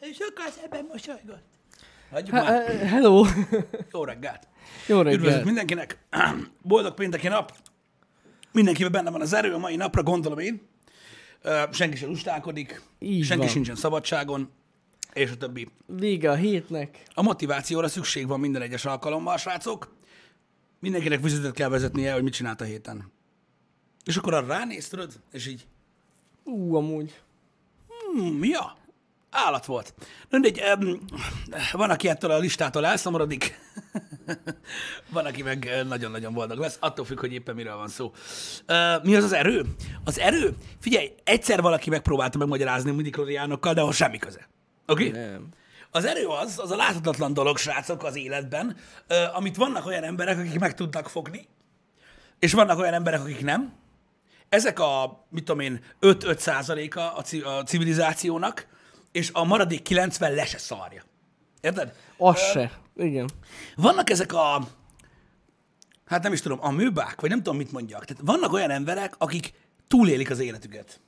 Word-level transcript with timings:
és 0.00 0.18
akkor 0.18 0.52
ebben 0.64 0.86
mosolygott. 0.92 1.44
Hagyjuk 2.10 2.36
Ha, 2.36 2.42
már. 2.44 2.68
eh, 2.70 2.90
hello! 2.90 3.24
Jó 3.92 4.04
reggelt. 4.04 4.48
Jó 4.86 4.98
Üdvözlök 5.00 5.24
reggelt! 5.24 5.44
mindenkinek. 5.44 5.98
Boldog 6.62 6.94
pénteki 6.94 7.28
nap. 7.28 7.52
Mindenkiben 8.52 8.92
benne 8.92 9.10
van 9.10 9.20
az 9.20 9.32
erő 9.32 9.52
a 9.54 9.58
mai 9.58 9.76
napra, 9.76 10.02
gondolom 10.02 10.38
én. 10.38 10.68
Senki 11.70 11.96
sem 11.96 12.08
lustálkodik, 12.08 12.82
Így 12.98 13.24
senki 13.24 13.42
van. 13.42 13.52
sincsen 13.52 13.74
szabadságon, 13.76 14.50
és 15.12 15.30
a 15.30 15.36
többi. 15.36 15.68
Vége 15.86 16.30
a 16.30 16.34
hétnek. 16.34 17.02
A 17.14 17.22
motivációra 17.22 17.88
szükség 17.88 18.26
van 18.26 18.40
minden 18.40 18.62
egyes 18.62 18.84
alkalommal, 18.84 19.36
srácok. 19.36 19.94
Mindenkinek 20.78 21.22
vizetet 21.22 21.52
kell 21.54 21.68
vezetnie, 21.68 22.12
hogy 22.12 22.22
mit 22.22 22.32
csinált 22.32 22.60
a 22.60 22.64
héten. 22.64 23.12
És 24.04 24.16
akkor 24.16 24.34
arra 24.34 24.46
ránéz, 24.46 24.88
tudod, 24.88 25.12
és 25.32 25.46
így, 25.46 25.66
Ú, 26.44 26.74
amúgy. 26.74 27.20
hmm, 28.14 28.44
ja, 28.44 28.76
állat 29.30 29.66
volt. 29.66 29.94
Mindegy, 30.30 30.62
um, 30.80 31.00
van, 31.72 31.90
aki 31.90 32.08
ettől 32.08 32.30
a 32.30 32.38
listától 32.38 32.86
elszomorodik, 32.86 33.58
van, 35.12 35.26
aki 35.26 35.42
meg 35.42 35.68
ö, 35.70 35.82
nagyon-nagyon 35.82 36.32
boldog 36.32 36.58
lesz, 36.58 36.76
attól 36.80 37.04
függ, 37.04 37.20
hogy 37.20 37.32
éppen 37.32 37.54
miről 37.54 37.76
van 37.76 37.88
szó. 37.88 38.12
Uh, 38.68 39.04
mi 39.04 39.16
az 39.16 39.24
az 39.24 39.32
erő? 39.32 39.64
Az 40.04 40.18
erő? 40.18 40.54
Figyelj, 40.80 41.12
egyszer 41.24 41.60
valaki 41.60 41.90
megpróbálta 41.90 42.38
megmagyarázni 42.38 42.90
midikloriánokkal, 42.90 43.74
de 43.74 43.80
ahhoz 43.80 43.96
semmi 43.96 44.18
köze. 44.18 44.48
Oké? 44.86 45.08
Okay? 45.08 45.20
Nem. 45.20 45.48
Az 45.90 46.04
erő 46.04 46.26
az, 46.26 46.58
az 46.58 46.70
a 46.70 46.76
láthatatlan 46.76 47.34
dolog, 47.34 47.58
srácok, 47.58 48.04
az 48.04 48.16
életben, 48.16 48.76
ö, 49.06 49.24
amit 49.32 49.56
vannak 49.56 49.86
olyan 49.86 50.02
emberek, 50.02 50.38
akik 50.38 50.58
meg 50.58 50.74
tudnak 50.74 51.08
fogni, 51.08 51.48
és 52.38 52.52
vannak 52.52 52.78
olyan 52.78 52.94
emberek, 52.94 53.20
akik 53.20 53.44
nem. 53.44 53.72
Ezek 54.48 54.78
a, 54.78 55.24
mit 55.28 55.44
tudom 55.44 55.60
én, 55.60 55.84
5-5 56.00 56.38
százaléka 56.38 57.12
a, 57.14 57.22
a 57.44 57.62
civilizációnak, 57.62 58.66
és 59.12 59.30
a 59.32 59.44
maradék 59.44 59.82
90 59.82 60.32
le 60.32 60.44
se 60.44 60.58
szarja. 60.58 61.02
Érted? 61.60 61.94
Az 62.16 62.38
se. 62.38 62.80
Igen. 62.96 63.30
Vannak 63.76 64.10
ezek 64.10 64.32
a, 64.32 64.68
hát 66.04 66.22
nem 66.22 66.32
is 66.32 66.40
tudom, 66.40 66.58
a 66.60 66.70
műbák, 66.70 67.20
vagy 67.20 67.30
nem 67.30 67.42
tudom, 67.42 67.58
mit 67.58 67.72
mondjak. 67.72 68.04
Tehát 68.04 68.22
vannak 68.24 68.52
olyan 68.52 68.70
emberek, 68.70 69.14
akik 69.18 69.52
túlélik 69.88 70.30
az 70.30 70.38
életüket. 70.38 71.00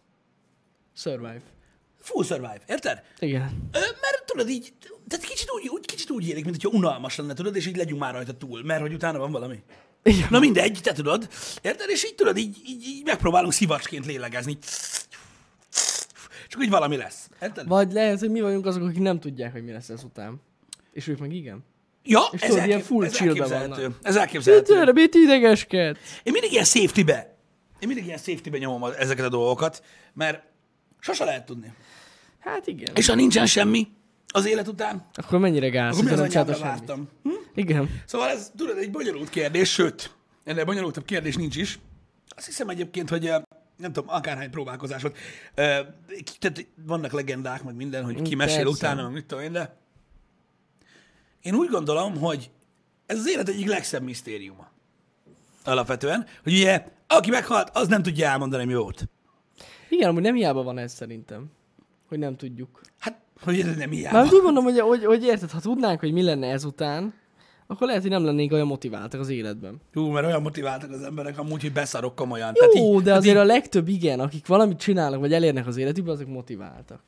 Survive. 0.97 1.43
Full 2.01 2.25
survive, 2.25 2.61
érted? 2.67 3.03
Igen. 3.19 3.69
Ö, 3.73 3.79
mert 3.79 4.25
tudod 4.27 4.49
így, 4.49 4.73
tehát 5.09 5.25
kicsit 5.27 5.51
úgy, 5.51 5.69
úgy, 5.69 5.87
kicsit 5.87 6.11
úgy 6.11 6.29
élik, 6.29 6.45
mint 6.45 6.63
hogyha 6.63 6.77
unalmas 6.79 7.17
lenne, 7.17 7.35
tudod, 7.35 7.57
és 7.57 7.67
így 7.67 7.77
legyünk 7.77 8.01
már 8.01 8.13
rajta 8.13 8.37
túl, 8.37 8.63
mert 8.63 8.81
hogy 8.81 8.93
utána 8.93 9.19
van 9.19 9.31
valami. 9.31 9.63
Igen. 10.03 10.27
Na 10.31 10.39
mindegy, 10.39 10.79
te 10.83 10.93
tudod, 10.93 11.29
érted? 11.63 11.89
És 11.91 12.05
így 12.05 12.15
tudod, 12.15 12.37
így, 12.37 12.57
így, 12.67 12.83
így 12.83 13.05
megpróbálunk 13.05 13.53
szivacsként 13.53 14.07
lélegezni. 14.07 14.59
Csak 16.53 16.61
úgy 16.61 16.71
valami 16.71 16.97
lesz. 16.97 17.29
Érted? 17.43 17.67
Vagy 17.69 17.93
lehet, 17.93 18.19
hogy 18.19 18.31
mi 18.31 18.41
vagyunk 18.41 18.67
azok, 18.67 18.83
akik 18.83 18.99
nem 18.99 19.21
tudják, 19.21 19.53
hogy 19.53 19.65
mi 19.65 19.73
lesz 19.73 19.89
ez 19.89 20.05
után. 20.05 20.41
És 20.93 21.09
ők 21.09 21.19
meg 21.19 21.33
igen. 21.33 21.65
Ja, 22.05 22.21
És 22.33 22.41
ez, 22.41 22.49
tudod, 22.49 22.65
ilyen 22.65 22.71
elkép- 22.79 22.87
full 22.87 23.05
ez 23.05 23.17
elképzelhető. 23.21 23.83
vannak. 23.83 23.99
Ez 24.03 24.17
elképzelhető. 24.17 24.85
Mit 24.85 24.93
mit 24.95 25.15
idegeskedsz? 25.15 25.99
Én 26.23 26.33
mindig 26.33 26.53
ilyen 26.53 26.65
safety-be, 26.65 27.37
én 27.79 27.89
mindig 27.89 28.05
ilyen 28.05 28.19
safety-be 28.19 28.59
nyomom 28.59 28.91
ezeket 28.99 29.25
a 29.25 29.29
dolgokat, 29.29 29.83
mert 30.15 30.43
sose 31.01 31.25
lehet 31.25 31.47
tudni. 31.47 31.73
Hát 32.41 32.67
igen. 32.67 32.95
És 32.95 33.07
ha 33.09 33.15
nincsen 33.15 33.47
semmi 33.47 33.89
az 34.27 34.47
élet 34.47 34.69
után, 34.69 35.07
Akkor 35.15 35.39
mennyire 35.39 35.69
gáz, 35.69 35.93
akkor 35.93 36.05
mi 36.05 36.11
hogy 36.11 36.21
az 36.27 36.33
nem 36.35 36.43
anyámra 36.43 36.55
csinálta 36.55 36.77
semmit. 36.77 36.87
vártam? 36.89 37.09
Hm? 37.23 37.59
Igen. 37.61 38.01
Szóval 38.07 38.29
ez, 38.29 38.51
tudod, 38.57 38.77
egy 38.79 38.91
bonyolult 38.91 39.29
kérdés, 39.29 39.73
sőt, 39.73 40.11
ennél 40.45 40.65
bonyolultabb 40.65 41.05
kérdés 41.05 41.37
nincs 41.37 41.57
is. 41.57 41.79
Azt 42.37 42.47
hiszem 42.47 42.69
egyébként, 42.69 43.09
hogy 43.09 43.27
ö, 43.27 43.37
nem 43.83 43.93
tudom, 43.93 44.15
akárhány 44.15 44.51
próbálkozás 44.51 45.03
volt. 45.03 45.17
Ö, 45.55 45.79
ki- 46.25 46.39
Tehát 46.39 46.67
vannak 46.87 47.13
legendák, 47.13 47.63
meg 47.63 47.75
minden, 47.75 48.05
hogy 48.05 48.23
ki 48.23 48.35
mesél 48.35 48.57
persze. 48.57 48.71
utána, 48.71 49.03
meg 49.03 49.13
mit 49.13 49.27
tudom 49.27 49.45
én, 49.45 49.53
de 49.53 49.77
én 51.43 51.55
úgy 51.55 51.69
gondolom, 51.69 52.17
hogy 52.19 52.51
ez 53.07 53.19
az 53.19 53.29
élet 53.29 53.49
egyik 53.49 53.69
legszebb 53.69 54.03
misztériuma. 54.03 54.71
Alapvetően, 55.65 56.27
hogy 56.43 56.53
ugye, 56.53 56.87
aki 57.07 57.31
meghalt, 57.31 57.71
az 57.77 57.89
nem 57.89 58.03
tudja 58.03 58.29
elmondani, 58.29 58.65
mi 58.65 58.75
volt. 58.75 59.09
Igen, 59.89 60.09
amúgy 60.09 60.23
nem 60.23 60.35
hiába 60.35 60.63
van 60.63 60.79
ez 60.79 60.93
szerintem. 60.93 61.51
Hogy 62.09 62.19
nem 62.19 62.37
tudjuk. 62.37 62.81
Hát, 62.99 63.21
hogy 63.41 63.61
ez 63.61 63.77
nem 63.77 63.91
hiába. 63.91 64.23
Már 64.23 64.33
úgy 64.33 64.43
mondom, 64.43 64.65
hogy, 64.65 64.79
hogy, 64.81 65.05
hogy 65.05 65.25
érted, 65.25 65.51
ha 65.51 65.61
tudnánk, 65.61 66.01
hogy 66.01 66.13
mi 66.13 66.23
lenne 66.23 66.47
ezután, 66.51 67.15
akkor 67.73 67.87
lehet, 67.87 68.03
hogy 68.03 68.11
nem 68.11 68.25
lennénk 68.25 68.53
olyan 68.53 68.67
motiváltak 68.67 69.21
az 69.21 69.29
életben. 69.29 69.81
Jó, 69.93 70.11
mert 70.11 70.27
olyan 70.27 70.43
motiváltak 70.43 70.91
az 70.91 71.03
emberek 71.03 71.39
amúgy, 71.39 71.63
hogy 71.63 71.73
beszarok 71.73 72.15
komolyan. 72.15 72.53
Jó, 72.55 72.95
így, 72.95 72.99
de 72.99 73.05
tehát 73.05 73.19
azért 73.19 73.35
így, 73.35 73.43
a 73.43 73.45
legtöbb 73.45 73.89
igen, 73.89 74.21
akik 74.21 74.47
valamit 74.47 74.79
csinálnak, 74.79 75.21
vagy 75.21 75.33
elérnek 75.33 75.67
az 75.67 75.77
életükben, 75.77 76.15
azok 76.15 76.29
motiváltak. 76.29 77.03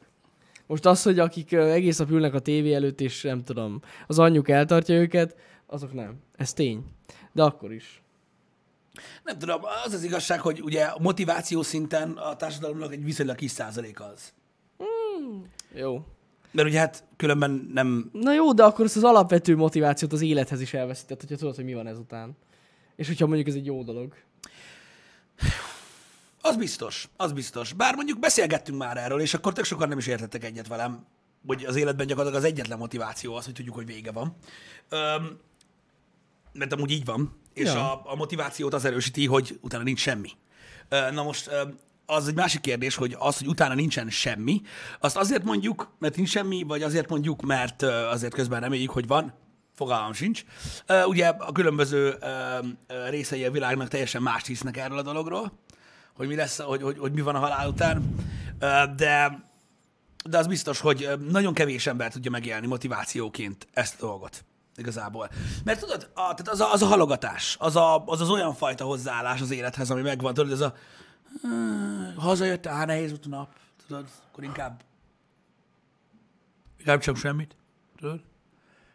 Most 0.67 0.87
az, 0.87 1.03
hogy 1.03 1.19
akik 1.19 1.53
egész 1.53 1.99
nap 1.99 2.11
ülnek 2.11 2.35
a 2.35 2.39
tévé 2.39 2.75
előtt, 2.75 3.01
és 3.01 3.23
nem 3.23 3.43
tudom, 3.43 3.81
az 4.07 4.19
anyjuk 4.19 4.49
eltartja 4.49 4.95
őket, 4.95 5.37
azok 5.67 5.93
nem. 5.93 6.15
Ez 6.37 6.53
tény. 6.53 6.85
De 7.33 7.43
akkor 7.43 7.73
is. 7.73 8.03
Nem 9.25 9.39
tudom, 9.39 9.61
az 9.85 9.93
az 9.93 10.05
igazság, 10.05 10.41
hogy 10.41 10.63
ugye 10.63 10.85
a 10.85 10.99
motiváció 11.01 11.63
szinten 11.63 12.11
a 12.11 12.37
társadalomnak 12.37 12.93
egy 12.93 13.05
viszonylag 13.05 13.37
kis 13.37 13.51
százalék 13.51 14.01
az. 14.01 14.33
Jó. 15.75 16.05
Mert 16.55 16.69
ugye 16.69 16.79
hát 16.79 17.05
különben 17.17 17.71
nem... 17.73 18.11
Na 18.13 18.35
jó, 18.35 18.53
de 18.53 18.65
akkor 18.65 18.85
ezt 18.85 18.97
az 18.97 19.05
alapvető 19.05 19.57
motivációt 19.57 20.13
az 20.13 20.21
élethez 20.21 20.61
is 20.61 20.75
elveszített, 20.75 21.21
hogyha 21.21 21.37
tudod, 21.37 21.55
hogy 21.55 21.65
mi 21.65 21.75
van 21.75 21.87
ezután. 21.87 22.37
És 22.97 23.07
hogyha 23.07 23.27
mondjuk 23.27 23.49
ez 23.49 23.55
egy 23.55 23.67
jó 23.67 23.83
dolog. 23.83 24.15
Az 26.41 26.57
biztos, 26.57 27.09
az 27.17 27.33
biztos. 27.33 27.73
Bár 27.73 27.95
mondjuk 27.95 28.19
beszélgettünk 28.19 28.79
már 28.79 28.97
erről, 28.97 29.21
és 29.21 29.35
akkor 29.35 29.53
tök 29.53 29.65
sokan 29.65 29.89
nem 29.89 29.99
is 29.99 30.07
értettek 30.07 30.45
egyet 30.45 30.69
velem, 30.69 31.07
hogy 31.47 31.65
az 31.65 31.77
életben 31.77 32.07
gyakorlatilag 32.07 32.45
az 32.45 32.51
egyetlen 32.51 32.79
motiváció 32.79 33.35
az, 33.35 33.45
hogy 33.45 33.55
tudjuk, 33.55 33.75
hogy 33.75 33.87
vége 33.87 34.13
van. 34.13 34.37
Öm, 34.89 35.39
mert 36.53 36.73
amúgy 36.73 36.91
így 36.91 37.05
van, 37.05 37.41
és 37.55 37.65
Ja. 37.65 37.93
a, 37.93 38.11
a 38.13 38.15
motivációt 38.15 38.75
az 38.75 38.85
erősíti, 38.85 39.27
hogy 39.27 39.59
utána 39.61 39.83
nincs 39.83 40.01
semmi. 40.01 40.31
Na 40.89 41.23
most 41.23 41.51
az 42.07 42.29
egy 42.29 42.35
másik 42.35 42.61
kérdés, 42.61 42.95
hogy 42.95 43.17
az, 43.19 43.39
hogy 43.39 43.47
utána 43.47 43.75
nincsen 43.75 44.11
semmi, 44.11 44.63
azt 45.01 45.17
azért 45.17 45.45
mondjuk, 45.45 45.95
mert 45.99 46.17
nincs 46.17 46.29
semmi, 46.29 46.63
vagy 46.63 46.83
azért 46.83 47.09
mondjuk, 47.09 47.43
mert 47.43 47.83
azért 47.83 48.35
közben 48.35 48.61
reméljük, 48.61 48.91
hogy 48.91 49.07
van, 49.07 49.35
fogalmam 49.75 50.13
sincs. 50.13 50.45
Ugye 51.07 51.27
a 51.29 51.53
különböző 51.53 52.15
részei 53.11 53.45
a 53.45 53.51
világnak 53.51 53.89
teljesen 53.89 54.23
más 54.23 54.47
hisznek 54.47 54.77
erről 54.77 54.99
a 54.99 55.03
dologról, 55.03 55.53
hogy 56.17 56.29
mi 56.29 56.35
lesz, 56.35 56.61
hogy, 56.61 56.83
hogy, 56.83 56.99
hogy 56.99 57.13
mi 57.13 57.21
van 57.21 57.35
a 57.35 57.39
halál 57.39 57.69
után, 57.69 58.15
de, 58.97 59.45
de 60.29 60.39
az 60.39 60.47
biztos, 60.47 60.81
hogy 60.81 61.09
nagyon 61.29 61.55
kevés 61.55 61.87
ember 61.87 62.13
tudja 62.13 62.31
megélni 62.31 62.67
motivációként 62.67 63.69
ezt 63.73 64.03
a 64.03 64.07
dolgot. 64.07 64.45
Igazából. 64.77 65.31
Mert 65.65 65.81
tudod, 65.81 66.11
a, 66.15 66.21
tehát 66.21 66.49
az, 66.49 66.61
a, 66.61 66.73
az 66.73 66.83
a 66.83 66.87
halogatás, 66.87 67.57
az, 67.59 67.77
a, 67.77 68.05
az 68.07 68.21
az 68.21 68.31
olyan 68.31 68.55
fajta 68.55 68.85
hozzáállás 68.85 69.41
az 69.41 69.51
élethez, 69.51 69.91
ami 69.91 70.01
megvan, 70.01 70.35
tudod, 70.35 70.53
ez 70.53 70.61
a 70.61 70.65
"Ah, 70.65 70.73
hazajött, 72.17 72.67
á, 72.67 72.85
nehéz 72.85 73.11
volt 73.11 73.27
a 73.27 73.29
nap, 73.29 73.49
tudod, 73.87 74.09
akkor 74.31 74.45
inkább 74.45 74.83
inkább 76.79 77.01
csak 77.01 77.17
semmit, 77.17 77.57
tudod, 77.97 78.21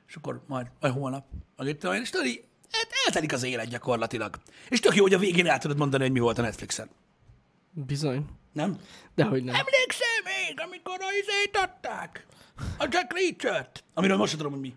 és 0.08 0.16
akkor 0.16 0.42
majd, 0.48 0.68
majd 0.80 0.94
holnap, 0.94 1.26
meg 1.58 1.68
itt 1.68 1.84
és 1.84 2.10
tudod, 2.10 2.26
így, 2.26 2.44
hát 2.72 2.88
eltelik 3.06 3.34
az 3.34 3.44
élet 3.44 3.68
gyakorlatilag. 3.68 4.38
És 4.70 4.80
tök 4.80 4.96
jó, 4.96 5.02
hogy 5.02 5.14
a 5.14 5.18
végén 5.18 5.48
el 5.48 5.58
tudod 5.58 5.78
mondani, 5.78 6.04
hogy 6.04 6.12
mi 6.12 6.20
volt 6.20 6.38
a 6.38 6.42
Netflixen. 6.42 6.90
Bizony. 7.72 8.26
Nem? 8.54 8.80
Dehogy 9.16 9.44
nem. 9.44 9.56
Emlékszel 9.56 10.22
még, 10.24 10.60
amikor 10.62 10.98
a 11.00 11.12
izét 11.22 11.58
adták? 11.58 12.26
A 12.78 12.88
Jack 12.90 13.14
Reacher-t? 13.14 13.84
Amiről 13.94 14.18
most 14.18 14.38
tudom, 14.38 14.52
hogy 14.52 14.62
mi. 14.62 14.76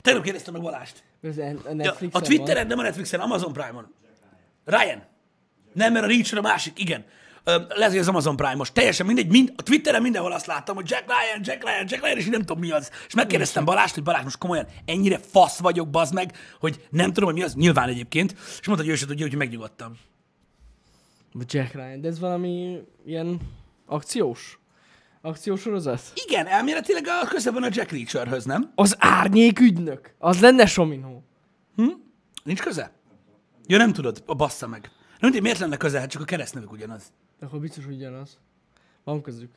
Tegnap 0.00 0.22
kérdeztem 0.22 0.52
meg 0.52 0.62
Balást. 0.62 1.02
Ez 1.22 1.38
a 1.38 1.42
Ja, 1.76 1.96
a 2.10 2.20
Twitteren, 2.20 2.66
nem 2.66 2.78
a 2.78 2.82
Netflixen, 2.82 3.20
Amazon 3.20 3.52
Prime-on. 3.52 3.94
Ryan. 4.64 5.02
Nem, 5.72 5.92
mert 5.92 6.04
a 6.04 6.08
Reacher 6.08 6.38
a 6.38 6.42
másik, 6.42 6.78
igen. 6.78 7.04
Lehet, 7.44 7.90
hogy 7.90 7.98
az 7.98 8.08
Amazon 8.08 8.36
Prime 8.36 8.54
most. 8.54 8.72
Teljesen 8.72 9.06
mindegy, 9.06 9.28
mind, 9.28 9.52
a 9.56 9.62
Twitteren 9.62 10.02
mindenhol 10.02 10.32
azt 10.32 10.46
láttam, 10.46 10.74
hogy 10.74 10.90
Jack 10.90 11.04
Ryan, 11.06 11.40
Jack 11.44 11.64
Ryan, 11.64 11.86
Jack 11.88 12.04
Ryan, 12.04 12.16
és 12.16 12.26
nem 12.26 12.40
tudom 12.40 12.58
mi 12.58 12.70
az. 12.70 12.90
És 13.06 13.14
megkérdeztem 13.14 13.64
Balást, 13.64 13.94
hogy 13.94 14.02
Balázs, 14.02 14.22
most 14.22 14.38
komolyan 14.38 14.66
ennyire 14.84 15.18
fasz 15.18 15.58
vagyok, 15.58 15.90
bazd 15.90 16.14
meg, 16.14 16.36
hogy 16.60 16.86
nem 16.90 17.12
tudom, 17.12 17.24
hogy 17.24 17.38
mi 17.38 17.42
az, 17.42 17.54
nyilván 17.54 17.88
egyébként. 17.88 18.34
És 18.60 18.66
mondta, 18.66 18.84
hogy 18.84 18.94
ő 18.94 18.96
se 18.96 19.06
tudja, 19.06 19.26
hogy 19.26 19.36
megnyugodtam. 19.36 19.98
Jack 21.46 21.74
Ryan, 21.74 22.00
de 22.00 22.08
ez 22.08 22.18
valami 22.18 22.80
ilyen 23.06 23.40
akciós? 23.86 24.58
Akciós 25.22 25.60
sorozat? 25.60 26.00
Igen, 26.14 26.46
elméletileg 26.46 27.06
a 27.06 27.26
köze 27.28 27.50
van 27.50 27.62
a 27.62 27.68
Jack 27.70 27.90
Reacherhöz, 27.90 28.44
nem? 28.44 28.72
Az 28.74 28.96
árnyék 28.98 29.60
ügynök. 29.60 30.14
Az 30.18 30.40
lenne 30.40 30.66
Sominó. 30.66 31.24
Nincs 32.44 32.60
köze? 32.60 32.92
Ja, 33.66 33.76
nem 33.76 33.92
tudod, 33.92 34.22
a 34.26 34.34
bassza 34.34 34.66
meg. 34.66 34.90
Nem 35.20 35.30
mindegy, 35.30 35.42
miért 35.42 35.58
lenne 35.58 35.76
köze, 35.76 35.98
hát 36.00 36.10
csak 36.10 36.22
a 36.22 36.24
keresztnevük 36.24 36.72
ugyanaz. 36.72 37.12
De 37.38 37.46
akkor 37.46 37.60
biztos 37.60 37.86
ugyanaz. 37.86 38.38
Van 39.04 39.22
közük. 39.22 39.50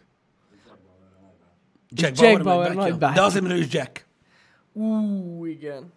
Jack, 1.89 2.19
Jack 2.19 2.44
Bauer, 2.44 2.44
Bauer 2.44 2.75
nagybátyja. 2.75 3.21
De 3.21 3.25
azért, 3.27 3.44
mert 3.44 3.56
ő 3.56 3.60
is 3.60 3.74
Jack. 3.74 4.06
Ú, 4.74 5.45
igen. 5.45 5.92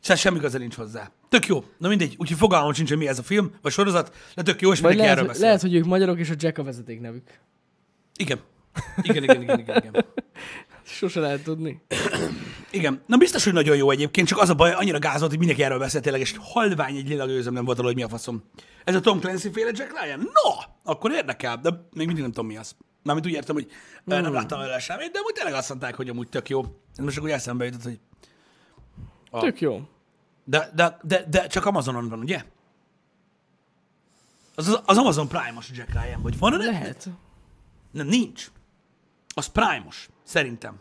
Szóval 0.00 0.16
semmi 0.16 0.38
köze 0.38 0.58
nincs 0.58 0.74
hozzá. 0.74 1.10
Tök 1.28 1.46
jó. 1.46 1.64
Na 1.78 1.88
mindegy, 1.88 2.14
úgyhogy 2.18 2.36
fogalmam 2.38 2.72
sincs, 2.72 2.88
hogy 2.88 2.98
mi 2.98 3.08
ez 3.08 3.18
a 3.18 3.22
film, 3.22 3.50
vagy 3.62 3.72
sorozat, 3.72 4.16
de 4.34 4.42
tök 4.42 4.60
jó, 4.60 4.72
és 4.72 4.80
Vagy 4.80 4.88
mindenki 4.96 4.98
lehet, 4.98 5.10
erről 5.10 5.24
hogy- 5.24 5.32
beszél. 5.32 5.46
lehet, 5.46 5.60
hogy 5.60 5.74
ők 5.74 5.84
magyarok, 5.84 6.18
és 6.18 6.30
a 6.30 6.34
Jack 6.38 6.58
a 6.58 6.62
vezeték 6.62 7.00
nevük. 7.00 7.38
Igen. 8.16 8.38
Igen, 9.02 9.22
igen, 9.22 9.42
igen, 9.42 9.58
igen, 9.58 9.76
igen. 9.84 10.04
Sose 10.84 11.20
lehet 11.20 11.42
tudni. 11.42 11.82
Igen. 12.70 13.02
Na 13.06 13.16
biztos, 13.16 13.44
hogy 13.44 13.52
nagyon 13.52 13.76
jó 13.76 13.90
egyébként, 13.90 14.28
csak 14.28 14.38
az 14.38 14.50
a 14.50 14.54
baj, 14.54 14.72
annyira 14.72 14.98
gázolt, 14.98 15.30
hogy 15.30 15.38
mindenki 15.38 15.62
erről 15.62 15.78
beszélt 15.78 16.02
tényleg, 16.02 16.20
és 16.20 16.34
halvány 16.40 16.96
egy 16.96 17.08
lila 17.08 17.26
gőzöm 17.26 17.52
nem 17.52 17.64
volt 17.64 17.78
arról, 17.78 17.90
hogy 17.90 18.00
mi 18.00 18.06
a 18.06 18.08
faszom. 18.08 18.44
Ez 18.84 18.94
a 18.94 19.00
Tom 19.00 19.20
Clancy 19.20 19.50
féle 19.52 19.70
Jack 19.74 20.02
Ryan? 20.02 20.18
No! 20.18 20.50
Akkor 20.82 21.12
érdekel, 21.12 21.56
de 21.56 21.70
még 21.70 22.06
mindig 22.06 22.22
nem 22.22 22.32
tudom 22.32 22.46
mi 22.46 22.56
az. 22.56 22.76
Mármint 23.02 23.26
úgy 23.26 23.32
értem, 23.32 23.54
hogy 23.54 23.66
mm. 23.66 24.22
nem 24.22 24.32
láttam 24.32 24.58
vele 24.58 24.78
semmit, 24.78 25.10
de 25.10 25.18
amúgy 25.18 25.32
tényleg 25.32 25.54
azt 25.54 25.68
mondták, 25.68 25.94
hogy 25.94 26.08
amúgy 26.08 26.28
tök 26.28 26.48
jó. 26.48 26.64
Most 27.02 27.18
akkor 27.18 27.30
eszembe 27.30 27.64
jutott, 27.64 27.82
hogy... 27.82 28.00
A... 29.30 29.40
Tök 29.40 29.60
jó. 29.60 29.80
De, 30.44 30.70
de, 30.74 30.98
de, 31.02 31.24
de 31.30 31.46
csak 31.46 31.66
Amazonon 31.66 32.08
van, 32.08 32.18
ugye? 32.18 32.44
Az, 34.54 34.80
az 34.84 34.96
Amazon 34.96 35.28
Prime-os 35.28 35.70
Jack 35.74 35.92
Ryan, 35.92 36.22
vagy 36.22 36.38
van 36.38 36.56
Lehet. 36.56 37.08
Nem, 37.90 38.06
nincs. 38.06 38.50
Az 39.34 39.46
Prime-os, 39.46 40.08
szerintem. 40.22 40.80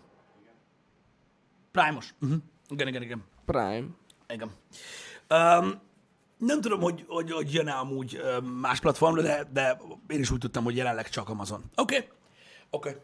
Prime-os. 1.72 2.14
Uh-huh. 2.22 2.38
Igen, 2.70 2.88
igen, 2.88 3.02
igen. 3.02 3.24
Prime. 3.46 3.86
Igen. 4.28 4.52
Um, 5.30 5.82
nem 6.38 6.62
tudom, 6.62 6.82
hogy, 6.82 7.06
hogy, 7.08 7.32
hogy 7.32 7.54
jön-e 7.54 7.74
amúgy 7.74 8.22
más 8.62 8.80
platformra, 8.80 9.22
de, 9.22 9.48
de 9.52 9.82
én 10.08 10.20
is 10.20 10.32
úgy 10.32 10.40
tudtam, 10.40 10.64
hogy 10.64 10.76
jelenleg 10.76 11.10
csak 11.10 11.30
Amazon. 11.30 11.64
Oké. 11.76 11.96
Okay. 11.96 12.10
Oké. 12.70 12.90
Okay. 12.90 13.02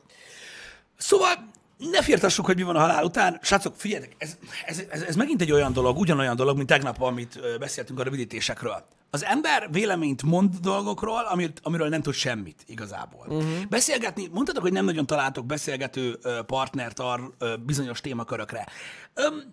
Szóval 0.98 1.50
ne 1.78 2.02
firtassuk, 2.02 2.46
hogy 2.46 2.56
mi 2.56 2.64
van 2.64 2.76
a 2.76 2.80
halál 2.80 3.04
után. 3.04 3.40
Srácok, 3.42 3.76
figyeljetek, 3.76 4.16
ez, 4.18 4.38
ez, 4.66 4.84
ez, 4.90 5.02
ez 5.02 5.16
megint 5.16 5.42
egy 5.42 5.52
olyan 5.52 5.74
dolog, 5.74 5.98
ugyanolyan 5.98 6.36
dolog, 6.36 6.56
mint 6.56 6.68
tegnap, 6.68 7.02
amit 7.02 7.58
beszéltünk 7.60 8.00
a 8.00 8.04
rövidítésekről. 8.04 8.86
Az 9.10 9.24
ember 9.24 9.72
véleményt 9.72 10.24
mond 10.24 10.56
dolgokról, 10.56 11.26
amit, 11.26 11.60
amiről 11.64 11.90
nem 11.90 12.02
tud 12.02 12.14
semmit 12.14 12.64
igazából. 12.66 13.26
Uh-huh. 13.28 13.66
Beszélgetni, 13.70 14.28
mondhatok, 14.32 14.62
hogy 14.64 14.72
nem 14.72 14.86
nagyon 14.86 15.06
találtok 15.06 15.46
beszélgető 15.46 16.20
partnert 16.46 17.00
ar 17.00 17.34
bizonyos 17.66 18.02
témakörökre. 18.02 18.68
Öm, 19.14 19.52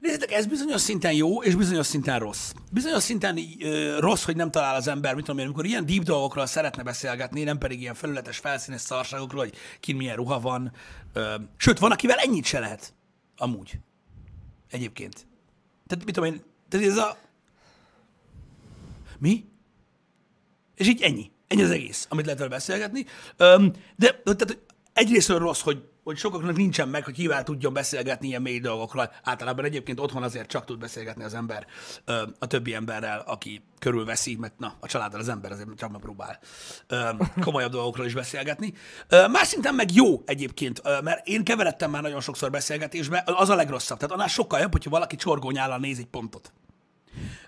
Nézzétek, 0.00 0.32
ez 0.32 0.46
bizonyos 0.46 0.80
szinten 0.80 1.12
jó, 1.12 1.42
és 1.42 1.54
bizonyos 1.54 1.86
szinten 1.86 2.18
rossz. 2.18 2.52
Bizonyos 2.72 3.02
szinten 3.02 3.38
ö, 3.60 3.96
rossz, 4.00 4.24
hogy 4.24 4.36
nem 4.36 4.50
talál 4.50 4.74
az 4.74 4.88
ember, 4.88 5.14
mit 5.14 5.24
tudom 5.24 5.40
én, 5.40 5.46
amikor 5.46 5.64
ilyen 5.64 5.86
deep 5.86 6.02
dolgokról 6.02 6.46
szeretne 6.46 6.82
beszélgetni, 6.82 7.42
nem 7.42 7.58
pedig 7.58 7.80
ilyen 7.80 7.94
felületes, 7.94 8.38
felszínes 8.38 8.80
szarságokról, 8.80 9.42
hogy 9.42 9.54
kin 9.80 9.96
milyen 9.96 10.16
ruha 10.16 10.40
van. 10.40 10.72
Ö, 11.12 11.34
sőt, 11.56 11.78
van, 11.78 11.92
akivel 11.92 12.16
ennyit 12.16 12.44
se 12.44 12.58
lehet. 12.58 12.94
Amúgy. 13.36 13.78
Egyébként. 14.70 15.26
Tehát 15.86 16.04
mit 16.04 16.14
tudom 16.14 16.32
én, 16.32 16.42
tehát 16.68 16.86
ez 16.86 16.96
a... 16.96 17.16
Mi? 19.18 19.44
És 20.74 20.88
így 20.88 21.02
ennyi. 21.02 21.30
Ennyi 21.46 21.62
az 21.62 21.70
egész, 21.70 22.06
amit 22.10 22.24
lehet 22.24 22.40
vele 22.40 22.50
beszélgetni. 22.50 23.06
Öm, 23.36 23.72
de 23.96 24.20
tehát 24.24 24.58
egyrésztről 24.92 25.38
rossz, 25.38 25.60
hogy 25.60 25.82
hogy 26.06 26.16
sokaknak 26.16 26.56
nincsen 26.56 26.88
meg, 26.88 27.04
hogy 27.04 27.14
kivel 27.14 27.42
tudjon 27.42 27.72
beszélgetni 27.72 28.26
ilyen 28.26 28.42
mély 28.42 28.58
dolgokról. 28.58 29.12
Általában 29.22 29.64
egyébként 29.64 30.00
otthon 30.00 30.22
azért 30.22 30.48
csak 30.48 30.64
tud 30.64 30.78
beszélgetni 30.78 31.24
az 31.24 31.34
ember 31.34 31.66
a 32.38 32.46
többi 32.46 32.74
emberrel, 32.74 33.22
aki 33.26 33.62
körülveszi, 33.78 34.36
mert 34.36 34.58
na, 34.58 34.74
a 34.80 34.86
családdal 34.86 35.20
az 35.20 35.28
ember 35.28 35.52
azért 35.52 35.68
csak 35.76 35.90
megpróbál 35.90 36.38
komolyabb 37.44 37.70
dolgokról 37.70 38.06
is 38.06 38.14
beszélgetni. 38.14 38.72
Más 39.08 39.46
szinten 39.46 39.74
meg 39.74 39.94
jó 39.94 40.22
egyébként, 40.26 41.02
mert 41.02 41.26
én 41.26 41.44
keveredtem 41.44 41.90
már 41.90 42.02
nagyon 42.02 42.20
sokszor 42.20 42.50
beszélgetésbe, 42.50 43.22
az 43.26 43.48
a 43.48 43.54
legrosszabb. 43.54 43.98
Tehát 43.98 44.14
annál 44.14 44.28
sokkal 44.28 44.60
jobb, 44.60 44.72
hogyha 44.72 44.90
valaki 44.90 45.16
csorgónyállal 45.16 45.78
néz 45.78 45.98
egy 45.98 46.06
pontot. 46.06 46.52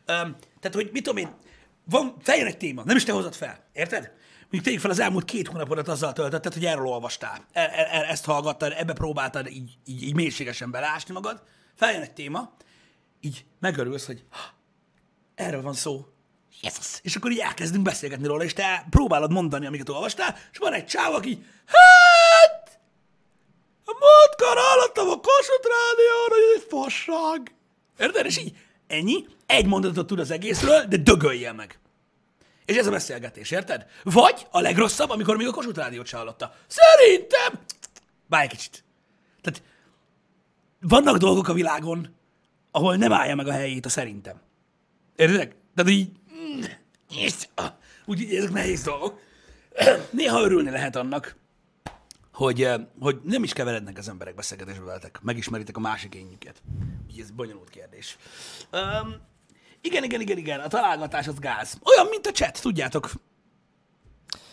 Tehát, 0.05 0.75
hogy 0.75 0.91
mit 0.93 1.03
tudom 1.03 1.17
én, 1.17 1.29
van, 1.91 2.17
feljön 2.21 2.47
egy 2.47 2.57
téma, 2.57 2.83
nem 2.85 2.97
is 2.97 3.05
te 3.05 3.13
hozod 3.13 3.35
fel, 3.35 3.65
érted? 3.73 4.13
mondjuk 4.41 4.63
tegyük 4.63 4.81
fel 4.81 4.91
az 4.91 4.99
elmúlt 4.99 5.25
két 5.25 5.49
hónapodat 5.49 5.89
azzal 5.89 6.13
töltötted, 6.13 6.53
hogy 6.53 6.65
erről 6.65 6.87
olvastál, 6.87 7.47
e, 7.53 7.61
e, 7.61 7.89
e, 7.91 8.11
ezt 8.11 8.25
hallgattad, 8.25 8.75
ebbe 8.77 8.93
próbáltad 8.93 9.47
így, 9.47 9.79
így, 9.85 10.03
így 10.03 10.15
mélységesen 10.15 10.71
beleásni 10.71 11.15
magad, 11.15 11.43
feljön 11.75 12.03
egy 12.03 12.13
téma, 12.13 12.53
így 13.21 13.45
megörülsz, 13.61 14.07
hogy 14.07 14.25
erről 15.35 15.63
van 15.63 15.75
szó, 15.75 16.07
Jesus. 16.61 16.99
És 17.03 17.17
akkor 17.17 17.31
így 17.31 17.39
elkezdünk 17.39 17.85
beszélgetni 17.85 18.27
róla, 18.27 18.45
és 18.45 18.53
te 18.53 18.87
próbálod 18.91 19.33
mondani, 19.33 19.67
amiket 19.67 19.89
olvastál, 19.89 20.37
és 20.53 20.59
van 20.59 20.73
egy 20.73 20.87
csáv, 20.87 21.15
aki, 21.15 21.45
hát, 21.67 22.79
a 23.85 23.93
múltkor 23.93 24.63
hallottam 24.63 25.09
a 25.09 25.21
Kossuth 25.21 25.69
Rádión, 25.69 26.29
hogy 26.29 26.43
ez 26.55 26.63
egy 26.63 26.67
fasság. 26.69 27.55
Érted? 27.99 28.27
És 28.27 28.39
így 28.39 28.57
ennyi, 28.89 29.27
egy 29.47 29.67
mondatot 29.67 30.07
tud 30.07 30.19
az 30.19 30.31
egészről, 30.31 30.85
de 30.85 30.97
dögölje 30.97 31.53
meg. 31.53 31.79
És 32.65 32.77
ez 32.77 32.87
a 32.87 32.91
beszélgetés, 32.91 33.51
érted? 33.51 33.87
Vagy 34.03 34.47
a 34.51 34.61
legrosszabb, 34.61 35.11
amikor 35.11 35.37
még 35.37 35.47
a 35.47 35.53
Kossuth 35.53 35.79
Rádiót 35.79 36.07
se 36.07 36.17
hallotta. 36.17 36.55
Szerintem... 36.67 37.61
Báj 38.27 38.43
egy 38.43 38.51
kicsit. 38.51 38.85
Tehát 39.41 39.63
vannak 40.81 41.17
dolgok 41.17 41.49
a 41.49 41.53
világon, 41.53 42.15
ahol 42.71 42.97
nem 42.97 43.13
állja 43.13 43.35
meg 43.35 43.47
a 43.47 43.53
helyét 43.53 43.87
a 43.87 43.89
szerintem. 43.89 44.41
Érted? 45.17 45.55
Tehát 45.75 45.91
így... 45.91 46.11
Úgyhogy 48.05 48.35
ezek 48.35 48.51
nehéz 48.51 48.83
dolgok. 48.83 49.21
Néha 50.11 50.41
örülni 50.41 50.71
lehet 50.71 50.97
annak, 50.97 51.37
hogy, 52.39 52.69
hogy 53.01 53.21
nem 53.23 53.43
is 53.43 53.53
keverednek 53.53 53.99
az 53.99 54.09
emberek 54.09 54.35
beszélgetésbe 54.35 54.85
veletek, 54.85 55.21
megismeritek 55.23 55.77
a 55.77 55.81
másik 55.81 56.15
énjüket. 56.15 56.63
Úgyhogy 57.07 57.21
ez 57.21 57.31
bonyolult 57.31 57.71
kérdés. 57.71 58.17
Um, 58.73 59.15
igen, 59.81 60.05
igen, 60.05 60.21
igen, 60.21 60.39
igen, 60.39 60.61
a 60.61 60.69
találgatás 60.69 61.29
az 61.29 61.39
gáz. 61.39 61.79
Olyan, 61.83 62.07
mint 62.11 62.27
a 62.27 62.31
chat, 62.31 62.61
tudjátok. 62.63 63.11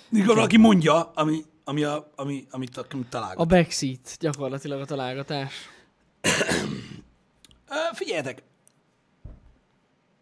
Mikor 0.10 0.36
valaki 0.36 0.58
mondja, 0.58 1.12
ami, 1.12 1.46
ami 1.64 1.84
a, 1.84 2.12
ami, 2.16 2.46
amit, 2.50 2.78
amit 2.78 3.10
találgat. 3.10 3.40
A 3.40 3.46
backseat 3.46 4.18
gyakorlatilag 4.20 4.82
a 4.82 4.86
találgatás. 4.86 5.54
Figyeljetek, 7.94 8.44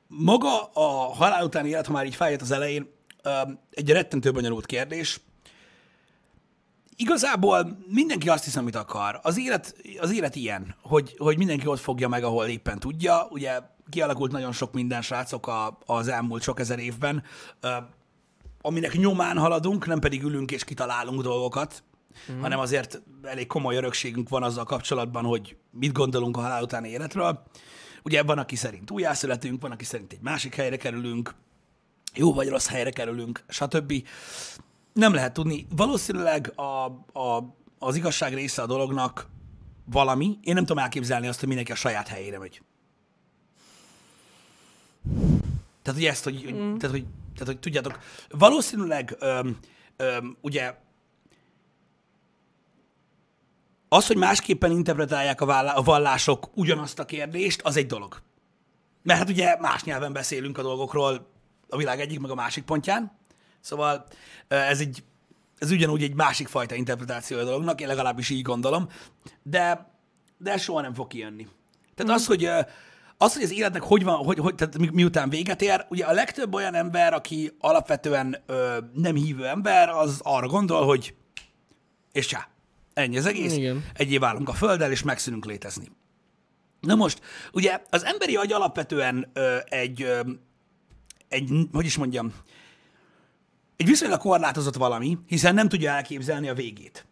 maga 0.07 0.63
a 0.65 1.13
halál 1.13 1.45
utáni 1.45 1.69
élet, 1.69 1.85
ha 1.85 1.93
már 1.93 2.05
így 2.05 2.15
feljött 2.15 2.41
az 2.41 2.51
elején, 2.51 2.89
egy 3.69 3.89
rettentő 3.89 4.31
bonyolult 4.31 4.65
kérdés. 4.65 5.19
Igazából 6.95 7.77
mindenki 7.87 8.29
azt 8.29 8.43
hisz, 8.43 8.55
amit 8.55 8.75
akar. 8.75 9.19
Az 9.23 9.39
élet, 9.39 9.75
az 9.99 10.13
élet 10.13 10.35
ilyen, 10.35 10.75
hogy, 10.81 11.15
hogy 11.17 11.37
mindenki 11.37 11.67
ott 11.67 11.79
fogja 11.79 12.07
meg, 12.07 12.23
ahol 12.23 12.45
éppen 12.45 12.79
tudja. 12.79 13.27
Ugye 13.29 13.59
kialakult 13.89 14.31
nagyon 14.31 14.51
sok 14.51 14.73
minden, 14.73 15.01
srácok, 15.01 15.47
a, 15.47 15.77
az 15.85 16.07
elmúlt 16.07 16.41
sok 16.41 16.59
ezer 16.59 16.79
évben, 16.79 17.23
aminek 18.61 18.93
nyomán 18.93 19.37
haladunk, 19.37 19.85
nem 19.85 19.99
pedig 19.99 20.23
ülünk 20.23 20.51
és 20.51 20.63
kitalálunk 20.63 21.21
dolgokat, 21.21 21.83
mm. 22.31 22.39
hanem 22.39 22.59
azért 22.59 23.01
elég 23.23 23.47
komoly 23.47 23.75
örökségünk 23.75 24.29
van 24.29 24.43
azzal 24.43 24.63
kapcsolatban, 24.63 25.23
hogy 25.23 25.57
mit 25.71 25.91
gondolunk 25.91 26.37
a 26.37 26.41
halál 26.41 26.63
utáni 26.63 26.89
életről. 26.89 27.43
Ugye 28.03 28.23
van, 28.23 28.37
aki 28.37 28.55
szerint 28.55 28.91
újjászületünk, 28.91 29.61
van, 29.61 29.71
aki 29.71 29.85
szerint 29.85 30.13
egy 30.13 30.21
másik 30.21 30.55
helyre 30.55 30.77
kerülünk, 30.77 31.35
jó 32.13 32.33
vagy 32.33 32.47
rossz 32.47 32.67
helyre 32.67 32.89
kerülünk, 32.89 33.43
stb. 33.47 33.93
Nem 34.93 35.13
lehet 35.13 35.33
tudni. 35.33 35.67
Valószínűleg 35.75 36.53
a, 36.55 36.85
a, 37.19 37.55
az 37.79 37.95
igazság 37.95 38.33
része 38.33 38.61
a 38.61 38.65
dolognak 38.65 39.27
valami. 39.85 40.37
Én 40.41 40.53
nem 40.53 40.65
tudom 40.65 40.83
elképzelni 40.83 41.27
azt, 41.27 41.39
hogy 41.39 41.47
mindenki 41.47 41.71
a 41.71 41.75
saját 41.75 42.07
helyére 42.07 42.39
megy. 42.39 42.61
Tehát, 45.81 45.99
hogy 45.99 46.05
ezt, 46.05 46.23
hogy, 46.23 46.53
mm. 46.53 46.77
tehát, 46.77 46.95
hogy, 46.95 47.05
tehát, 47.33 47.47
hogy 47.47 47.59
tudjátok, 47.59 47.99
valószínűleg 48.29 49.15
öm, 49.19 49.57
öm, 49.97 50.37
ugye 50.41 50.75
az, 53.89 54.07
hogy 54.07 54.17
másképpen 54.17 54.71
interpretálják 54.71 55.41
a, 55.41 55.45
vállá- 55.45 55.77
a 55.77 55.81
vallások 55.81 56.49
ugyanazt 56.53 56.99
a 56.99 57.05
kérdést, 57.05 57.61
az 57.61 57.77
egy 57.77 57.87
dolog. 57.87 58.21
Mert 59.03 59.19
hát 59.19 59.29
ugye 59.29 59.57
más 59.59 59.83
nyelven 59.83 60.13
beszélünk 60.13 60.57
a 60.57 60.61
dolgokról 60.61 61.31
a 61.69 61.77
világ 61.77 61.99
egyik 61.99 62.19
meg 62.19 62.31
a 62.31 62.35
másik 62.35 62.63
pontján. 62.63 63.11
Szóval 63.63 64.05
ez 64.47 64.79
egy, 64.79 65.03
ez 65.57 65.71
ugyanúgy 65.71 66.03
egy 66.03 66.13
másik 66.13 66.47
fajta 66.47 66.75
interpretáció 66.75 67.37
a 67.37 67.43
dolognak, 67.43 67.81
én 67.81 67.87
legalábbis 67.87 68.29
így 68.29 68.41
gondolom, 68.41 68.87
de, 69.43 69.91
de 70.37 70.51
ez 70.51 70.61
soha 70.61 70.81
nem 70.81 70.93
fog 70.93 71.07
kijönni. 71.07 71.47
Tehát 71.95 72.11
mm. 72.11 72.15
az, 72.15 72.25
hogy 72.25 72.49
az, 73.17 73.33
hogy 73.33 73.43
az 73.43 73.51
életnek 73.51 73.81
hogy 73.81 74.03
van, 74.03 74.15
hogy, 74.15 74.39
hogy 74.39 74.55
tehát 74.55 74.77
mi, 74.77 74.89
miután 74.91 75.29
véget 75.29 75.61
ér, 75.61 75.85
ugye 75.89 76.05
a 76.05 76.11
legtöbb 76.11 76.53
olyan 76.53 76.75
ember, 76.75 77.13
aki 77.13 77.51
alapvetően 77.59 78.43
ö, 78.45 78.77
nem 78.93 79.15
hívő 79.15 79.45
ember, 79.45 79.89
az 79.89 80.19
arra 80.23 80.47
gondol, 80.47 80.85
hogy 80.85 81.15
és 82.11 82.25
csá, 82.25 82.47
ennyi 82.93 83.17
az 83.17 83.25
egész, 83.25 83.55
Igen. 83.55 83.85
egyé 83.93 84.17
válunk 84.17 84.49
a 84.49 84.53
földdel, 84.53 84.91
és 84.91 85.03
megszűnünk 85.03 85.45
létezni. 85.45 85.91
Na 86.79 86.95
most, 86.95 87.21
ugye 87.53 87.81
az 87.89 88.05
emberi 88.05 88.35
agy 88.35 88.51
alapvetően 88.51 89.29
ö, 89.33 89.57
egy, 89.65 90.01
ö, 90.01 90.21
egy, 91.27 91.51
hogy 91.71 91.85
is 91.85 91.97
mondjam, 91.97 92.33
egy 93.83 93.89
viszonylag 93.89 94.19
korlátozott 94.19 94.75
valami, 94.75 95.17
hiszen 95.27 95.53
nem 95.53 95.69
tudja 95.69 95.91
elképzelni 95.91 96.49
a 96.49 96.53
végét. 96.53 97.05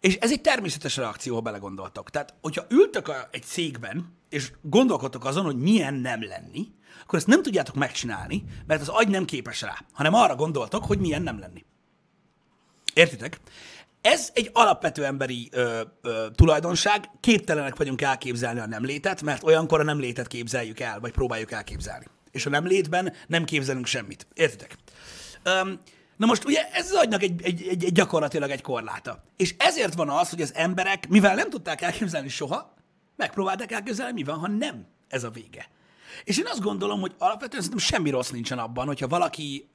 És 0.00 0.16
ez 0.16 0.32
egy 0.32 0.40
természetes 0.40 0.96
reakció, 0.96 1.34
ha 1.34 1.40
belegondoltok. 1.40 2.10
Tehát, 2.10 2.34
hogyha 2.40 2.66
ültök 2.68 3.08
a, 3.08 3.28
egy 3.30 3.42
székben, 3.42 4.16
és 4.28 4.52
gondolkodtok 4.62 5.24
azon, 5.24 5.44
hogy 5.44 5.56
milyen 5.56 5.94
nem 5.94 6.24
lenni, 6.24 6.66
akkor 7.02 7.18
ezt 7.18 7.26
nem 7.26 7.42
tudjátok 7.42 7.74
megcsinálni, 7.74 8.44
mert 8.66 8.80
az 8.80 8.88
agy 8.88 9.08
nem 9.08 9.24
képes 9.24 9.62
rá, 9.62 9.84
hanem 9.92 10.14
arra 10.14 10.34
gondoltok, 10.34 10.84
hogy 10.84 10.98
milyen 10.98 11.22
nem 11.22 11.38
lenni. 11.38 11.64
Értitek? 12.94 13.40
Ez 14.00 14.30
egy 14.34 14.50
alapvető 14.52 15.04
emberi 15.04 15.48
ö, 15.52 15.80
ö, 16.02 16.26
tulajdonság, 16.34 17.10
képtelenek 17.20 17.76
vagyunk 17.76 18.02
elképzelni 18.02 18.60
a 18.60 18.66
nem 18.66 18.84
létet, 18.84 19.22
mert 19.22 19.44
olyankor 19.44 19.80
a 19.80 19.84
nem 19.84 19.98
létet 19.98 20.26
képzeljük 20.26 20.80
el, 20.80 21.00
vagy 21.00 21.12
próbáljuk 21.12 21.52
elképzelni. 21.52 22.06
És 22.30 22.46
a 22.46 22.50
nem 22.50 22.66
létben 22.66 23.12
nem 23.26 23.44
képzelünk 23.44 23.86
semmit. 23.86 24.26
Értitek? 24.34 24.76
Öm, 25.42 25.78
na 26.16 26.26
most 26.26 26.44
ugye 26.44 26.70
ez 26.72 26.90
az 26.90 26.96
agynak 26.96 27.22
egy, 27.22 27.42
egy, 27.42 27.66
egy, 27.68 27.84
egy 27.84 27.92
gyakorlatilag 27.92 28.50
egy 28.50 28.62
korláta. 28.62 29.22
És 29.36 29.54
ezért 29.58 29.94
van 29.94 30.08
az, 30.08 30.30
hogy 30.30 30.42
az 30.42 30.54
emberek, 30.54 31.08
mivel 31.08 31.34
nem 31.34 31.50
tudták 31.50 31.80
elképzelni 31.80 32.28
soha, 32.28 32.74
megpróbálták 33.16 33.72
elképzelni, 33.72 34.12
mi 34.12 34.22
van, 34.22 34.38
ha 34.38 34.48
nem 34.48 34.86
ez 35.08 35.24
a 35.24 35.30
vége. 35.30 35.68
És 36.24 36.38
én 36.38 36.46
azt 36.46 36.60
gondolom, 36.60 37.00
hogy 37.00 37.14
alapvetően 37.18 37.62
szerintem 37.62 37.86
semmi 37.86 38.10
rossz 38.10 38.30
nincsen 38.30 38.58
abban, 38.58 38.86
hogyha 38.86 39.08
valaki 39.08 39.68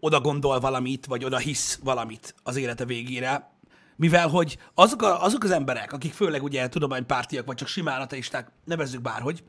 oda 0.00 0.20
gondol 0.20 0.60
valamit, 0.60 1.06
vagy 1.06 1.24
oda 1.24 1.38
hisz 1.38 1.78
valamit 1.82 2.34
az 2.42 2.56
élete 2.56 2.84
végére, 2.84 3.52
mivel 3.96 4.28
hogy 4.28 4.58
azok, 4.74 5.02
a, 5.02 5.22
azok 5.22 5.44
az 5.44 5.50
emberek, 5.50 5.92
akik 5.92 6.12
főleg 6.12 6.42
ugye 6.42 6.68
tudománypártiak, 6.68 7.46
vagy 7.46 7.56
csak 7.56 7.68
simán 7.68 8.00
ateisták, 8.00 8.50
nevezzük 8.64 9.00
bárhogy, 9.02 9.44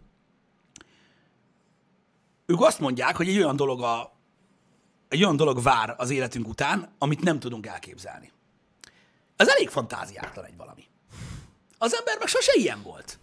ők 2.46 2.62
azt 2.62 2.80
mondják, 2.80 3.16
hogy 3.16 3.28
egy 3.28 3.38
olyan 3.38 3.56
dolog 3.56 3.82
a, 3.82 4.15
egy 5.16 5.24
olyan 5.24 5.36
dolog 5.36 5.64
vár 5.64 5.96
az 5.98 6.10
életünk 6.10 6.48
után, 6.48 6.90
amit 6.98 7.22
nem 7.22 7.40
tudunk 7.40 7.66
elképzelni. 7.66 8.32
Ez 9.36 9.48
elég 9.48 9.70
fantáziátlan 9.70 10.46
egy 10.46 10.58
valami. 10.58 10.84
Az 11.78 11.96
ember 11.96 12.18
meg 12.20 12.28
sose 12.28 12.52
ilyen 12.56 12.82
volt. 12.84 13.20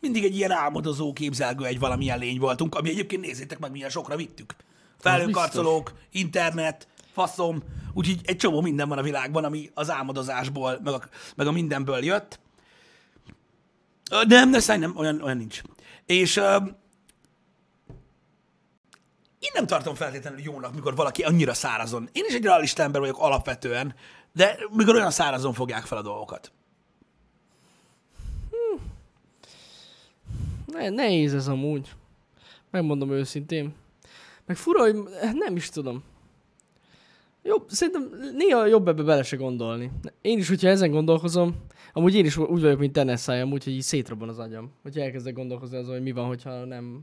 Mindig 0.00 0.24
egy 0.24 0.36
ilyen 0.36 0.50
álmodozó, 0.50 1.12
képzelgő 1.12 1.64
egy 1.64 1.78
valamilyen 1.78 2.18
lény 2.18 2.38
voltunk, 2.38 2.74
ami 2.74 2.88
egyébként 2.88 3.22
nézzétek 3.24 3.58
meg, 3.58 3.70
milyen 3.70 3.90
sokra 3.90 4.16
vittük. 4.16 4.54
Felhőkarcolók, 4.98 5.92
internet, 6.10 6.88
faszom, 7.12 7.62
úgyhogy 7.92 8.20
egy 8.24 8.36
csomó 8.36 8.60
minden 8.60 8.88
van 8.88 8.98
a 8.98 9.02
világban, 9.02 9.44
ami 9.44 9.70
az 9.74 9.90
álmodozásból, 9.90 10.80
meg 10.84 10.94
a, 10.94 11.02
meg 11.36 11.46
a 11.46 11.52
mindenből 11.52 12.04
jött. 12.04 12.40
Nem, 14.26 14.50
ne 14.50 14.60
szállj, 14.60 14.78
nem, 14.78 14.96
olyan, 14.96 15.22
olyan 15.22 15.36
nincs. 15.36 15.60
És 16.06 16.40
én 19.42 19.50
nem 19.54 19.66
tartom 19.66 19.94
feltétlenül 19.94 20.40
jónak, 20.40 20.74
mikor 20.74 20.94
valaki 20.94 21.22
annyira 21.22 21.54
szárazon. 21.54 22.08
Én 22.12 22.24
is 22.28 22.34
egy 22.34 22.44
realista 22.44 22.82
ember 22.82 23.00
vagyok 23.00 23.18
alapvetően, 23.18 23.94
de 24.32 24.58
mikor 24.70 24.94
olyan 24.94 25.10
szárazon 25.10 25.52
fogják 25.52 25.84
fel 25.84 25.98
a 25.98 26.02
dolgokat. 26.02 26.52
Ne, 30.66 30.88
nehéz 30.88 31.34
ez 31.34 31.48
amúgy. 31.48 31.88
Megmondom 32.70 33.10
őszintén. 33.10 33.74
Meg 34.46 34.56
fura, 34.56 34.80
hogy 34.80 34.96
nem 35.32 35.56
is 35.56 35.68
tudom. 35.68 36.02
Jobb, 37.42 37.68
szerintem 37.68 38.10
néha 38.36 38.66
jobb 38.66 38.88
ebbe 38.88 39.02
bele 39.02 39.22
se 39.22 39.36
gondolni. 39.36 39.90
Én 40.20 40.38
is, 40.38 40.48
hogyha 40.48 40.68
ezen 40.68 40.90
gondolkozom, 40.90 41.56
amúgy 41.92 42.14
én 42.14 42.24
is 42.24 42.36
úgy 42.36 42.60
vagyok, 42.60 42.78
mint 42.78 42.92
te 42.92 43.02
Nessai, 43.02 43.40
amúgy, 43.40 43.64
hogy 43.64 43.72
így 43.72 43.82
szétrobban 43.82 44.28
az 44.28 44.38
agyam. 44.38 44.72
Hogyha 44.82 45.00
elkezdek 45.00 45.34
gondolkozni 45.34 45.76
azon, 45.76 45.92
hogy 45.92 46.02
mi 46.02 46.12
van, 46.12 46.26
hogyha 46.26 46.64
nem... 46.64 47.02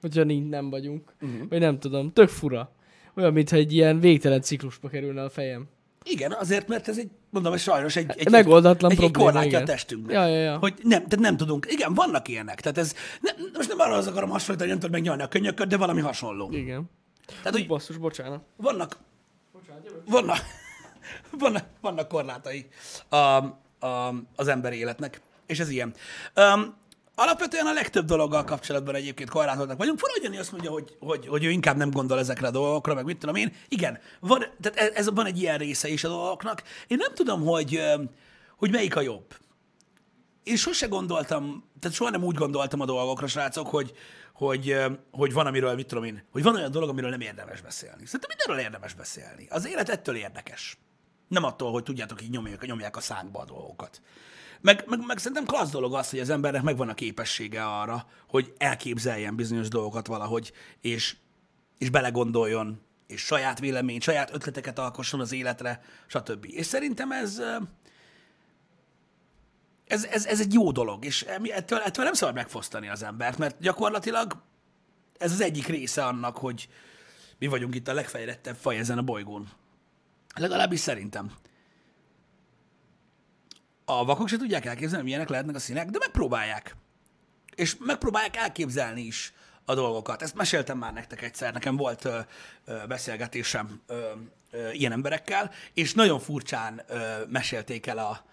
Hogyha 0.00 0.22
nincs, 0.22 0.48
nem 0.48 0.70
vagyunk. 0.70 1.12
Uh-huh. 1.20 1.48
Vagy 1.48 1.60
nem 1.60 1.78
tudom. 1.78 2.12
Tök 2.12 2.28
fura. 2.28 2.72
Olyan, 3.14 3.32
mintha 3.32 3.56
egy 3.56 3.72
ilyen 3.72 4.00
végtelen 4.00 4.40
ciklusba 4.40 4.88
kerülne 4.88 5.22
a 5.22 5.30
fejem. 5.30 5.68
Igen, 6.04 6.32
azért, 6.32 6.68
mert 6.68 6.88
ez 6.88 6.98
egy, 6.98 7.10
mondom, 7.30 7.52
ez 7.52 7.60
sajnos 7.60 7.96
egy, 7.96 8.12
egy, 8.16 8.30
Megoldatlan 8.30 8.90
egy, 8.90 9.02
egy 9.02 9.10
probléma, 9.10 9.30
korlátja 9.32 9.58
a 9.58 9.62
testünknek. 9.62 10.14
Ja, 10.14 10.26
ja, 10.26 10.40
ja. 10.40 10.58
Hogy 10.58 10.74
nem, 10.82 10.98
tehát 11.04 11.18
nem 11.18 11.36
tudunk. 11.36 11.66
Igen, 11.70 11.94
vannak 11.94 12.28
ilyenek. 12.28 12.60
Tehát 12.60 12.78
ez, 12.78 12.94
nem, 13.20 13.34
most 13.54 13.68
nem 13.68 13.78
arra 13.78 13.94
az 13.94 14.06
akarom 14.06 14.30
hasonlítani, 14.30 14.70
nem 14.70 14.78
tudod 14.78 14.94
megnyalni 14.94 15.22
a 15.22 15.28
könyököt, 15.28 15.68
de 15.68 15.76
valami 15.76 16.00
hasonló. 16.00 16.48
Igen. 16.52 16.90
Tehát, 17.26 17.52
hogy 17.52 17.66
Basszus, 17.66 17.96
bocsánat. 17.96 18.40
vannak, 18.56 18.96
Bocsánat, 19.52 19.84
jövök. 19.84 20.02
vannak, 20.06 20.38
vannak, 21.42 21.64
vannak 21.80 22.08
korlátai 22.08 22.66
a, 23.08 23.16
a, 23.16 24.14
az 24.36 24.48
emberi 24.48 24.76
életnek, 24.76 25.20
és 25.46 25.60
ez 25.60 25.68
ilyen. 25.68 25.94
Um, 26.36 26.74
alapvetően 27.18 27.66
a 27.66 27.72
legtöbb 27.72 28.06
dologgal 28.06 28.44
kapcsolatban 28.44 28.94
egyébként 28.94 29.30
korlátoltak 29.30 29.78
vagyunk. 29.78 29.98
Fura, 29.98 30.12
hogy 30.12 30.22
Jani 30.22 30.38
azt 30.38 30.52
mondja, 30.52 30.70
hogy, 30.70 30.96
hogy, 30.98 31.26
hogy 31.26 31.44
ő 31.44 31.50
inkább 31.50 31.76
nem 31.76 31.90
gondol 31.90 32.18
ezekre 32.18 32.46
a 32.46 32.50
dolgokra, 32.50 32.94
meg 32.94 33.04
mit 33.04 33.18
tudom 33.18 33.34
én. 33.34 33.52
Igen, 33.68 33.98
van, 34.20 34.44
tehát 34.60 34.78
ez, 34.78 34.96
ez 34.96 35.14
van 35.14 35.26
egy 35.26 35.40
ilyen 35.40 35.58
része 35.58 35.88
is 35.88 36.04
a 36.04 36.08
dolgoknak. 36.08 36.62
Én 36.86 36.96
nem 36.96 37.14
tudom, 37.14 37.44
hogy, 37.44 37.82
hogy 38.56 38.70
melyik 38.70 38.96
a 38.96 39.00
jobb. 39.00 39.34
Én 40.42 40.56
sose 40.56 40.86
gondoltam, 40.86 41.64
tehát 41.80 41.96
soha 41.96 42.10
nem 42.10 42.24
úgy 42.24 42.36
gondoltam 42.36 42.80
a 42.80 42.84
dolgokra, 42.84 43.26
srácok, 43.26 43.66
hogy, 43.66 43.92
hogy, 44.32 44.76
hogy 45.10 45.32
van, 45.32 45.46
amiről, 45.46 45.74
mit 45.74 45.86
tudom 45.86 46.04
én, 46.04 46.22
hogy 46.32 46.42
van 46.42 46.54
olyan 46.54 46.70
dolog, 46.70 46.88
amiről 46.88 47.10
nem 47.10 47.20
érdemes 47.20 47.60
beszélni. 47.60 48.06
Szerintem 48.06 48.30
mindenről 48.36 48.64
érdemes 48.64 48.94
beszélni. 48.94 49.46
Az 49.50 49.66
élet 49.66 49.88
ettől 49.88 50.16
érdekes. 50.16 50.78
Nem 51.28 51.44
attól, 51.44 51.72
hogy 51.72 51.82
tudjátok, 51.82 52.22
így 52.22 52.30
nyomják, 52.30 52.66
nyomják 52.66 52.96
a 52.96 53.00
szánkba 53.00 53.40
a 53.40 53.44
dolgokat. 53.44 54.00
Meg, 54.60 54.84
meg, 54.86 55.06
meg 55.06 55.18
szerintem 55.18 55.44
klassz 55.44 55.70
dolog 55.70 55.94
az, 55.94 56.10
hogy 56.10 56.18
az 56.18 56.30
embernek 56.30 56.62
megvan 56.62 56.88
a 56.88 56.94
képessége 56.94 57.64
arra, 57.64 58.06
hogy 58.28 58.54
elképzeljen 58.58 59.36
bizonyos 59.36 59.68
dolgokat 59.68 60.06
valahogy, 60.06 60.52
és, 60.80 61.16
és 61.78 61.90
belegondoljon, 61.90 62.80
és 63.06 63.20
saját 63.20 63.58
véleményt, 63.58 64.02
saját 64.02 64.34
ötleteket 64.34 64.78
alkosson 64.78 65.20
az 65.20 65.32
életre, 65.32 65.82
stb. 66.06 66.46
És 66.48 66.66
szerintem 66.66 67.12
ez, 67.12 67.40
ez, 69.86 70.04
ez, 70.04 70.26
ez 70.26 70.40
egy 70.40 70.52
jó 70.52 70.72
dolog, 70.72 71.04
és 71.04 71.22
ettől, 71.22 71.78
ettől 71.78 72.04
nem 72.04 72.12
szabad 72.12 72.34
megfosztani 72.34 72.88
az 72.88 73.02
embert, 73.02 73.38
mert 73.38 73.60
gyakorlatilag 73.60 74.42
ez 75.18 75.32
az 75.32 75.40
egyik 75.40 75.66
része 75.66 76.04
annak, 76.04 76.36
hogy 76.36 76.68
mi 77.38 77.46
vagyunk 77.46 77.74
itt 77.74 77.88
a 77.88 77.92
legfejlettebb 77.92 78.56
faj 78.56 78.78
ezen 78.78 78.98
a 78.98 79.02
bolygón. 79.02 79.48
Legalábbis 80.34 80.80
szerintem. 80.80 81.32
A 83.90 84.04
vakok 84.04 84.28
se 84.28 84.36
tudják 84.36 84.64
elképzelni, 84.64 85.04
milyenek 85.04 85.28
lehetnek 85.28 85.54
a 85.54 85.58
színek, 85.58 85.90
de 85.90 85.98
megpróbálják. 85.98 86.76
És 87.54 87.76
megpróbálják 87.78 88.36
elképzelni 88.36 89.00
is 89.00 89.32
a 89.64 89.74
dolgokat. 89.74 90.22
Ezt 90.22 90.34
meséltem 90.34 90.78
már 90.78 90.92
nektek 90.92 91.22
egyszer, 91.22 91.52
nekem 91.52 91.76
volt 91.76 92.04
ö, 92.04 92.18
ö, 92.64 92.86
beszélgetésem 92.88 93.80
ö, 93.86 94.10
ö, 94.50 94.70
ilyen 94.70 94.92
emberekkel, 94.92 95.50
és 95.74 95.94
nagyon 95.94 96.20
furcsán 96.20 96.82
ö, 96.86 97.24
mesélték 97.28 97.86
el 97.86 97.98
a, 97.98 98.24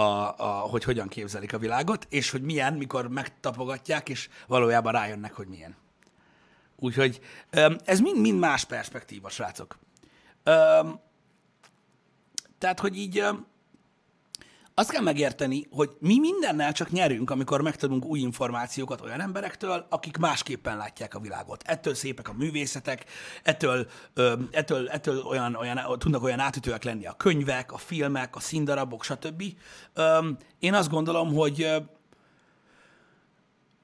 a, 0.00 0.34
a, 0.36 0.46
hogy 0.46 0.84
hogyan 0.84 1.08
képzelik 1.08 1.52
a 1.52 1.58
világot, 1.58 2.06
és 2.10 2.30
hogy 2.30 2.42
milyen, 2.42 2.74
mikor 2.74 3.08
megtapogatják, 3.08 4.08
és 4.08 4.28
valójában 4.46 4.92
rájönnek, 4.92 5.32
hogy 5.32 5.46
milyen. 5.46 5.76
Úgyhogy 6.76 7.20
ö, 7.50 7.74
ez 7.84 8.00
mind-mind 8.00 8.38
más 8.38 8.64
perspektíva, 8.64 9.28
srácok. 9.28 9.78
Ö, 10.42 10.88
tehát, 12.58 12.80
hogy 12.80 12.96
így 12.96 13.18
ö, 13.18 13.30
azt 14.78 14.90
kell 14.90 15.02
megérteni, 15.02 15.66
hogy 15.70 15.90
mi 15.98 16.18
mindennel 16.18 16.72
csak 16.72 16.90
nyerünk, 16.90 17.30
amikor 17.30 17.62
megtudunk 17.62 18.04
új 18.04 18.18
információkat 18.18 19.00
olyan 19.00 19.20
emberektől, 19.20 19.86
akik 19.88 20.16
másképpen 20.16 20.76
látják 20.76 21.14
a 21.14 21.20
világot. 21.20 21.62
Ettől 21.66 21.94
szépek 21.94 22.28
a 22.28 22.32
művészetek, 22.32 23.04
ettől, 23.42 23.86
ö, 24.14 24.34
ettől, 24.50 24.88
ettől 24.88 25.22
olyan, 25.22 25.54
olyan, 25.54 25.98
tudnak 25.98 26.22
olyan 26.22 26.38
átütőek 26.38 26.84
lenni 26.84 27.06
a 27.06 27.12
könyvek, 27.12 27.72
a 27.72 27.78
filmek, 27.78 28.36
a 28.36 28.40
színdarabok, 28.40 29.04
stb. 29.04 29.42
Ö, 29.94 30.28
én 30.58 30.74
azt 30.74 30.90
gondolom, 30.90 31.34
hogy, 31.34 31.70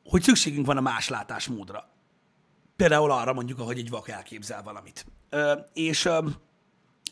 hogy 0.04 0.22
szükségünk 0.22 0.66
van 0.66 0.76
a 0.76 0.80
más 0.80 1.08
látásmódra. 1.08 1.88
Például 2.76 3.10
arra 3.10 3.32
mondjuk, 3.32 3.58
ahogy 3.58 3.78
egy 3.78 3.90
vak 3.90 4.08
elképzel 4.08 4.62
valamit. 4.62 5.06
Ö, 5.30 5.52
és 5.72 6.08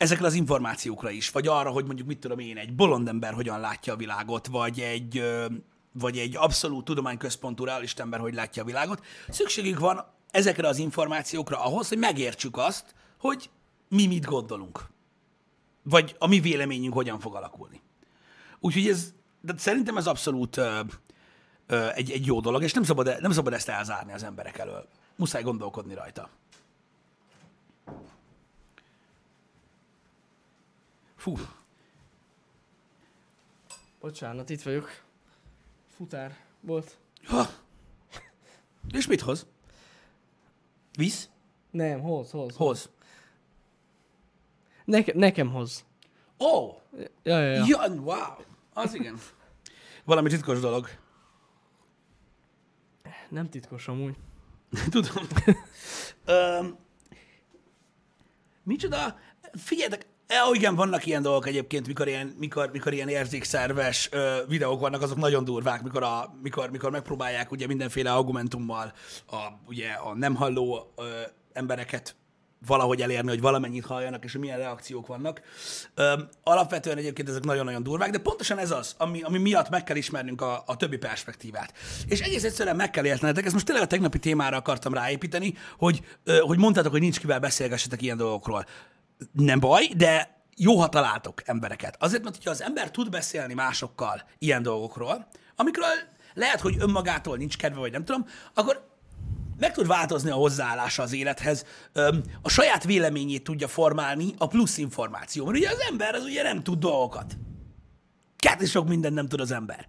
ezekre 0.02 0.26
az 0.26 0.34
információkra 0.34 1.10
is, 1.10 1.30
vagy 1.30 1.46
arra, 1.46 1.70
hogy 1.70 1.84
mondjuk 1.84 2.08
mit 2.08 2.18
tudom 2.18 2.38
én, 2.38 2.56
egy 2.56 2.74
bolond 2.74 3.08
ember 3.08 3.34
hogyan 3.34 3.60
látja 3.60 3.92
a 3.92 3.96
világot, 3.96 4.46
vagy 4.46 4.80
egy, 4.80 5.24
vagy 5.92 6.18
egy 6.18 6.36
abszolút 6.36 6.84
tudományközpontú 6.84 7.64
realista 7.64 8.02
ember 8.02 8.20
hogy 8.20 8.34
látja 8.34 8.62
a 8.62 8.66
világot. 8.66 9.04
Szükségük 9.28 9.78
van 9.78 10.04
ezekre 10.30 10.68
az 10.68 10.78
információkra 10.78 11.64
ahhoz, 11.64 11.88
hogy 11.88 11.98
megértsük 11.98 12.56
azt, 12.56 12.94
hogy 13.18 13.50
mi 13.88 14.06
mit 14.06 14.24
gondolunk. 14.24 14.86
Vagy 15.82 16.16
a 16.18 16.26
mi 16.26 16.40
véleményünk 16.40 16.94
hogyan 16.94 17.20
fog 17.20 17.34
alakulni. 17.34 17.80
Úgyhogy 18.60 18.88
ez, 18.88 19.12
de 19.40 19.54
szerintem 19.56 19.96
ez 19.96 20.06
abszolút 20.06 20.56
ö, 20.56 20.80
ö, 21.66 21.88
egy, 21.94 22.10
egy 22.10 22.26
jó 22.26 22.40
dolog, 22.40 22.62
és 22.62 22.72
nem 22.72 22.82
szabad, 22.82 23.20
nem 23.20 23.32
szabad 23.32 23.52
ezt 23.52 23.68
elzárni 23.68 24.12
az 24.12 24.22
emberek 24.22 24.58
elől. 24.58 24.88
Muszáj 25.16 25.42
gondolkodni 25.42 25.94
rajta. 25.94 26.28
Fú, 31.22 31.36
Bocsánat, 34.00 34.50
itt 34.50 34.62
vagyok. 34.62 35.02
Futár 35.96 36.36
volt. 36.60 36.98
Ha. 37.24 37.46
És 38.90 39.06
mit 39.06 39.20
hoz? 39.20 39.46
Visz? 40.96 41.28
Nem, 41.70 42.00
hoz, 42.00 42.30
hoz. 42.30 42.56
Hoz. 42.56 42.90
Neke, 44.84 45.12
nekem 45.14 45.50
hoz. 45.50 45.84
Ó! 46.38 46.46
Oh, 46.46 46.76
Ja, 47.22 47.38
ja, 47.38 47.52
ja. 47.52 47.64
ja, 47.66 47.94
wow! 47.94 48.44
Az 48.72 48.94
igen. 48.94 49.18
Valami 50.04 50.28
titkos 50.28 50.60
dolog. 50.60 50.88
Nem 53.28 53.48
titkos 53.48 53.88
amúgy. 53.88 54.16
Tudom. 54.90 55.26
um, 56.26 56.78
micsoda? 58.62 59.18
Figyeljetek, 59.52 60.06
E, 60.32 60.54
igen, 60.54 60.74
vannak 60.74 61.06
ilyen 61.06 61.22
dolgok 61.22 61.46
egyébként, 61.46 61.86
mikor 61.86 62.08
ilyen, 62.08 62.34
mikor, 62.38 62.70
mikor 62.72 62.92
ilyen 62.92 63.08
érzékszerves 63.08 64.08
ö, 64.12 64.36
videók 64.48 64.80
vannak, 64.80 65.02
azok 65.02 65.16
nagyon 65.16 65.44
durvák, 65.44 65.82
mikor, 65.82 66.02
a, 66.02 66.34
mikor, 66.42 66.70
mikor 66.70 66.90
megpróbálják 66.90 67.50
ugye 67.50 67.66
mindenféle 67.66 68.12
argumentummal 68.12 68.92
a, 69.30 69.36
ugye, 69.66 69.88
a 69.90 70.14
nem 70.14 70.34
halló 70.34 70.92
ö, 70.96 71.02
embereket 71.52 72.16
valahogy 72.66 73.00
elérni, 73.00 73.28
hogy 73.28 73.40
valamennyit 73.40 73.84
halljanak, 73.84 74.24
és 74.24 74.32
hogy 74.32 74.40
milyen 74.40 74.58
reakciók 74.58 75.06
vannak. 75.06 75.40
Öm, 75.94 76.28
alapvetően 76.42 76.96
egyébként 76.96 77.28
ezek 77.28 77.44
nagyon-nagyon 77.44 77.82
durvák, 77.82 78.10
de 78.10 78.18
pontosan 78.18 78.58
ez 78.58 78.70
az, 78.70 78.94
ami, 78.98 79.22
ami 79.22 79.38
miatt 79.38 79.70
meg 79.70 79.84
kell 79.84 79.96
ismernünk 79.96 80.40
a, 80.40 80.62
a 80.66 80.76
többi 80.76 80.96
perspektívát. 80.96 81.72
És 82.08 82.20
egész 82.20 82.44
egyszerűen 82.44 82.76
meg 82.76 82.90
kell 82.90 83.04
értenetek, 83.04 83.44
ezt 83.44 83.54
most 83.54 83.66
tényleg 83.66 83.84
a 83.84 83.88
tegnapi 83.88 84.18
témára 84.18 84.56
akartam 84.56 84.94
ráépíteni, 84.94 85.54
hogy, 85.78 86.00
ö, 86.24 86.38
hogy 86.38 86.58
mondtátok, 86.58 86.92
hogy 86.92 87.00
nincs 87.00 87.20
kivel 87.20 87.40
beszélgessetek 87.40 88.02
ilyen 88.02 88.16
dolgokról. 88.16 88.66
Nem 89.32 89.60
baj, 89.60 89.86
de 89.96 90.44
jó, 90.56 90.76
ha 90.76 90.88
találtok 90.88 91.42
embereket. 91.48 91.96
Azért, 91.98 92.22
mert 92.22 92.36
hogyha 92.36 92.50
az 92.50 92.62
ember 92.62 92.90
tud 92.90 93.10
beszélni 93.10 93.54
másokkal 93.54 94.22
ilyen 94.38 94.62
dolgokról, 94.62 95.28
amikről 95.56 95.94
lehet, 96.34 96.60
hogy 96.60 96.76
önmagától 96.78 97.36
nincs 97.36 97.56
kedve, 97.56 97.80
vagy 97.80 97.92
nem 97.92 98.04
tudom, 98.04 98.26
akkor 98.54 98.90
meg 99.58 99.72
tud 99.72 99.86
változni 99.86 100.30
a 100.30 100.34
hozzáállása 100.34 101.02
az 101.02 101.12
élethez, 101.12 101.64
a 102.42 102.48
saját 102.48 102.84
véleményét 102.84 103.44
tudja 103.44 103.68
formálni 103.68 104.34
a 104.38 104.46
plusz 104.46 104.78
információ. 104.78 105.44
Mert 105.44 105.58
ugye 105.58 105.70
az 105.70 105.80
ember 105.90 106.14
az 106.14 106.24
ugye 106.24 106.42
nem 106.42 106.62
tud 106.62 106.78
dolgokat. 106.78 107.36
Kert 108.36 108.66
sok 108.66 108.88
minden 108.88 109.12
nem 109.12 109.28
tud 109.28 109.40
az 109.40 109.50
ember. 109.50 109.88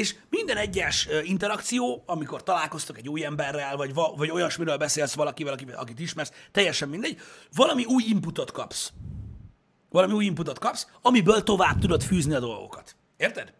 És 0.00 0.14
minden 0.30 0.56
egyes 0.56 1.08
interakció, 1.24 2.02
amikor 2.06 2.42
találkoztok 2.42 2.98
egy 2.98 3.08
új 3.08 3.24
emberrel, 3.24 3.76
vagy, 3.76 3.94
va, 3.94 4.14
vagy 4.16 4.30
olyasmiről 4.30 4.76
beszélsz 4.76 5.14
valakivel, 5.14 5.58
akit, 5.74 6.00
ismersz, 6.00 6.32
teljesen 6.52 6.88
mindegy, 6.88 7.20
valami 7.54 7.84
új 7.84 8.02
inputot 8.08 8.50
kapsz. 8.52 8.92
Valami 9.90 10.12
új 10.12 10.24
inputot 10.24 10.58
kapsz, 10.58 10.86
amiből 11.02 11.42
tovább 11.42 11.78
tudod 11.78 12.02
fűzni 12.02 12.34
a 12.34 12.40
dolgokat. 12.40 12.96
Érted? 13.16 13.52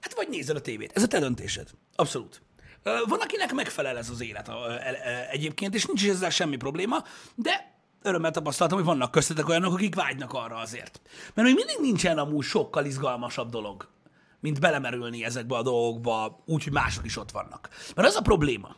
Hát 0.00 0.14
vagy 0.14 0.28
nézed 0.28 0.56
a 0.56 0.60
tévét. 0.60 0.92
Ez 0.94 1.02
a 1.02 1.08
te 1.08 1.18
döntésed. 1.18 1.68
Abszolút. 1.96 2.42
Van, 2.82 3.20
akinek 3.20 3.52
megfelel 3.52 3.98
ez 3.98 4.10
az 4.10 4.20
élet 4.20 4.50
egyébként, 5.30 5.74
és 5.74 5.84
nincs 5.84 6.08
ezzel 6.08 6.30
semmi 6.30 6.56
probléma, 6.56 7.04
de 7.34 7.74
örömmel 8.02 8.30
tapasztaltam, 8.30 8.78
hogy 8.78 8.86
vannak 8.86 9.10
köztetek 9.10 9.48
olyanok, 9.48 9.72
akik 9.72 9.94
vágynak 9.94 10.32
arra 10.32 10.56
azért. 10.56 11.00
Mert 11.34 11.48
még 11.48 11.56
mindig 11.56 11.76
nincsen 11.80 12.18
amúgy 12.18 12.44
sokkal 12.44 12.84
izgalmasabb 12.84 13.50
dolog, 13.50 13.88
mint 14.40 14.60
belemerülni 14.60 15.24
ezekbe 15.24 15.56
a 15.56 15.62
dolgokba, 15.62 16.42
úgy, 16.46 16.64
hogy 16.64 16.72
mások 16.72 17.04
is 17.04 17.16
ott 17.16 17.30
vannak. 17.30 17.68
Mert 17.94 18.08
az 18.08 18.16
a 18.16 18.20
probléma. 18.20 18.76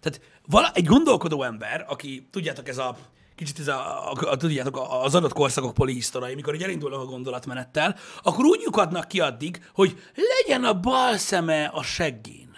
Tehát 0.00 0.20
vala, 0.46 0.70
egy 0.74 0.84
gondolkodó 0.84 1.42
ember, 1.42 1.84
aki, 1.88 2.28
tudjátok, 2.30 2.68
ez 2.68 2.78
a 2.78 2.96
kicsit 3.34 3.58
ez 3.58 3.68
a, 3.68 4.10
a, 4.10 4.30
a, 4.30 4.36
tudjátok, 4.36 4.86
az 4.90 5.14
adott 5.14 5.32
korszakok 5.32 5.74
polihisztorai, 5.74 6.34
mikor 6.34 6.54
így 6.54 6.62
elindulnak 6.62 7.00
a 7.00 7.04
gondolatmenettel, 7.04 7.96
akkor 8.22 8.44
úgy 8.44 8.60
lyukadnak 8.62 9.08
ki 9.08 9.20
addig, 9.20 9.64
hogy 9.74 10.02
legyen 10.14 10.64
a 10.64 10.80
bal 10.80 11.16
szeme 11.16 11.64
a 11.64 11.82
seggén 11.82 12.50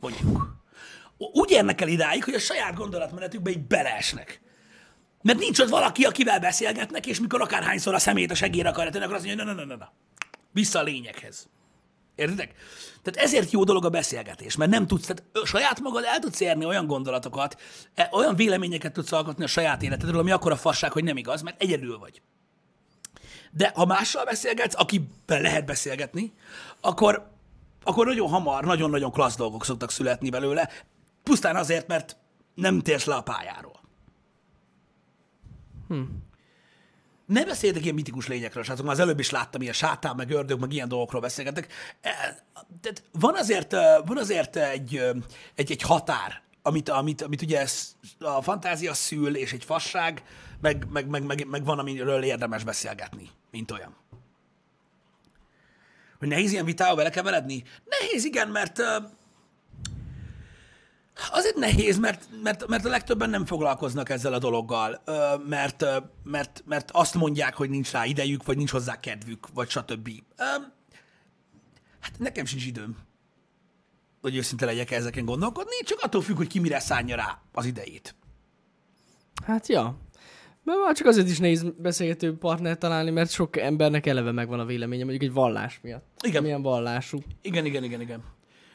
mondjuk. 0.00 0.56
Úgy 1.16 1.50
érnek 1.50 1.80
el 1.80 1.88
idáig, 1.88 2.24
hogy 2.24 2.34
a 2.34 2.38
saját 2.38 2.74
gondolatmenetükbe 2.74 3.50
így 3.50 3.66
beleesnek. 3.66 4.40
Mert 5.22 5.38
nincs 5.38 5.58
ott 5.58 5.68
valaki, 5.68 6.04
akivel 6.04 6.40
beszélgetnek, 6.40 7.06
és 7.06 7.20
mikor 7.20 7.40
akárhányszor 7.40 7.94
a 7.94 7.98
szemét 7.98 8.30
a 8.30 8.34
segélyre 8.34 8.68
akarja 8.68 8.90
tenni, 8.90 9.04
akkor 9.04 9.16
azt 9.16 9.26
mondja, 9.26 9.44
na, 9.44 9.52
na, 9.52 9.64
na, 9.64 9.74
na, 9.76 9.92
vissza 10.58 10.78
a 10.78 10.82
lényeghez. 10.82 11.48
Értitek? 12.14 12.54
Tehát 13.02 13.28
ezért 13.28 13.50
jó 13.50 13.64
dolog 13.64 13.84
a 13.84 13.88
beszélgetés, 13.88 14.56
mert 14.56 14.70
nem 14.70 14.86
tudsz, 14.86 15.06
tehát 15.06 15.22
saját 15.44 15.80
magad 15.80 16.04
el 16.04 16.18
tudsz 16.18 16.40
érni 16.40 16.64
olyan 16.64 16.86
gondolatokat, 16.86 17.60
e, 17.94 18.08
olyan 18.12 18.36
véleményeket 18.36 18.92
tudsz 18.92 19.12
alkotni 19.12 19.44
a 19.44 19.46
saját 19.46 19.82
életedről, 19.82 20.20
ami 20.20 20.30
akkor 20.30 20.52
a 20.52 20.56
fasság, 20.56 20.92
hogy 20.92 21.04
nem 21.04 21.16
igaz, 21.16 21.42
mert 21.42 21.62
egyedül 21.62 21.98
vagy. 21.98 22.22
De 23.50 23.72
ha 23.74 23.84
mással 23.84 24.24
beszélgetsz, 24.24 24.80
akivel 24.80 25.40
lehet 25.40 25.66
beszélgetni, 25.66 26.32
akkor 26.80 27.30
akkor 27.82 28.06
nagyon 28.06 28.28
hamar, 28.28 28.64
nagyon-nagyon 28.64 29.12
klassz 29.12 29.36
dolgok 29.36 29.64
szoktak 29.64 29.90
születni 29.90 30.30
belőle, 30.30 30.70
pusztán 31.22 31.56
azért, 31.56 31.86
mert 31.86 32.16
nem 32.54 32.80
térsz 32.80 33.04
le 33.04 33.14
a 33.14 33.22
pályáról. 33.22 33.80
Hm. 35.88 36.02
Ne 37.28 37.44
beszéljetek 37.44 37.82
ilyen 37.82 37.94
mitikus 37.94 38.26
lényekről, 38.26 38.62
srácok, 38.62 38.84
már 38.84 38.94
az 38.94 39.00
előbb 39.00 39.18
is 39.18 39.30
láttam 39.30 39.60
ilyen 39.60 39.72
sátán, 39.72 40.16
meg 40.16 40.30
ördög, 40.30 40.60
meg 40.60 40.72
ilyen 40.72 40.88
dolgokról 40.88 41.20
beszélgetek. 41.20 41.72
E, 42.00 42.10
tehát 42.80 43.02
van 43.12 43.34
azért, 43.34 43.72
van 44.04 44.18
azért 44.18 44.56
egy, 44.56 44.96
egy, 45.54 45.70
egy 45.70 45.82
határ, 45.82 46.42
amit, 46.62 46.88
amit, 46.88 47.22
amit 47.22 47.42
ugye 47.42 47.66
a 48.18 48.42
fantázia 48.42 48.94
szül, 48.94 49.36
és 49.36 49.52
egy 49.52 49.64
fasság, 49.64 50.22
meg, 50.60 50.86
meg, 50.90 51.06
meg, 51.06 51.22
meg, 51.22 51.46
meg 51.46 51.64
van, 51.64 51.78
amiről 51.78 52.22
érdemes 52.22 52.64
beszélgetni, 52.64 53.28
mint 53.50 53.70
olyan. 53.70 53.96
Hogy 56.18 56.28
nehéz 56.28 56.52
ilyen 56.52 56.64
vitába 56.64 56.94
belekeveredni? 56.94 57.62
Nehéz, 57.84 58.24
igen, 58.24 58.48
mert 58.48 58.82
Azért 61.30 61.56
nehéz, 61.56 61.98
mert, 61.98 62.28
mert, 62.42 62.66
mert 62.66 62.84
a 62.84 62.88
legtöbben 62.88 63.30
nem 63.30 63.46
foglalkoznak 63.46 64.08
ezzel 64.08 64.32
a 64.32 64.38
dologgal, 64.38 65.02
mert, 65.46 65.84
mert, 66.24 66.62
mert 66.66 66.90
azt 66.90 67.14
mondják, 67.14 67.54
hogy 67.54 67.70
nincs 67.70 67.90
rá 67.90 68.04
idejük, 68.04 68.44
vagy 68.44 68.56
nincs 68.56 68.70
hozzá 68.70 69.00
kedvük, 69.00 69.46
vagy 69.54 69.68
stb. 69.68 70.10
Hát 72.00 72.18
nekem 72.18 72.44
sincs 72.44 72.66
időm, 72.66 72.96
hogy 74.20 74.36
őszinte 74.36 74.64
legyek 74.64 74.90
ezeken 74.90 75.24
gondolkodni, 75.24 75.76
csak 75.84 75.98
attól 76.02 76.22
függ, 76.22 76.36
hogy 76.36 76.46
ki 76.46 76.58
mire 76.58 76.78
szánja 76.78 77.16
rá 77.16 77.40
az 77.52 77.64
idejét. 77.66 78.14
Hát 79.44 79.66
ja. 79.66 79.98
Mert 80.64 80.78
már 80.84 80.94
csak 80.94 81.06
azért 81.06 81.28
is 81.28 81.38
nehéz 81.38 81.64
beszélgető 81.78 82.36
partner 82.36 82.78
találni, 82.78 83.10
mert 83.10 83.30
sok 83.30 83.56
embernek 83.56 84.06
eleve 84.06 84.32
megvan 84.32 84.60
a 84.60 84.64
véleménye, 84.64 85.04
mondjuk 85.04 85.22
egy 85.22 85.32
vallás 85.32 85.78
miatt. 85.82 86.20
Igen. 86.24 86.42
Milyen 86.42 86.62
vallású. 86.62 87.18
Igen, 87.42 87.64
igen, 87.64 87.84
igen, 87.84 88.00
igen. 88.00 88.22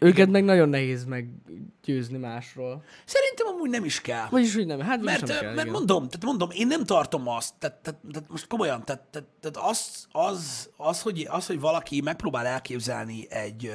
Őket 0.03 0.29
meg 0.29 0.43
nagyon 0.43 0.69
nehéz 0.69 1.05
meggyőzni 1.05 2.17
másról. 2.17 2.83
Szerintem 3.05 3.47
amúgy 3.47 3.69
nem 3.69 3.85
is 3.85 4.01
kell. 4.01 4.27
Vagyis, 4.29 4.55
hogy 4.55 4.65
nem. 4.65 4.79
Hát 4.79 5.01
mert, 5.01 5.27
sem 5.27 5.27
kell, 5.27 5.53
mert 5.53 5.67
igen. 5.67 5.71
mondom, 5.71 6.07
tehát 6.07 6.23
mondom, 6.23 6.49
én 6.51 6.67
nem 6.67 6.83
tartom 6.85 7.27
azt, 7.27 7.53
tehát, 7.59 7.77
tehát, 7.77 7.99
tehát 8.11 8.29
most 8.29 8.47
komolyan, 8.47 8.85
tehát, 8.85 9.01
tehát, 9.11 9.27
tehát 9.39 9.69
az, 9.69 10.07
az, 10.11 10.69
az, 10.77 11.01
hogy, 11.01 11.27
az, 11.29 11.47
hogy 11.47 11.59
valaki 11.59 12.01
megpróbál 12.01 12.45
elképzelni 12.45 13.25
egy, 13.29 13.71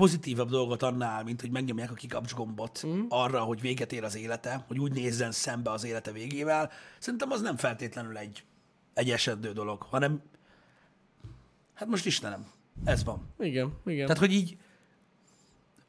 pozitívabb 0.00 0.50
dolgot 0.50 0.82
annál, 0.82 1.24
mint 1.24 1.40
hogy 1.40 1.50
megnyomják 1.50 1.90
a 1.90 1.94
kikapcs 1.94 2.34
gombot 2.34 2.86
mm. 2.86 3.00
arra, 3.08 3.40
hogy 3.40 3.60
véget 3.60 3.92
ér 3.92 4.04
az 4.04 4.16
élete, 4.16 4.64
hogy 4.68 4.78
úgy 4.78 4.92
nézzen 4.92 5.32
szembe 5.32 5.70
az 5.70 5.84
élete 5.84 6.12
végével. 6.12 6.70
Szerintem 6.98 7.30
az 7.30 7.40
nem 7.40 7.56
feltétlenül 7.56 8.16
egy, 8.16 8.44
egy 8.94 9.10
esedő 9.10 9.52
dolog, 9.52 9.82
hanem 9.82 10.22
hát 11.74 11.88
most 11.88 12.06
Istenem, 12.06 12.46
ez 12.84 13.04
van. 13.04 13.28
Igen, 13.38 13.72
igen. 13.86 14.06
Tehát, 14.06 14.20
hogy 14.20 14.32
így, 14.32 14.56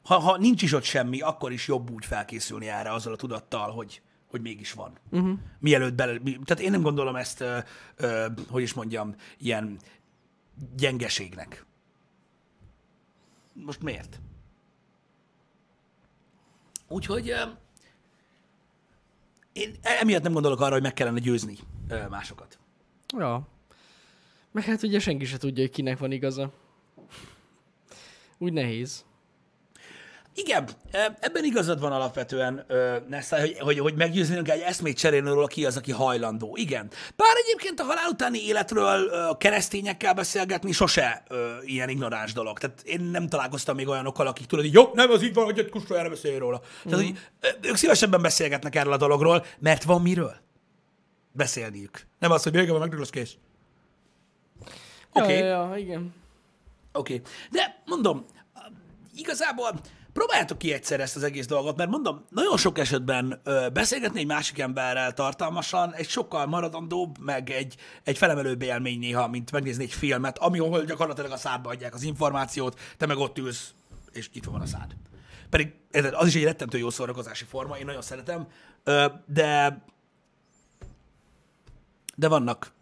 ha, 0.02 0.18
ha 0.18 0.36
nincs 0.36 0.62
is 0.62 0.72
ott 0.72 0.82
semmi, 0.82 1.20
akkor 1.20 1.52
is 1.52 1.68
jobb 1.68 1.90
úgy 1.90 2.04
felkészülni 2.04 2.68
erre 2.68 2.92
azzal 2.92 3.12
a 3.12 3.16
tudattal, 3.16 3.70
hogy, 3.70 4.02
hogy 4.26 4.40
mégis 4.40 4.72
van. 4.72 4.98
Uh-huh. 5.10 5.38
Mielőtt 5.58 5.94
bele... 5.94 6.18
Tehát 6.18 6.60
én 6.60 6.70
nem 6.70 6.82
gondolom 6.82 7.16
ezt, 7.16 7.40
ö, 7.40 7.58
ö, 7.96 8.26
hogy 8.48 8.62
is 8.62 8.72
mondjam, 8.74 9.14
ilyen 9.38 9.78
gyengeségnek. 10.76 11.64
Most 13.52 13.82
miért? 13.82 14.20
Úgyhogy 16.88 17.34
én 19.52 19.74
emiatt 19.82 20.22
nem 20.22 20.32
gondolok 20.32 20.60
arra, 20.60 20.72
hogy 20.72 20.82
meg 20.82 20.92
kellene 20.94 21.18
győzni 21.18 21.58
másokat. 22.10 22.58
Ja. 23.18 23.48
Meg 24.50 24.64
hát 24.64 24.82
ugye 24.82 24.98
senki 24.98 25.24
se 25.24 25.36
tudja, 25.36 25.62
hogy 25.62 25.72
kinek 25.72 25.98
van 25.98 26.12
igaza. 26.12 26.52
Úgy 28.38 28.52
nehéz. 28.52 29.04
Igen, 30.34 30.68
ebben 31.20 31.44
igazad 31.44 31.80
van 31.80 31.92
alapvetően, 31.92 32.66
Nessa, 33.08 33.40
hogy, 33.40 33.58
hogy, 33.58 33.78
hogy 33.78 33.94
meggyőznünk 33.94 34.48
egy 34.48 34.60
eszmét 34.60 34.98
cserélni 34.98 35.28
róla, 35.28 35.46
ki 35.46 35.66
az, 35.66 35.76
aki 35.76 35.92
hajlandó. 35.92 36.56
Igen. 36.56 36.90
Bár 37.16 37.36
egyébként 37.44 37.80
a 37.80 37.84
halál 37.84 38.08
utáni 38.08 38.46
életről 38.46 39.10
keresztényekkel 39.38 40.14
beszélgetni 40.14 40.72
sose 40.72 41.22
ilyen 41.62 41.88
ignoráns 41.88 42.32
dolog. 42.32 42.58
Tehát 42.58 42.82
én 42.82 43.00
nem 43.00 43.28
találkoztam 43.28 43.76
még 43.76 43.88
olyanokkal, 43.88 44.26
akik 44.26 44.46
tudod, 44.46 44.64
hogy 44.64 44.74
jó, 44.74 44.90
nem 44.94 45.10
az 45.10 45.22
így 45.22 45.34
van, 45.34 45.44
hogy 45.44 45.58
egy 45.58 45.72
erre 45.88 46.08
beszélj 46.08 46.38
róla. 46.38 46.60
Mm. 46.60 46.90
Tehát, 46.90 47.04
hogy 47.04 47.18
ők 47.60 47.76
szívesebben 47.76 48.22
beszélgetnek 48.22 48.74
erről 48.74 48.92
a 48.92 48.96
dologról, 48.96 49.44
mert 49.58 49.82
van 49.82 50.02
miről 50.02 50.34
beszélniük. 51.32 52.06
Nem 52.18 52.30
az, 52.30 52.42
hogy 52.42 52.52
még 52.52 52.70
megdől, 52.70 53.06
kész. 53.10 53.36
Oké. 55.12 55.22
Okay. 55.22 55.36
Ja, 55.36 55.44
ja, 55.44 55.76
igen. 55.76 56.14
Oké. 56.92 57.14
Okay. 57.14 57.32
De 57.50 57.82
mondom, 57.86 58.24
igazából 59.14 59.80
próbáljátok 60.12 60.58
ki 60.58 60.72
egyszer 60.72 61.00
ezt 61.00 61.16
az 61.16 61.22
egész 61.22 61.46
dolgot, 61.46 61.76
mert 61.76 61.90
mondom, 61.90 62.24
nagyon 62.28 62.56
sok 62.56 62.78
esetben 62.78 63.40
ö, 63.44 63.66
beszélgetni 63.72 64.20
egy 64.20 64.26
másik 64.26 64.58
emberrel 64.58 65.12
tartalmasan 65.12 65.94
egy 65.94 66.08
sokkal 66.08 66.46
maradandóbb, 66.46 67.18
meg 67.18 67.50
egy, 67.50 67.76
egy 68.02 68.18
felemelőbb 68.18 68.62
élmény 68.62 68.98
néha, 68.98 69.28
mint 69.28 69.52
megnézni 69.52 69.84
egy 69.84 69.92
filmet, 69.92 70.38
ahol 70.38 70.84
gyakorlatilag 70.84 71.30
a 71.30 71.36
szádba 71.36 71.70
adják 71.70 71.94
az 71.94 72.02
információt, 72.02 72.80
te 72.96 73.06
meg 73.06 73.16
ott 73.16 73.38
ülsz, 73.38 73.74
és 74.12 74.28
itt 74.32 74.44
van 74.44 74.60
a 74.60 74.66
szád. 74.66 74.96
Pedig 75.50 75.72
az 76.12 76.26
is 76.26 76.34
egy 76.34 76.44
rettentő 76.44 76.78
jó 76.78 76.90
szórakozási 76.90 77.44
forma, 77.44 77.78
én 77.78 77.84
nagyon 77.84 78.02
szeretem, 78.02 78.46
ö, 78.84 79.06
de 79.26 79.82
de 82.14 82.28
vannak 82.28 82.72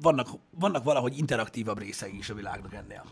vannak, 0.00 0.28
vannak 0.50 0.84
valahogy 0.84 1.18
interaktívabb 1.18 1.78
részei 1.78 2.16
is 2.16 2.30
a 2.30 2.34
világnak 2.34 2.74
ennél. 2.74 3.04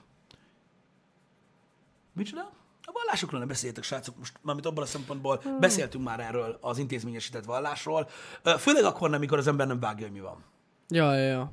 Micsoda? 2.12 2.52
A 2.88 2.92
vallásokról 2.92 3.38
nem 3.38 3.48
beszéltek, 3.48 3.84
srácok, 3.84 4.18
most 4.18 4.38
mármint 4.42 4.66
abban 4.66 4.82
a 4.82 4.86
szempontból 4.86 5.40
hmm. 5.42 5.60
beszéltünk 5.60 6.04
már 6.04 6.20
erről 6.20 6.58
az 6.60 6.78
intézményesített 6.78 7.44
vallásról, 7.44 8.08
főleg 8.58 8.84
akkor 8.84 9.08
nem, 9.08 9.18
amikor 9.18 9.38
az 9.38 9.46
ember 9.46 9.66
nem 9.66 9.80
vágja, 9.80 10.06
hogy 10.06 10.14
mi 10.14 10.20
van. 10.20 10.44
Ja, 10.88 11.14
ja, 11.14 11.28
ja. 11.28 11.52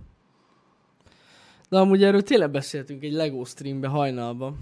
De 1.69 1.79
amúgy 1.79 2.03
erről 2.03 2.23
tényleg 2.23 2.51
beszéltünk 2.51 3.03
egy 3.03 3.11
LEGO 3.11 3.45
streambe 3.45 3.87
hajnalban. 3.87 4.57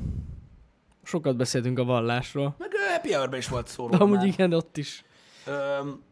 Sokat 1.04 1.36
beszéltünk 1.36 1.80
a 1.80 1.84
vallásról. 1.84 2.56
Meg 2.58 2.74
ö, 2.74 2.92
Happy 2.92 3.14
hour 3.14 3.36
is 3.36 3.48
volt 3.48 3.68
szó 3.68 3.90
De 3.90 3.98
amúgy 3.98 4.18
már. 4.18 4.26
igen, 4.26 4.54
ott 4.54 4.78
is. 4.78 5.04
Öm... 5.46 6.04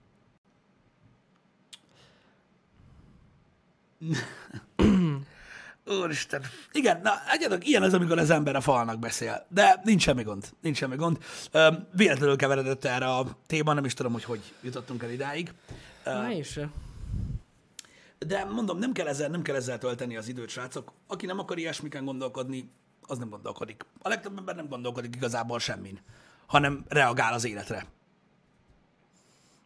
Úristen. 5.90 6.44
Igen, 6.72 7.00
na, 7.04 7.12
egyetek, 7.32 7.68
ilyen 7.68 7.84
az, 7.84 7.94
amikor 7.94 8.18
az 8.18 8.30
ember 8.30 8.56
a 8.56 8.62
falnak 8.62 9.00
beszél. 9.00 9.46
De 9.50 9.82
nincs 9.84 10.02
semmi 10.02 10.24
gond. 10.24 10.50
Nincs 10.62 10.78
semmi 10.78 10.96
gond. 10.96 11.18
Öm, 11.52 11.88
véletlenül 11.96 12.36
keveredett 12.36 12.86
erre 12.86 13.06
a 13.06 13.26
téma, 13.46 13.74
nem 13.74 13.86
is 13.86 13.94
tudom, 13.94 14.12
hogy 14.12 14.24
hogy 14.24 14.42
jutottunk 14.62 15.04
el 15.04 15.12
idáig. 15.12 15.54
Na 16.04 16.44
se. 16.44 16.70
De 18.20 18.44
mondom, 18.44 18.78
nem 18.78 18.92
kell, 18.92 19.08
ezzel, 19.08 19.30
nem 19.30 19.42
kell 19.42 19.56
ezzel 19.56 19.78
tölteni 19.78 20.18
az 20.18 20.28
időt, 20.28 20.50
srácok. 20.50 20.92
Aki 21.08 21.26
nem 21.26 21.40
akar 21.40 21.58
ilyesmiken 21.58 22.06
gondolkodni, 22.06 22.72
az 23.02 23.18
nem 23.18 23.30
gondolkodik. 23.30 23.86
A 24.02 24.08
legtöbb 24.08 24.38
ember 24.38 24.56
nem 24.56 24.68
gondolkodik 24.68 25.16
igazából 25.16 25.60
semmin, 25.60 26.00
hanem 26.46 26.86
reagál 26.88 27.34
az 27.34 27.46
életre. 27.46 27.86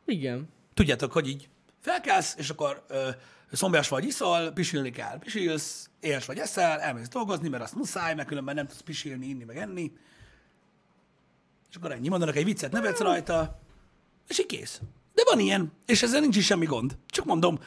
Igen. 0.06 0.50
Tudjátok, 0.74 1.12
hogy 1.12 1.28
így 1.28 1.50
felkelsz, 1.80 2.36
és 2.38 2.50
akkor 2.50 2.84
ö, 2.88 3.10
szomjas 3.52 3.88
vagy, 3.88 4.06
iszol, 4.06 4.52
pisilni 4.52 4.92
kell, 4.92 5.20
pisilsz, 5.20 5.90
éhes 6.04 6.26
vagy, 6.26 6.38
eszel, 6.38 6.80
elmész 6.80 7.08
dolgozni, 7.08 7.50
mert 7.50 7.64
azt 7.64 7.76
muszáj, 7.76 8.16
mert 8.16 8.28
különben 8.28 8.56
nem 8.56 8.68
tudsz 8.68 8.82
pisilni, 8.82 9.28
inni, 9.28 9.44
meg 9.44 9.58
enni. 9.58 9.92
És 11.70 11.76
akkor 11.76 11.92
ennyi, 11.92 12.08
mondanak 12.08 12.36
egy 12.36 12.46
viccet, 12.46 12.72
nevetsz 12.72 13.00
rajta, 13.00 13.60
és 14.28 14.40
így 14.40 14.46
kész. 14.46 14.82
De 15.14 15.24
van 15.26 15.40
ilyen, 15.40 15.72
és 15.86 16.04
ezzel 16.04 16.20
nincs 16.20 16.36
is 16.36 16.46
semmi 16.46 16.66
gond. 16.66 16.98
Csak 17.08 17.26
mondom, 17.26 17.60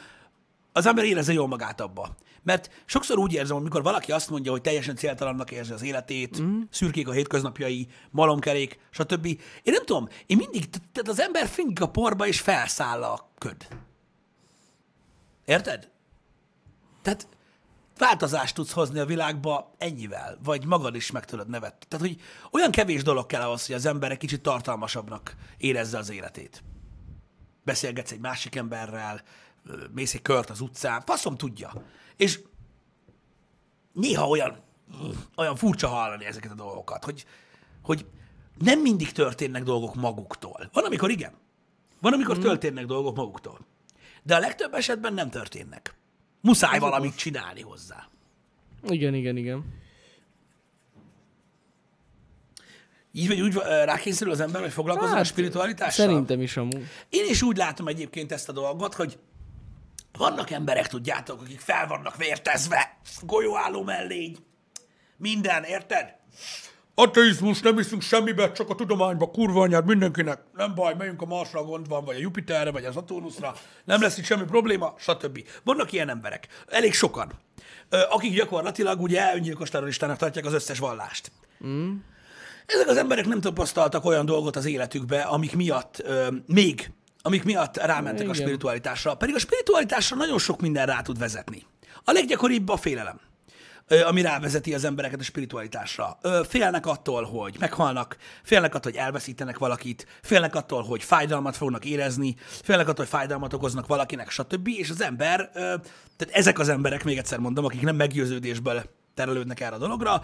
az 0.71 0.85
ember 0.85 1.05
érezze 1.05 1.33
jól 1.33 1.47
magát 1.47 1.81
abba. 1.81 2.15
Mert 2.43 2.83
sokszor 2.85 3.17
úgy 3.17 3.33
érzem, 3.33 3.55
hogy 3.55 3.65
mikor 3.65 3.83
valaki 3.83 4.11
azt 4.11 4.29
mondja, 4.29 4.51
hogy 4.51 4.61
teljesen 4.61 4.95
céltalannak 4.95 5.51
érzi 5.51 5.73
az 5.73 5.81
életét, 5.81 6.41
mm. 6.41 6.61
szürkék 6.69 7.07
a 7.07 7.11
hétköznapjai, 7.11 7.87
malomkerék, 8.11 8.79
stb. 8.89 9.25
Én 9.25 9.39
nem 9.63 9.85
tudom, 9.85 10.07
én 10.25 10.37
mindig, 10.37 10.69
te- 10.69 10.79
tehát 10.91 11.09
az 11.09 11.19
ember 11.19 11.47
fingik 11.47 11.81
a 11.81 11.89
porba, 11.89 12.27
és 12.27 12.39
felszáll 12.39 13.03
a 13.03 13.29
köd. 13.37 13.67
Érted? 15.45 15.89
Tehát 17.01 17.27
változást 17.99 18.55
tudsz 18.55 18.71
hozni 18.71 18.99
a 18.99 19.05
világba 19.05 19.75
ennyivel, 19.77 20.37
vagy 20.43 20.65
magad 20.65 20.95
is 20.95 21.11
meg 21.11 21.25
tudod 21.25 21.49
nevetni. 21.49 21.85
Tehát, 21.87 22.05
hogy 22.05 22.21
olyan 22.51 22.71
kevés 22.71 23.03
dolog 23.03 23.25
kell 23.25 23.41
ahhoz, 23.41 23.65
hogy 23.65 23.75
az 23.75 23.85
ember 23.85 24.11
egy 24.11 24.17
kicsit 24.17 24.41
tartalmasabbnak 24.41 25.35
érezze 25.57 25.97
az 25.97 26.09
életét. 26.09 26.63
Beszélgetsz 27.63 28.11
egy 28.11 28.19
másik 28.19 28.55
emberrel, 28.55 29.21
mész 29.93 30.13
egy 30.13 30.21
kört 30.21 30.49
az 30.49 30.61
utcán, 30.61 31.01
faszom 31.01 31.35
tudja. 31.35 31.73
És 32.15 32.39
néha 33.93 34.27
olyan, 34.27 34.63
olyan 35.35 35.55
furcsa 35.55 35.87
hallani 35.87 36.25
ezeket 36.25 36.51
a 36.51 36.55
dolgokat, 36.55 37.03
hogy, 37.03 37.25
hogy 37.81 38.05
nem 38.57 38.79
mindig 38.79 39.11
történnek 39.11 39.63
dolgok 39.63 39.95
maguktól. 39.95 40.69
Van, 40.73 40.83
amikor 40.83 41.09
igen. 41.09 41.33
Van, 42.01 42.13
amikor 42.13 42.37
történnek 42.37 42.85
dolgok 42.85 43.15
maguktól. 43.15 43.59
De 44.23 44.35
a 44.35 44.39
legtöbb 44.39 44.73
esetben 44.73 45.13
nem 45.13 45.29
történnek. 45.29 45.96
Muszáj 46.41 46.79
valamit 46.79 47.15
csinálni 47.15 47.61
hozzá. 47.61 48.09
Igen, 48.89 49.13
igen, 49.13 49.37
igen. 49.37 49.65
Így 53.11 53.27
vagy 53.27 53.41
úgy 53.41 53.53
rákényszerül 53.83 54.33
az 54.33 54.39
ember, 54.39 54.61
hogy 54.61 54.71
foglalkozzon 54.71 55.15
hát, 55.15 55.23
a 55.23 55.27
spiritualitással? 55.27 56.05
Szerintem 56.05 56.41
is 56.41 56.57
amúgy. 56.57 56.87
Én 57.09 57.25
is 57.29 57.41
úgy 57.41 57.57
látom 57.57 57.87
egyébként 57.87 58.31
ezt 58.31 58.49
a 58.49 58.51
dolgot, 58.51 58.93
hogy 58.93 59.19
vannak 60.17 60.49
emberek, 60.49 60.87
tudjátok, 60.87 61.41
akik 61.41 61.59
fel 61.59 61.87
vannak 61.87 62.17
vértezve, 62.17 62.97
golyóálló 63.21 63.83
mellény, 63.83 64.37
minden, 65.17 65.63
érted? 65.63 66.15
Ateizmus, 66.99 67.61
nem 67.61 67.77
hiszünk 67.77 68.01
semmibe, 68.01 68.51
csak 68.51 68.69
a 68.69 68.75
tudományba, 68.75 69.31
kurva 69.31 69.61
anyád 69.61 69.85
mindenkinek, 69.85 70.39
nem 70.53 70.75
baj, 70.75 70.93
megyünk 70.97 71.21
a 71.21 71.25
Marsra, 71.25 71.63
gond 71.63 71.87
van, 71.87 72.05
vagy 72.05 72.15
a 72.15 72.19
Jupiterre, 72.19 72.71
vagy 72.71 72.85
az 72.85 72.93
Saturnusra, 72.93 73.55
nem 73.85 74.01
lesz 74.01 74.17
itt 74.17 74.25
semmi 74.25 74.43
probléma, 74.43 74.93
stb. 74.97 75.43
Vannak 75.63 75.91
ilyen 75.91 76.09
emberek, 76.09 76.47
elég 76.67 76.93
sokan, 76.93 77.31
akik 78.09 78.33
gyakorlatilag 78.33 79.01
ugye 79.01 79.35
öngyilkos 79.35 79.69
terroristának 79.69 80.17
tartják 80.17 80.45
az 80.45 80.53
összes 80.53 80.79
vallást. 80.79 81.31
Ezek 82.65 82.87
az 82.87 82.97
emberek 82.97 83.25
nem 83.25 83.41
tapasztaltak 83.41 84.05
olyan 84.05 84.25
dolgot 84.25 84.55
az 84.55 84.65
életükbe, 84.65 85.21
amik 85.21 85.55
miatt 85.55 86.01
ö, 86.03 86.27
még, 86.45 86.91
amik 87.21 87.43
miatt 87.43 87.77
rámentek 87.77 88.21
Igen. 88.21 88.29
a 88.29 88.33
spiritualitásra. 88.33 89.15
Pedig 89.15 89.35
a 89.35 89.39
spiritualitásra 89.39 90.15
nagyon 90.15 90.39
sok 90.39 90.61
minden 90.61 90.85
rá 90.85 91.01
tud 91.01 91.17
vezetni. 91.17 91.65
A 92.03 92.11
leggyakoribb 92.11 92.69
a 92.69 92.77
félelem, 92.77 93.19
ami 94.05 94.21
rávezeti 94.21 94.73
az 94.73 94.83
embereket 94.83 95.19
a 95.19 95.23
spiritualitásra. 95.23 96.19
Félnek 96.47 96.85
attól, 96.85 97.23
hogy 97.23 97.55
meghalnak, 97.59 98.17
félnek 98.43 98.75
attól, 98.75 98.91
hogy 98.91 99.01
elveszítenek 99.01 99.57
valakit, 99.57 100.07
félnek 100.21 100.55
attól, 100.55 100.83
hogy 100.83 101.03
fájdalmat 101.03 101.55
fognak 101.55 101.85
érezni, 101.85 102.35
félnek 102.39 102.87
attól, 102.87 103.05
hogy 103.05 103.19
fájdalmat 103.19 103.53
okoznak 103.53 103.87
valakinek, 103.87 104.29
stb. 104.29 104.67
És 104.67 104.89
az 104.89 105.01
ember, 105.01 105.49
tehát 105.51 106.29
ezek 106.31 106.59
az 106.59 106.69
emberek, 106.69 107.03
még 107.03 107.17
egyszer 107.17 107.39
mondom, 107.39 107.65
akik 107.65 107.81
nem 107.81 107.95
meggyőződésből 107.95 108.83
terelődnek 109.13 109.59
erre 109.59 109.75
a 109.75 109.79
dologra, 109.79 110.21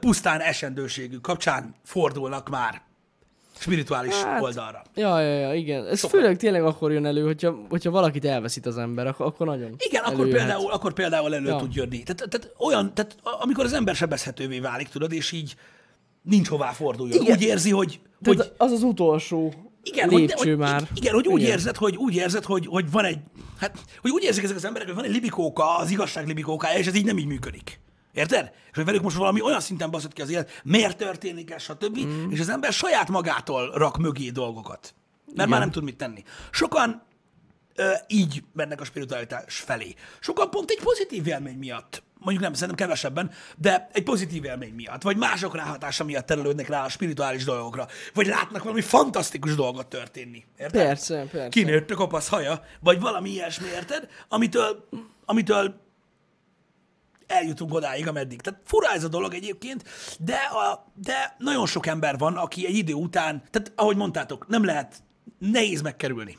pusztán 0.00 0.40
esendőségük 0.40 1.22
kapcsán 1.22 1.74
fordulnak 1.84 2.48
már 2.48 2.86
spirituális 3.58 4.14
hát, 4.14 4.42
oldalra. 4.42 4.82
Ja, 4.94 5.20
ja, 5.20 5.38
ja, 5.38 5.54
igen. 5.54 5.86
Ez 5.86 5.98
Sokan. 5.98 6.20
főleg 6.20 6.36
tényleg 6.36 6.64
akkor 6.64 6.92
jön 6.92 7.06
elő, 7.06 7.24
hogyha, 7.24 7.58
hogyha 7.68 7.90
valakit 7.90 8.24
elveszít 8.24 8.66
az 8.66 8.78
ember, 8.78 9.06
akkor, 9.06 9.26
akkor 9.26 9.46
nagyon 9.46 9.74
Igen, 9.78 10.02
akkor 10.02 10.20
előjöhet. 10.20 10.38
például, 10.46 10.70
akkor 10.72 10.92
például 10.92 11.34
elő 11.34 11.46
Ja. 11.46 11.56
tud 11.56 11.74
jönni. 11.74 12.02
Tehát, 12.02 12.30
tehát 12.30 12.54
olyan, 12.58 12.94
tehát 12.94 13.16
amikor 13.22 13.64
az 13.64 13.72
ember 13.72 13.94
sebezhetővé 13.94 14.58
válik, 14.60 14.88
tudod, 14.88 15.12
és 15.12 15.32
így 15.32 15.54
nincs 16.22 16.48
hová 16.48 16.70
forduljon. 16.70 17.22
Igen. 17.22 17.36
Úgy 17.36 17.42
érzi, 17.42 17.70
hogy, 17.70 18.00
Tehát 18.22 18.40
hogy 18.40 18.52
az 18.56 18.72
az 18.72 18.82
utolsó 18.82 19.54
igen, 19.82 20.08
lépcső 20.08 20.34
hogy, 20.36 20.48
hogy, 20.48 20.56
már. 20.56 20.88
Igen, 20.94 21.14
hogy 21.14 21.26
úgy 21.26 21.40
Igen. 21.40 21.52
érzed, 21.52 21.76
hogy 21.76 21.96
úgy 21.96 22.14
érzed, 22.14 22.44
hogy, 22.44 22.66
hogy 22.66 22.90
van 22.90 23.04
egy, 23.04 23.18
hát, 23.58 23.78
hogy 24.00 24.10
úgy 24.10 24.22
érzik 24.22 24.44
ezek 24.44 24.56
az 24.56 24.64
emberek, 24.64 24.86
hogy 24.86 24.96
van 24.96 25.04
egy 25.04 25.12
libikóka, 25.12 25.76
az 25.76 25.90
igazság 25.90 26.26
libikókája, 26.26 26.78
és 26.78 26.86
ez 26.86 26.94
így 26.94 27.04
nem 27.04 27.18
így 27.18 27.26
működik. 27.26 27.80
Érted? 28.18 28.52
És 28.70 28.76
hogy 28.76 28.84
velük 28.84 29.02
most 29.02 29.16
valami 29.16 29.42
olyan 29.42 29.60
szinten 29.60 29.90
baszott 29.90 30.12
ki 30.12 30.22
az 30.22 30.30
élet, 30.30 30.60
miért 30.64 30.96
történik 30.96 31.50
ez, 31.50 31.62
stb. 31.62 31.98
Mm. 31.98 32.30
És 32.30 32.40
az 32.40 32.48
ember 32.48 32.72
saját 32.72 33.08
magától 33.08 33.70
rak 33.70 33.98
mögé 33.98 34.28
dolgokat. 34.28 34.94
Mert 35.24 35.36
Igen. 35.36 35.48
már 35.48 35.60
nem 35.60 35.70
tud 35.70 35.82
mit 35.82 35.96
tenni. 35.96 36.22
Sokan 36.50 37.02
ö, 37.74 37.92
így 38.06 38.42
mennek 38.52 38.80
a 38.80 38.84
spiritualitás 38.84 39.56
felé. 39.56 39.94
Sokan 40.20 40.50
pont 40.50 40.70
egy 40.70 40.80
pozitív 40.82 41.26
élmény 41.26 41.58
miatt, 41.58 42.02
mondjuk 42.18 42.42
nem, 42.42 42.52
szerintem 42.52 42.86
kevesebben, 42.86 43.30
de 43.56 43.88
egy 43.92 44.02
pozitív 44.02 44.44
élmény 44.44 44.74
miatt, 44.74 45.02
vagy 45.02 45.16
mások 45.16 45.56
ráhatása 45.56 46.04
miatt 46.04 46.26
terelődnek 46.26 46.68
rá 46.68 46.84
a 46.84 46.88
spirituális 46.88 47.44
dolgokra, 47.44 47.86
vagy 48.14 48.26
látnak 48.26 48.62
valami 48.62 48.80
fantasztikus 48.80 49.54
dolgot 49.54 49.86
történni. 49.86 50.44
Érted? 50.58 50.82
Persze, 50.82 51.26
persze. 51.30 51.48
Kinőtt 51.48 51.90
a 51.90 51.94
kopasz 51.94 52.28
haja, 52.28 52.62
vagy 52.80 53.00
valami 53.00 53.30
ilyesmi, 53.30 53.66
érted? 53.66 54.08
Amitől, 54.28 54.88
amitől 55.24 55.86
eljutunk 57.28 57.74
odáig, 57.74 58.08
ameddig. 58.08 58.40
Tehát 58.40 58.60
fura 58.64 58.92
ez 58.92 59.04
a 59.04 59.08
dolog 59.08 59.34
egyébként, 59.34 59.84
de, 60.18 60.36
a, 60.36 60.92
de 60.94 61.34
nagyon 61.38 61.66
sok 61.66 61.86
ember 61.86 62.18
van, 62.18 62.36
aki 62.36 62.66
egy 62.66 62.76
idő 62.76 62.92
után, 62.92 63.42
tehát 63.50 63.72
ahogy 63.74 63.96
mondtátok, 63.96 64.48
nem 64.48 64.64
lehet, 64.64 65.02
nehéz 65.38 65.80
megkerülni, 65.80 66.38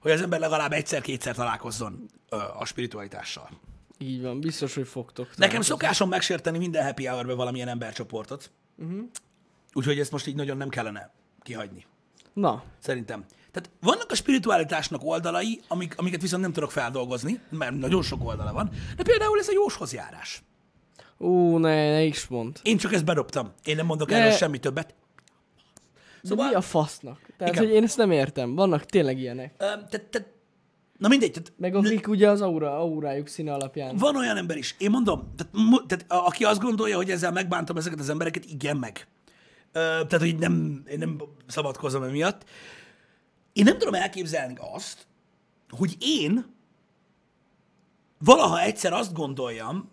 hogy 0.00 0.10
az 0.10 0.22
ember 0.22 0.40
legalább 0.40 0.72
egyszer-kétszer 0.72 1.34
találkozzon 1.34 2.06
ö, 2.28 2.36
a 2.58 2.64
spiritualitással. 2.64 3.48
Így 3.98 4.22
van, 4.22 4.40
biztos, 4.40 4.74
hogy 4.74 4.88
fogtok. 4.88 5.36
Nekem 5.36 5.60
szokásom 5.60 6.08
megsérteni 6.08 6.58
minden 6.58 6.84
happy 6.84 7.06
hour 7.06 7.36
valamilyen 7.36 7.68
embercsoportot, 7.68 8.50
uh-huh. 8.76 9.00
úgyhogy 9.72 9.98
ezt 9.98 10.10
most 10.10 10.26
így 10.26 10.34
nagyon 10.34 10.56
nem 10.56 10.68
kellene 10.68 11.12
kihagyni. 11.42 11.86
Na, 12.32 12.62
Szerintem. 12.78 13.24
Tehát 13.54 13.70
vannak 13.80 14.10
a 14.10 14.14
spiritualitásnak 14.14 15.04
oldalai, 15.04 15.60
amik, 15.68 15.94
amiket 15.98 16.20
viszont 16.20 16.42
nem 16.42 16.52
tudok 16.52 16.70
feldolgozni, 16.70 17.40
mert 17.50 17.74
nagyon 17.78 18.02
sok 18.02 18.24
oldala 18.26 18.52
van, 18.52 18.70
de 18.96 19.02
például 19.02 19.38
ez 19.38 19.48
a 19.48 19.52
jóshoz 19.52 19.92
járás. 19.92 20.42
ú, 21.18 21.56
ne, 21.56 21.90
ne 21.92 22.02
is 22.02 22.26
mond. 22.26 22.58
Én 22.62 22.76
csak 22.76 22.92
ezt 22.92 23.04
bedobtam. 23.04 23.52
Én 23.64 23.76
nem 23.76 23.86
mondok 23.86 24.08
De- 24.08 24.16
erről 24.16 24.30
semmi 24.32 24.58
többet. 24.58 24.86
De 26.22 26.28
Szóval- 26.28 26.48
mi 26.48 26.54
a 26.54 26.60
fasznak? 26.60 27.20
Tehát, 27.38 27.54
Igen. 27.54 27.66
hogy 27.66 27.74
én 27.76 27.82
ezt 27.82 27.96
nem 27.96 28.10
értem. 28.10 28.54
Vannak 28.54 28.84
tényleg 28.84 29.18
ilyenek. 29.18 29.52
Ö, 29.52 29.64
Tehát, 29.64 29.88
tehát, 30.10 30.28
na 30.98 31.08
mindegy, 31.08 31.30
tehát 31.30 31.52
Meg 31.56 31.74
akik 31.74 32.08
ugye 32.08 32.28
az 32.30 32.40
aura, 32.40 32.78
aurájuk 32.78 33.26
színe 33.28 33.52
alapján. 33.52 33.96
van 33.96 34.16
olyan 34.16 34.36
ember 34.36 34.56
is. 34.56 34.74
Én 34.78 34.90
mondom, 34.90 35.32
tehát, 35.36 35.52
mu- 35.52 35.86
tehát 35.86 36.04
a- 36.08 36.26
aki 36.26 36.44
azt 36.44 36.60
gondolja, 36.60 36.96
hogy 36.96 37.10
ezzel 37.10 37.32
megbántam 37.32 37.76
ezeket 37.76 37.98
az 38.00 38.08
embereket, 38.08 38.44
igen 38.44 38.76
meg. 38.76 39.06
Ö, 39.72 39.78
Tehát, 39.80 40.18
hogy 40.18 40.36
nem, 40.38 40.82
én 40.90 40.98
nem 40.98 41.22
szabadkozom 41.46 42.02
emiatt. 42.02 42.44
Én 43.54 43.64
nem 43.64 43.78
tudom 43.78 43.94
elképzelni 43.94 44.54
azt, 44.58 45.06
hogy 45.68 45.96
én 46.00 46.54
valaha 48.18 48.60
egyszer 48.60 48.92
azt 48.92 49.12
gondoljam, 49.12 49.90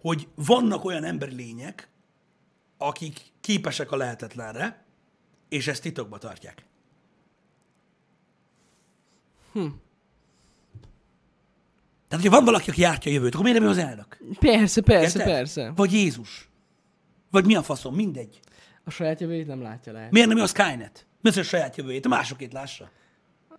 hogy 0.00 0.28
vannak 0.34 0.84
olyan 0.84 1.04
emberi 1.04 1.34
lények, 1.34 1.88
akik 2.78 3.20
képesek 3.40 3.90
a 3.90 3.96
lehetetlenre, 3.96 4.84
és 5.48 5.66
ezt 5.66 5.82
titokba 5.82 6.18
tartják. 6.18 6.64
Hm. 9.52 9.66
Tehát, 12.08 12.24
hogyha 12.24 12.36
van 12.36 12.44
valaki, 12.44 12.70
aki 12.70 12.80
jártja 12.80 13.10
a 13.10 13.14
jövőt, 13.14 13.32
akkor 13.32 13.44
miért 13.44 13.58
nem 13.58 13.68
ő 13.68 13.70
az 13.70 13.78
elnök? 13.78 14.18
Persze, 14.38 14.80
persze, 14.80 15.18
Érted? 15.18 15.34
persze. 15.34 15.72
Vagy 15.76 15.92
Jézus. 15.92 16.48
Vagy 17.30 17.46
mi 17.46 17.54
a 17.54 17.62
faszom, 17.62 17.94
mindegy. 17.94 18.40
A 18.84 18.90
saját 18.90 19.20
jövőjét 19.20 19.46
nem 19.46 19.62
látja 19.62 19.92
le. 19.92 20.08
Miért 20.10 20.28
nem 20.28 20.38
ő 20.38 20.42
a 20.42 20.46
Skynet? 20.46 21.06
Hogy 21.22 21.38
a 21.38 21.42
saját 21.42 21.76
jövőjét? 21.76 22.06
A 22.06 22.08
másokét 22.08 22.52
lássa. 22.52 22.90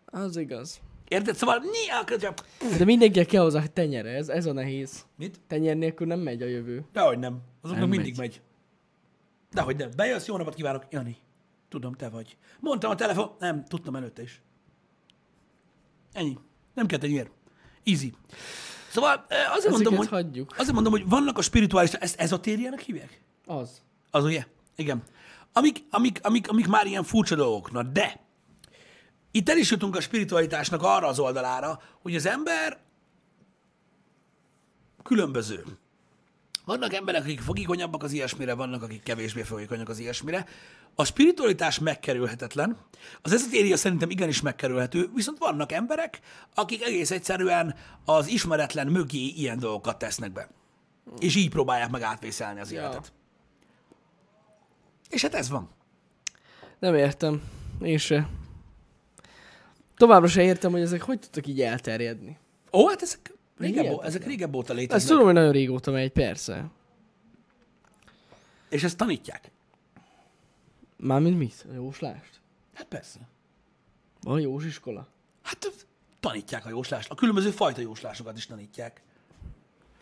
Az 0.05 0.37
igaz. 0.37 0.81
Érted? 1.07 1.35
Szóval 1.35 1.59
mi 1.59 1.89
a 1.89 2.31
De 2.77 2.85
mindenki 2.85 3.25
kell 3.25 3.41
hozzá, 3.41 3.65
tenyere. 3.65 4.09
Ez, 4.09 4.29
ez 4.29 4.45
a 4.45 4.53
nehéz. 4.53 5.05
Mit? 5.15 5.39
Tenyer 5.47 5.75
nélkül 5.75 6.07
nem 6.07 6.19
megy 6.19 6.41
a 6.41 6.45
jövő. 6.45 6.85
Dehogy 6.93 7.19
nem. 7.19 7.41
Azoknak 7.61 7.87
Nem 7.87 7.89
mindig 7.89 8.17
megy. 8.17 8.41
Dehogy 9.51 9.75
nem. 9.75 9.89
Bejössz, 9.95 10.25
jó 10.25 10.37
napot 10.37 10.53
kívánok. 10.53 10.85
Jani, 10.89 11.17
tudom, 11.69 11.93
te 11.93 12.09
vagy. 12.09 12.37
Mondtam 12.59 12.91
a 12.91 12.95
telefon. 12.95 13.31
Nem, 13.39 13.65
tudtam 13.65 13.95
előtte 13.95 14.21
is. 14.21 14.41
Ennyi. 16.13 16.37
Nem 16.73 16.85
kell 16.85 16.99
tenyér. 16.99 17.29
Easy. 17.83 18.13
Szóval 18.89 19.25
azért 19.55 19.73
mondom, 19.73 19.95
hogy, 19.95 20.07
hagyjuk. 20.07 20.53
azért 20.57 20.73
mondom, 20.73 20.91
hogy 20.91 21.09
vannak 21.09 21.37
a 21.37 21.41
spirituális, 21.41 21.93
ezt 21.93 22.19
ezotériának 22.19 22.79
hívják? 22.79 23.21
Az. 23.45 23.81
Az 24.11 24.23
ugye? 24.23 24.45
Igen. 24.75 25.03
Amik, 25.53 25.83
amik, 25.89 26.19
amik, 26.23 26.49
amik 26.49 26.67
már 26.67 26.85
ilyen 26.85 27.03
furcsa 27.03 27.35
dolgok. 27.35 27.71
Na 27.71 27.83
de, 27.83 28.19
itt 29.31 29.49
el 29.49 29.57
is 29.57 29.71
jutunk 29.71 29.95
a 29.95 30.01
spiritualitásnak 30.01 30.83
arra 30.83 31.07
az 31.07 31.19
oldalára, 31.19 31.81
hogy 32.01 32.15
az 32.15 32.25
ember 32.25 32.77
különböző. 35.03 35.63
Vannak 36.65 36.93
emberek, 36.93 37.21
akik 37.21 37.39
fogékonyabbak 37.39 38.03
az 38.03 38.11
ilyesmire, 38.11 38.53
vannak, 38.53 38.83
akik 38.83 39.03
kevésbé 39.03 39.41
fogékonyak 39.41 39.89
az 39.89 39.99
ilyesmire. 39.99 40.45
A 40.95 41.05
spiritualitás 41.05 41.79
megkerülhetetlen, 41.79 42.77
az 43.21 43.31
ezotéria 43.31 43.77
szerintem 43.77 44.09
igenis 44.09 44.41
megkerülhető, 44.41 45.09
viszont 45.13 45.37
vannak 45.37 45.71
emberek, 45.71 46.19
akik 46.53 46.83
egész 46.83 47.11
egyszerűen 47.11 47.75
az 48.05 48.27
ismeretlen 48.27 48.87
mögé 48.87 49.25
ilyen 49.25 49.59
dolgokat 49.59 49.97
tesznek 49.97 50.31
be. 50.31 50.49
És 51.19 51.35
így 51.35 51.49
próbálják 51.49 51.89
meg 51.89 52.01
átvészelni 52.01 52.59
az 52.59 52.71
Ja. 52.71 52.79
életet. 52.81 53.11
És 55.09 55.21
hát 55.21 55.33
ez 55.33 55.49
van. 55.49 55.69
Nem 56.79 56.95
értem. 56.95 57.41
Én 57.81 57.97
se. 57.97 58.29
Továbbra 59.95 60.27
se 60.27 60.41
értem, 60.43 60.71
hogy 60.71 60.81
ezek 60.81 61.01
hogy 61.01 61.19
tudtak 61.19 61.47
így 61.47 61.61
elterjedni. 61.61 62.37
Ó, 62.71 62.87
hát 62.87 63.01
ezek 63.01 63.33
régebb, 63.57 63.91
ó- 63.93 64.03
ezek 64.03 64.25
régebb 64.25 64.55
óta 64.55 64.71
Ezt 64.71 64.79
léteznek. 64.81 65.09
tudom, 65.09 65.23
hogy 65.25 65.33
nagyon 65.33 65.51
régóta 65.51 65.91
megy, 65.91 66.11
persze. 66.11 66.69
És 68.69 68.83
ezt 68.83 68.97
tanítják. 68.97 69.51
Mármint 70.97 71.37
mit? 71.37 71.65
A 71.69 71.73
jóslást? 71.73 72.41
Hát 72.73 72.87
persze. 72.87 73.19
Van 74.21 74.39
jós 74.39 74.65
iskola? 74.65 75.07
Hát 75.41 75.87
tanítják 76.19 76.65
a 76.65 76.69
jóslást. 76.69 77.09
A 77.11 77.15
különböző 77.15 77.51
fajta 77.51 77.81
jóslásokat 77.81 78.37
is 78.37 78.45
tanítják. 78.45 79.01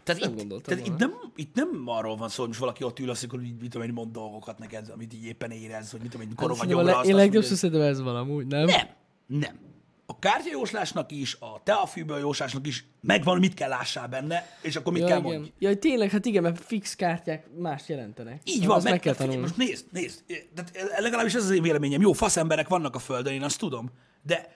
Tehát, 0.08 0.22
Nem 0.22 0.32
itt, 0.32 0.38
gondoltam 0.38 0.74
tehát 0.76 0.88
itt, 0.88 0.98
nem, 0.98 1.14
itt 1.36 1.56
nem 1.56 1.84
arról 1.86 2.16
van 2.16 2.30
szó, 2.30 2.38
hogy 2.40 2.48
most 2.48 2.60
valaki 2.60 2.84
ott 2.84 3.00
ül, 3.00 3.10
azt 3.10 3.26
hogy 3.30 3.42
mit 3.42 3.70
tudom 3.70 3.88
én, 3.88 3.94
mond 3.94 4.12
dolgokat 4.12 4.60
neked, 4.60 4.90
amit 4.94 5.14
így 5.14 5.26
éppen 5.26 5.52
érez, 5.52 5.92
hogy 5.92 6.00
mit 6.02 6.10
tudom 6.12 6.28
én, 6.28 6.34
Hát 6.38 6.38
korog 6.46 6.52
a 6.52 6.60
szerintem 6.60 6.80
a 6.80 6.82
gyomra, 6.82 6.94
le- 6.94 7.00
azt 7.00 7.10
Én 7.10 7.16
mondja, 7.16 7.42
szerintem 7.56 7.82
ez 7.82 8.02
van 8.02 8.16
amúgy, 8.16 8.48
nem? 8.48 8.66
Nem, 8.66 8.88
nem. 9.28 9.60
A 10.06 10.20
kártyajóslásnak 10.20 11.12
is, 11.12 11.38
a 11.40 11.62
teafűből 11.64 12.18
jóslásnak 12.20 12.68
is 12.68 12.86
megvan, 13.02 13.40
mit 13.40 13.54
kell 13.54 13.70
lássál 13.70 14.08
benne, 14.08 14.46
és 14.62 14.76
akkor 14.76 14.94
mit 14.94 15.02
Ja, 15.02 15.08
kell 15.08 15.20
igen. 15.20 15.32
mondj. 15.32 15.52
Ja, 15.60 15.78
tényleg, 15.78 16.10
hát 16.10 16.26
igen, 16.26 16.44
mert 16.44 16.64
fix 16.64 16.96
kártyák 16.96 17.48
mást 17.58 17.88
jelentenek. 17.88 18.42
Így 18.44 18.62
Na, 18.62 18.68
van, 18.68 18.82
meg, 18.84 18.92
meg 18.92 19.00
kell 19.00 19.14
tanulni. 19.14 19.40
Most 19.42 19.58
nézd, 19.58 19.86
nézd. 19.92 20.24
De 20.56 20.64
legalábbis 21.00 21.34
ez 21.34 21.44
az 21.44 21.52
én 21.52 21.62
véleményem. 21.62 22.02
Jó, 22.02 22.14
fasz 22.14 22.38
emberek 22.38 22.68
vannak 22.68 22.96
a 22.96 23.00
Földön, 23.00 23.34
én 23.34 23.44
azt 23.44 23.60
tudom. 23.60 23.90
De 24.24 24.36
te, 24.36 24.56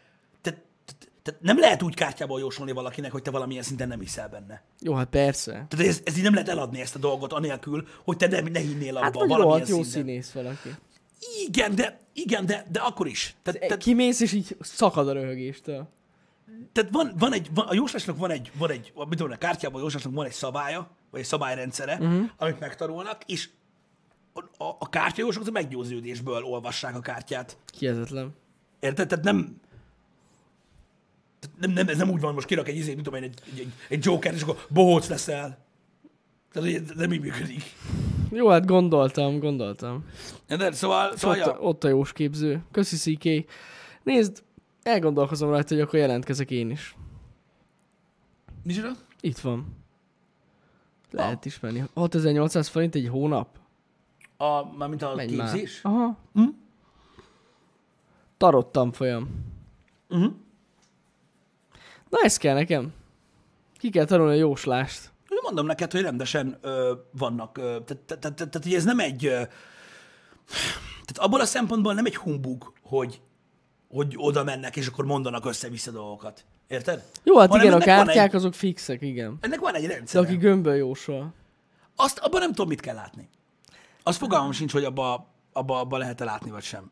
te, 1.21 1.31
te, 1.31 1.37
nem 1.41 1.59
lehet 1.59 1.81
úgy 1.81 1.95
kártyából 1.95 2.39
jósolni 2.39 2.71
valakinek, 2.71 3.11
hogy 3.11 3.21
te 3.21 3.31
valamilyen 3.31 3.63
szinten 3.63 3.87
nem 3.87 3.99
hiszel 3.99 4.29
benne. 4.29 4.63
Jó, 4.79 4.93
hát 4.93 5.07
persze. 5.09 5.51
Tehát 5.51 5.87
ez, 5.87 6.01
ez 6.03 6.17
így 6.17 6.23
nem 6.23 6.33
lehet 6.33 6.49
eladni 6.49 6.81
ezt 6.81 6.95
a 6.95 6.99
dolgot 6.99 7.33
anélkül, 7.33 7.87
hogy 8.03 8.17
te 8.17 8.27
nem, 8.27 8.45
ne 8.45 8.59
hinnél 8.59 8.97
abban 8.97 9.03
Hát 9.03 9.13
vagy 9.13 9.27
valamilyen 9.27 9.67
jó 9.67 9.83
szinten. 9.83 9.91
színész 9.91 10.31
valaki. 10.31 10.69
Igen, 11.47 11.75
de, 11.75 11.99
igen, 12.13 12.45
de, 12.45 12.65
de 12.71 12.79
akkor 12.79 13.07
is. 13.07 13.35
Tehát, 13.41 13.59
Te... 13.59 13.67
tehát, 13.67 13.83
Kimész, 13.83 14.19
és 14.19 14.33
így 14.33 14.57
szakad 14.59 15.07
a 15.07 15.13
röhögéstől. 15.13 15.87
tehát 16.71 16.89
van, 16.91 17.13
van 17.17 17.33
egy, 17.33 17.47
van, 17.53 17.67
a 17.67 17.73
jóslásnak 17.73 18.17
van 18.17 18.31
egy, 18.31 18.51
van 18.57 18.71
egy, 18.71 18.93
mit 18.95 19.17
tudom, 19.17 19.31
a 19.31 19.35
kártyában 19.35 19.79
a 19.79 19.83
jóslásnak 19.83 20.13
van 20.13 20.25
egy 20.25 20.31
szabálya, 20.31 20.89
vagy 21.11 21.19
egy 21.19 21.25
szabályrendszere, 21.25 21.93
uh-huh. 21.93 22.29
amit 22.37 22.59
megtanulnak, 22.59 23.23
és 23.25 23.49
a, 24.33 24.63
a, 24.63 24.75
a 24.79 24.89
kártyajósok 24.89 25.41
az 25.41 25.49
meggyőződésből 25.49 26.43
olvassák 26.43 26.95
a 26.95 26.99
kártyát. 26.99 27.57
Hihetetlen. 27.77 28.35
Érted? 28.79 29.07
Tehát 29.07 29.23
nem, 29.23 29.35
tehát 29.35 29.70
nem, 31.59 31.71
nem, 31.71 31.87
ez 31.87 31.97
nem 31.97 32.09
úgy 32.09 32.21
van, 32.21 32.33
most 32.33 32.47
kirak 32.47 32.67
egy 32.67 32.75
izét, 32.75 32.93
mint 32.93 33.05
tudom 33.05 33.23
én, 33.23 33.29
egy, 33.29 33.41
egy, 33.53 33.59
egy, 33.59 33.71
egy 33.89 34.05
Joker, 34.05 34.33
és 34.33 34.41
akkor 34.41 34.57
bohóc 34.69 35.07
leszel. 35.07 35.57
Tehát 36.51 36.69
hogy 36.69 36.83
ez 36.83 36.95
nem 36.95 37.13
így 37.13 37.21
működik. 37.21 37.63
Jó, 38.31 38.47
hát 38.49 38.65
gondoltam, 38.65 39.39
gondoltam. 39.39 40.05
De, 40.47 40.71
szóval, 40.71 41.17
szóval 41.17 41.39
Ott, 41.39 41.45
ja. 41.45 41.57
ott 41.59 41.83
a 41.83 41.87
jós 41.87 42.13
képző. 42.13 42.63
Köszi, 42.71 43.15
CK. 43.15 43.49
Nézd, 44.03 44.43
elgondolkozom 44.83 45.49
rajta, 45.49 45.73
hogy 45.73 45.83
akkor 45.83 45.99
jelentkezek 45.99 46.51
én 46.51 46.69
is. 46.69 46.95
Micsoda? 48.63 48.91
Itt 49.21 49.37
van. 49.37 49.75
Lehet 51.11 51.45
ismerni. 51.45 51.83
6800 51.93 52.67
forint 52.67 52.95
egy 52.95 53.07
hónap. 53.07 53.59
A, 54.37 54.75
mármint 54.77 55.01
a 55.01 55.15
Menj 55.15 55.35
már. 55.35 55.51
képzés? 55.51 55.79
Aha. 55.83 56.17
Hm? 56.33 56.43
Tarott 58.37 58.71
tanfolyam. 58.71 59.29
Uh-huh. 60.09 60.33
Na 62.11 62.17
ez 62.23 62.37
kell 62.37 62.53
nekem. 62.53 62.93
Ki 63.77 63.89
kell 63.89 64.05
tanulni 64.05 64.33
a 64.33 64.37
jóslást. 64.39 65.11
Mondom 65.43 65.65
neked, 65.65 65.91
hogy 65.91 66.01
rendesen 66.01 66.57
ö, 66.61 66.93
vannak. 67.11 67.57
Ö, 67.57 67.61
tehát, 67.61 68.03
tehát, 68.03 68.19
tehát, 68.19 68.35
tehát, 68.35 68.63
hogy 68.63 68.73
ez 68.73 68.83
nem 68.83 68.99
egy... 68.99 69.25
Ö, 69.25 69.29
tehát 70.91 71.17
abból 71.17 71.39
a 71.41 71.45
szempontból 71.45 71.93
nem 71.93 72.05
egy 72.05 72.15
humbug, 72.15 72.73
hogy, 72.81 73.21
hogy 73.89 74.13
oda 74.17 74.43
mennek, 74.43 74.75
és 74.75 74.87
akkor 74.87 75.05
mondanak 75.05 75.45
össze-vissza 75.45 75.91
dolgokat. 75.91 76.45
Érted? 76.67 77.03
Jó, 77.23 77.37
hát 77.37 77.49
Hanem 77.49 77.65
igen, 77.65 77.77
a 77.81 77.83
kártyák 77.83 78.27
egy- 78.29 78.35
azok 78.35 78.53
fixek, 78.53 79.01
igen. 79.01 79.37
Ennek 79.41 79.59
van 79.59 79.73
egy 79.75 79.87
De 79.87 79.93
rendszer. 79.93 80.21
aki 80.21 80.35
gömböl 80.35 80.75
jósol. 80.75 81.33
Azt 81.95 82.19
abban 82.19 82.39
nem 82.39 82.49
tudom, 82.49 82.67
mit 82.67 82.79
kell 82.79 82.95
látni. 82.95 83.29
Az 84.03 84.17
fogalmam 84.17 84.51
sincs, 84.51 84.71
hogy 84.71 84.83
abba, 84.83 85.27
abba, 85.53 85.79
abba 85.79 85.97
lehet-e 85.97 86.23
látni, 86.23 86.49
vagy 86.51 86.63
sem. 86.63 86.91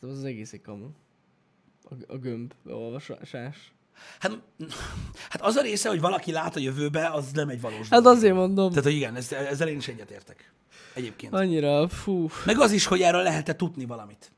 Az 0.00 0.08
az 0.08 0.24
egész 0.24 0.52
egy 0.52 0.62
kamu. 0.62 0.86
A, 1.90 1.94
a 2.06 2.16
gömb 2.16 2.52
beolvasás. 2.62 3.72
Hát, 4.20 4.38
hát 5.28 5.42
az 5.42 5.56
a 5.56 5.62
része, 5.62 5.88
hogy 5.88 6.00
valaki 6.00 6.32
lát 6.32 6.56
a 6.56 6.60
jövőbe, 6.60 7.08
az 7.08 7.30
nem 7.32 7.48
egy 7.48 7.60
valós 7.60 7.88
Hát 7.88 8.02
dolog. 8.02 8.16
azért 8.18 8.34
mondom. 8.34 8.68
Tehát, 8.68 8.84
hogy 8.84 8.94
igen, 8.94 9.16
ez, 9.16 9.32
ezzel 9.32 9.68
én 9.68 9.76
is 9.76 9.88
egyetértek. 9.88 10.52
Egyébként. 10.94 11.32
Annyira, 11.34 11.88
fú. 11.88 12.28
Meg 12.44 12.60
az 12.60 12.72
is, 12.72 12.86
hogy 12.86 13.00
erről 13.00 13.22
lehet-e 13.22 13.56
tudni 13.56 13.84
valamit. 13.84 14.32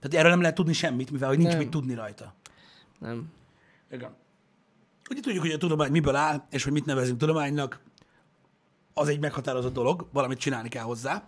Tehát 0.00 0.16
erről 0.16 0.30
nem 0.30 0.40
lehet 0.40 0.56
tudni 0.56 0.72
semmit, 0.72 1.10
mivel 1.10 1.28
hogy 1.28 1.38
nincs 1.38 1.50
Nem. 1.50 1.58
mit 1.58 1.70
tudni 1.70 1.94
rajta. 1.94 2.34
Nem. 2.98 3.32
Igen. 3.90 4.10
Ugye 5.10 5.20
tudjuk, 5.20 5.42
hogy 5.42 5.52
a 5.52 5.56
tudomány 5.58 5.90
miből 5.90 6.14
áll, 6.14 6.46
és 6.50 6.64
hogy 6.64 6.72
mit 6.72 6.84
nevezünk 6.84 7.18
tudománynak, 7.18 7.80
az 8.94 9.08
egy 9.08 9.20
meghatározott 9.20 9.72
dolog, 9.72 10.08
valamit 10.12 10.38
csinálni 10.38 10.68
kell 10.68 10.82
hozzá. 10.82 11.26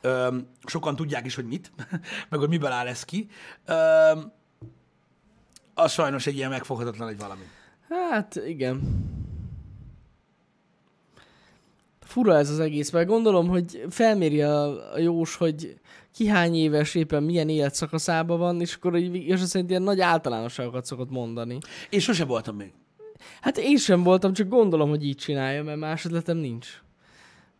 Öm, 0.00 0.46
sokan 0.64 0.96
tudják 0.96 1.26
is, 1.26 1.34
hogy 1.34 1.44
mit, 1.46 1.72
meg 2.30 2.40
hogy 2.40 2.48
miből 2.48 2.72
áll 2.72 2.86
ez 2.86 3.04
ki. 3.04 3.28
Öm, 3.64 4.32
az 5.74 5.92
sajnos 5.92 6.26
egy 6.26 6.36
ilyen 6.36 6.50
megfoghatatlan 6.50 7.08
egy 7.08 7.18
valami. 7.18 7.44
Hát, 7.88 8.40
igen. 8.46 8.80
Fura 12.00 12.36
ez 12.36 12.50
az 12.50 12.58
egész, 12.58 12.90
mert 12.90 13.06
gondolom, 13.08 13.48
hogy 13.48 13.84
felméri 13.90 14.42
a, 14.42 14.92
a 14.92 14.98
jós, 14.98 15.36
hogy 15.36 15.76
ki 16.14 16.26
hány 16.26 16.54
éves, 16.54 16.94
éppen 16.94 17.22
milyen 17.22 17.48
életszakaszában 17.48 18.38
van, 18.38 18.60
és 18.60 18.74
akkor 18.74 18.96
és 18.96 19.40
azt 19.40 19.46
szerint 19.46 19.70
ilyen 19.70 19.82
nagy 19.82 20.00
általánosságokat 20.00 20.84
szokott 20.84 21.10
mondani. 21.10 21.58
Én 21.90 22.00
sose 22.00 22.24
voltam 22.24 22.56
még. 22.56 22.72
Hát 23.40 23.58
én 23.58 23.76
sem 23.76 24.02
voltam, 24.02 24.32
csak 24.32 24.48
gondolom, 24.48 24.88
hogy 24.88 25.06
így 25.06 25.16
csinálja, 25.16 25.62
mert 25.62 25.78
más 25.78 26.04
ötletem 26.04 26.36
nincs. 26.36 26.82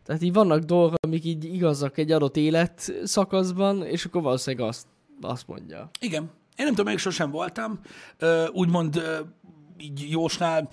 Tehát 0.05 0.21
így 0.21 0.33
vannak 0.33 0.63
dolgok, 0.63 0.97
amik 1.01 1.25
így 1.25 1.43
igazak 1.43 1.97
egy 1.97 2.11
adott 2.11 2.37
életszakaszban, 2.37 3.85
és 3.85 4.05
akkor 4.05 4.21
valószínűleg 4.21 4.67
azt, 4.67 4.87
azt 5.21 5.47
mondja. 5.47 5.89
Igen. 5.99 6.31
Én 6.55 6.65
nem 6.65 6.75
tudom, 6.75 6.85
még 6.85 6.97
sosem 6.97 7.31
voltam. 7.31 7.79
Úgymond, 8.51 9.01
így 9.77 10.09
Jósnál, 10.09 10.69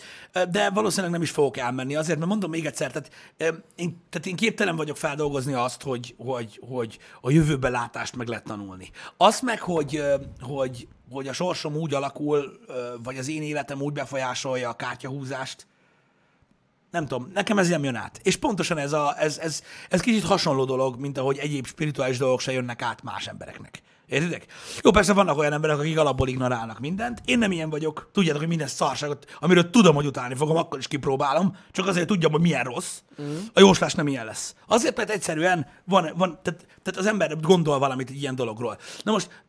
de 0.51 0.71
valószínűleg 0.71 1.13
nem 1.13 1.23
is 1.23 1.31
fogok 1.31 1.57
elmenni 1.57 1.97
azért, 1.97 2.19
mert 2.19 2.31
mondom 2.31 2.51
még 2.51 2.67
egyszer, 2.67 2.91
tehát 2.91 3.11
én, 3.77 4.03
tehát 4.09 4.27
én 4.27 4.37
képtelen 4.37 4.77
vagyok 4.77 4.97
feldolgozni 4.97 5.53
azt, 5.53 5.83
hogy, 5.83 6.15
hogy, 6.19 6.61
hogy 6.69 6.99
a 7.21 7.31
jövőbe 7.31 7.69
látást 7.69 8.17
meg 8.17 8.29
lehet 8.29 8.45
tanulni. 8.45 8.91
Azt 9.17 9.43
meg, 9.43 9.61
hogy, 9.61 10.03
hogy, 10.41 10.89
hogy 11.11 11.29
a 11.29 11.33
sorsom 11.33 11.77
úgy 11.77 11.95
alakul, 11.95 12.61
vagy 13.03 13.19
az 13.19 13.29
én 13.29 13.43
életem 13.43 13.81
úgy 13.81 13.93
befolyásolja 13.93 14.69
a 14.69 14.77
kártyahúzást, 14.77 15.67
nem 16.91 17.07
tudom, 17.07 17.31
nekem 17.35 17.59
ez 17.59 17.69
nem 17.69 17.85
jön 17.85 17.95
át. 17.95 18.21
És 18.23 18.37
pontosan 18.37 18.79
ez, 18.79 18.93
a, 18.93 19.15
ez, 19.19 19.39
ez, 19.39 19.63
ez 19.89 20.01
kicsit 20.01 20.25
hasonló 20.25 20.65
dolog, 20.65 20.99
mint 20.99 21.19
ahogy 21.19 21.39
egyéb 21.39 21.67
spirituális 21.67 22.19
dolgok 22.19 22.41
se 22.41 22.53
jönnek 22.53 22.83
át 22.83 23.03
más 23.03 23.27
embereknek. 23.27 23.83
Értitek? 24.11 24.47
Jó, 24.83 24.91
persze 24.91 25.13
vannak 25.13 25.39
olyan 25.39 25.53
emberek, 25.53 25.79
akik 25.79 25.99
alapból 25.99 26.29
ignorálnak 26.29 26.79
mindent. 26.79 27.21
Én 27.25 27.39
nem 27.39 27.53
ilyen 27.53 27.71
vagyok. 27.71 28.11
Tudjátok, 28.13 28.41
hogy 28.41 28.49
minden 28.49 28.67
szarságot, 28.67 29.37
amiről 29.39 29.71
tudom, 29.71 29.95
hogy 29.95 30.07
utálni 30.07 30.35
fogom, 30.35 30.57
akkor 30.57 30.79
is 30.79 30.89
kipróbálom. 30.89 31.57
Csak 31.71 31.87
azért 31.87 32.07
tudjam, 32.07 32.33
hogy 32.33 32.41
milyen 32.41 32.65
rossz. 32.65 32.99
Mm. 33.23 33.37
A 33.53 33.61
jóslás 33.61 33.95
nem 33.95 34.09
ilyen 34.09 34.25
lesz. 34.25 34.55
Azért, 34.67 34.97
mert 34.97 35.11
egyszerűen 35.11 35.67
van, 35.85 36.13
van 36.17 36.39
tehát, 36.43 36.67
tehát 36.83 37.01
az 37.01 37.07
ember 37.07 37.41
gondol 37.41 37.79
valamit 37.79 38.11
egy 38.11 38.21
ilyen 38.21 38.35
dologról. 38.35 38.79
Na 39.03 39.13
most, 39.13 39.45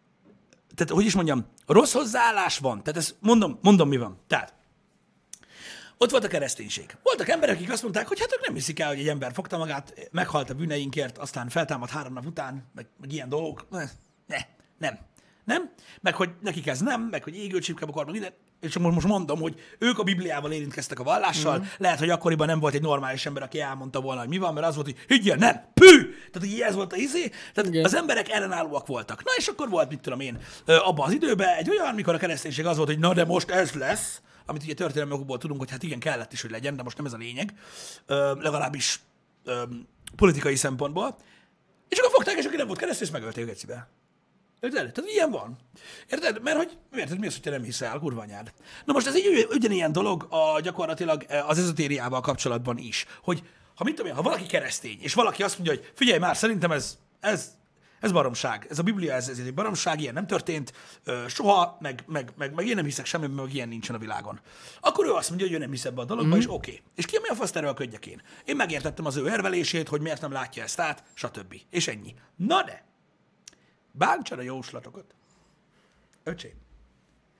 tehát 0.75 0.93
hogy 0.93 1.05
is 1.05 1.15
mondjam, 1.15 1.45
rossz 1.67 1.93
hozzáállás 1.93 2.57
van. 2.57 2.83
Tehát 2.83 2.99
ezt 2.99 3.15
mondom, 3.19 3.59
mondom 3.61 3.87
mi 3.87 3.97
van. 3.97 4.17
Tehát 4.27 4.53
ott 5.97 6.11
volt 6.11 6.23
a 6.23 6.27
kereszténység. 6.27 6.97
Voltak 7.03 7.29
emberek, 7.29 7.55
akik 7.55 7.71
azt 7.71 7.81
mondták, 7.81 8.07
hogy 8.07 8.19
hát 8.19 8.33
ők 8.33 8.45
nem 8.45 8.55
hiszik 8.55 8.79
el, 8.79 8.87
hogy 8.87 8.99
egy 8.99 9.07
ember 9.07 9.33
fogta 9.33 9.57
magát, 9.57 10.09
meghalt 10.11 10.49
a 10.49 10.53
bűneinkért, 10.53 11.17
aztán 11.17 11.49
feltámadt 11.49 11.91
három 11.91 12.13
nap 12.13 12.25
után, 12.25 12.69
meg, 12.75 12.87
meg 12.99 13.11
ilyen 13.11 13.29
dolgok. 13.29 13.65
Ne, 14.31 14.37
ne, 14.37 14.89
nem. 14.89 14.99
Nem? 15.43 15.71
Meg 16.01 16.15
hogy 16.15 16.29
nekik 16.41 16.67
ez 16.67 16.79
nem, 16.79 17.01
meg 17.01 17.23
hogy 17.23 17.35
égőcsipke 17.35 17.85
akar, 17.85 18.03
meg 18.03 18.13
minden. 18.13 18.33
És 18.59 18.77
most, 18.77 18.93
most 18.93 19.07
mondom, 19.07 19.39
hogy 19.39 19.59
ők 19.79 19.99
a 19.99 20.03
Bibliával 20.03 20.51
érintkeztek 20.51 20.99
a 20.99 21.03
vallással, 21.03 21.57
mm. 21.57 21.63
lehet, 21.77 21.99
hogy 21.99 22.09
akkoriban 22.09 22.47
nem 22.47 22.59
volt 22.59 22.73
egy 22.73 22.81
normális 22.81 23.25
ember, 23.25 23.43
aki 23.43 23.59
elmondta 23.59 24.01
volna, 24.01 24.19
hogy 24.19 24.29
mi 24.29 24.37
van, 24.37 24.53
mert 24.53 24.67
az 24.67 24.75
volt, 24.75 24.87
hogy 24.87 24.97
higgyél, 25.07 25.35
nem, 25.35 25.63
pű! 25.73 25.87
Tehát, 26.31 26.49
hogy 26.49 26.59
ez 26.59 26.75
volt 26.75 26.93
a 26.93 26.95
izé. 26.95 27.31
Tehát 27.53 27.69
Igen. 27.69 27.85
az 27.85 27.95
emberek 27.95 28.29
ellenállóak 28.29 28.87
voltak. 28.87 29.23
Na 29.23 29.31
és 29.37 29.47
akkor 29.47 29.69
volt, 29.69 29.89
mit 29.89 29.99
tudom 29.99 30.19
én, 30.19 30.37
abban 30.65 31.07
az 31.07 31.13
időben 31.13 31.55
egy 31.57 31.69
olyan, 31.69 31.95
mikor 31.95 32.13
a 32.13 32.17
kereszténység 32.17 32.65
az 32.65 32.77
volt, 32.77 32.89
hogy 32.89 32.99
na 32.99 33.13
de 33.13 33.25
most 33.25 33.49
ez 33.49 33.71
lesz, 33.71 34.21
amit 34.45 34.63
ugye 34.63 34.73
történelmi 34.73 35.13
okokból 35.13 35.37
tudunk, 35.37 35.59
hogy 35.59 35.71
hát 35.71 35.83
igen, 35.83 35.99
kellett 35.99 36.33
is, 36.33 36.41
hogy 36.41 36.51
legyen, 36.51 36.75
de 36.75 36.83
most 36.83 36.97
nem 36.97 37.05
ez 37.05 37.13
a 37.13 37.17
lényeg, 37.17 37.53
ö, 38.05 38.33
legalábbis 38.39 38.99
ö, 39.43 39.63
politikai 40.15 40.55
szempontból. 40.55 41.17
És 41.89 41.97
akkor 41.97 42.11
fogták, 42.11 42.37
és 42.37 42.45
aki 42.45 42.55
nem 42.55 42.67
volt 42.67 42.79
keresztény, 42.79 43.07
és 43.07 43.13
megölték 43.13 43.49
egyszerűen. 43.49 43.87
Érted? 44.61 44.91
Tehát 44.91 45.09
ilyen 45.11 45.31
van. 45.31 45.57
Érted? 46.09 46.41
Mert 46.41 46.57
hogy, 46.57 46.77
érted, 46.95 47.19
mi 47.19 47.27
az, 47.27 47.33
hogy 47.33 47.41
te 47.41 47.49
nem 47.49 47.63
hiszel, 47.63 47.99
kurva 47.99 48.21
anyád. 48.21 48.53
Na 48.85 48.93
most 48.93 49.07
ez 49.07 49.15
egy 49.15 49.47
ugyanilyen 49.49 49.91
dolog 49.91 50.27
a, 50.29 50.59
gyakorlatilag 50.59 51.25
az 51.47 51.59
ezotériával 51.59 52.21
kapcsolatban 52.21 52.77
is, 52.77 53.05
hogy 53.23 53.43
ha 53.75 53.83
mit 53.83 53.95
tudom 53.95 54.11
én, 54.11 54.17
ha 54.17 54.21
valaki 54.21 54.45
keresztény, 54.45 54.97
és 55.01 55.13
valaki 55.13 55.43
azt 55.43 55.57
mondja, 55.57 55.75
hogy 55.75 55.91
figyelj 55.95 56.19
már, 56.19 56.37
szerintem 56.37 56.71
ez, 56.71 56.97
ez 57.19 57.59
ez 58.01 58.11
baromság. 58.11 58.67
Ez 58.69 58.79
a 58.79 58.83
Biblia, 58.83 59.13
ez, 59.13 59.27
ez 59.27 59.37
egy 59.37 59.53
baromság, 59.53 59.99
ilyen 60.01 60.13
nem 60.13 60.27
történt 60.27 60.73
ö, 61.03 61.23
soha, 61.27 61.77
meg, 61.79 62.03
meg, 62.07 62.33
meg, 62.37 62.53
meg 62.53 62.67
én 62.67 62.75
nem 62.75 62.85
hiszek 62.85 63.05
semmi, 63.05 63.27
meg 63.27 63.53
ilyen 63.53 63.67
nincsen 63.67 63.95
a 63.95 63.99
világon. 63.99 64.39
Akkor 64.79 65.05
ő 65.05 65.11
azt 65.11 65.29
mondja, 65.29 65.47
hogy 65.47 65.55
ő 65.55 65.59
nem 65.59 65.71
hisz 65.71 65.85
ebbe 65.85 66.01
a 66.01 66.05
dologba, 66.05 66.29
mm-hmm. 66.29 66.39
és 66.39 66.45
oké. 66.45 66.71
Okay. 66.71 66.83
És 66.95 67.05
ki 67.05 67.17
mi 67.21 67.27
a 67.27 67.35
fasz 67.35 67.55
erőlködjek 67.55 68.05
én? 68.05 68.21
Én 68.45 68.55
megértettem 68.55 69.05
az 69.05 69.15
ő 69.15 69.27
érvelését, 69.27 69.87
hogy 69.87 70.01
miért 70.01 70.21
nem 70.21 70.31
látja 70.31 70.63
ezt 70.63 70.79
át, 70.79 71.03
stb. 71.13 71.55
És 71.69 71.87
ennyi. 71.87 72.15
Na 72.35 72.63
de, 72.63 72.83
bántsad 73.91 74.39
a 74.39 74.41
jóslatokat. 74.41 75.13
Öcsém. 76.23 76.53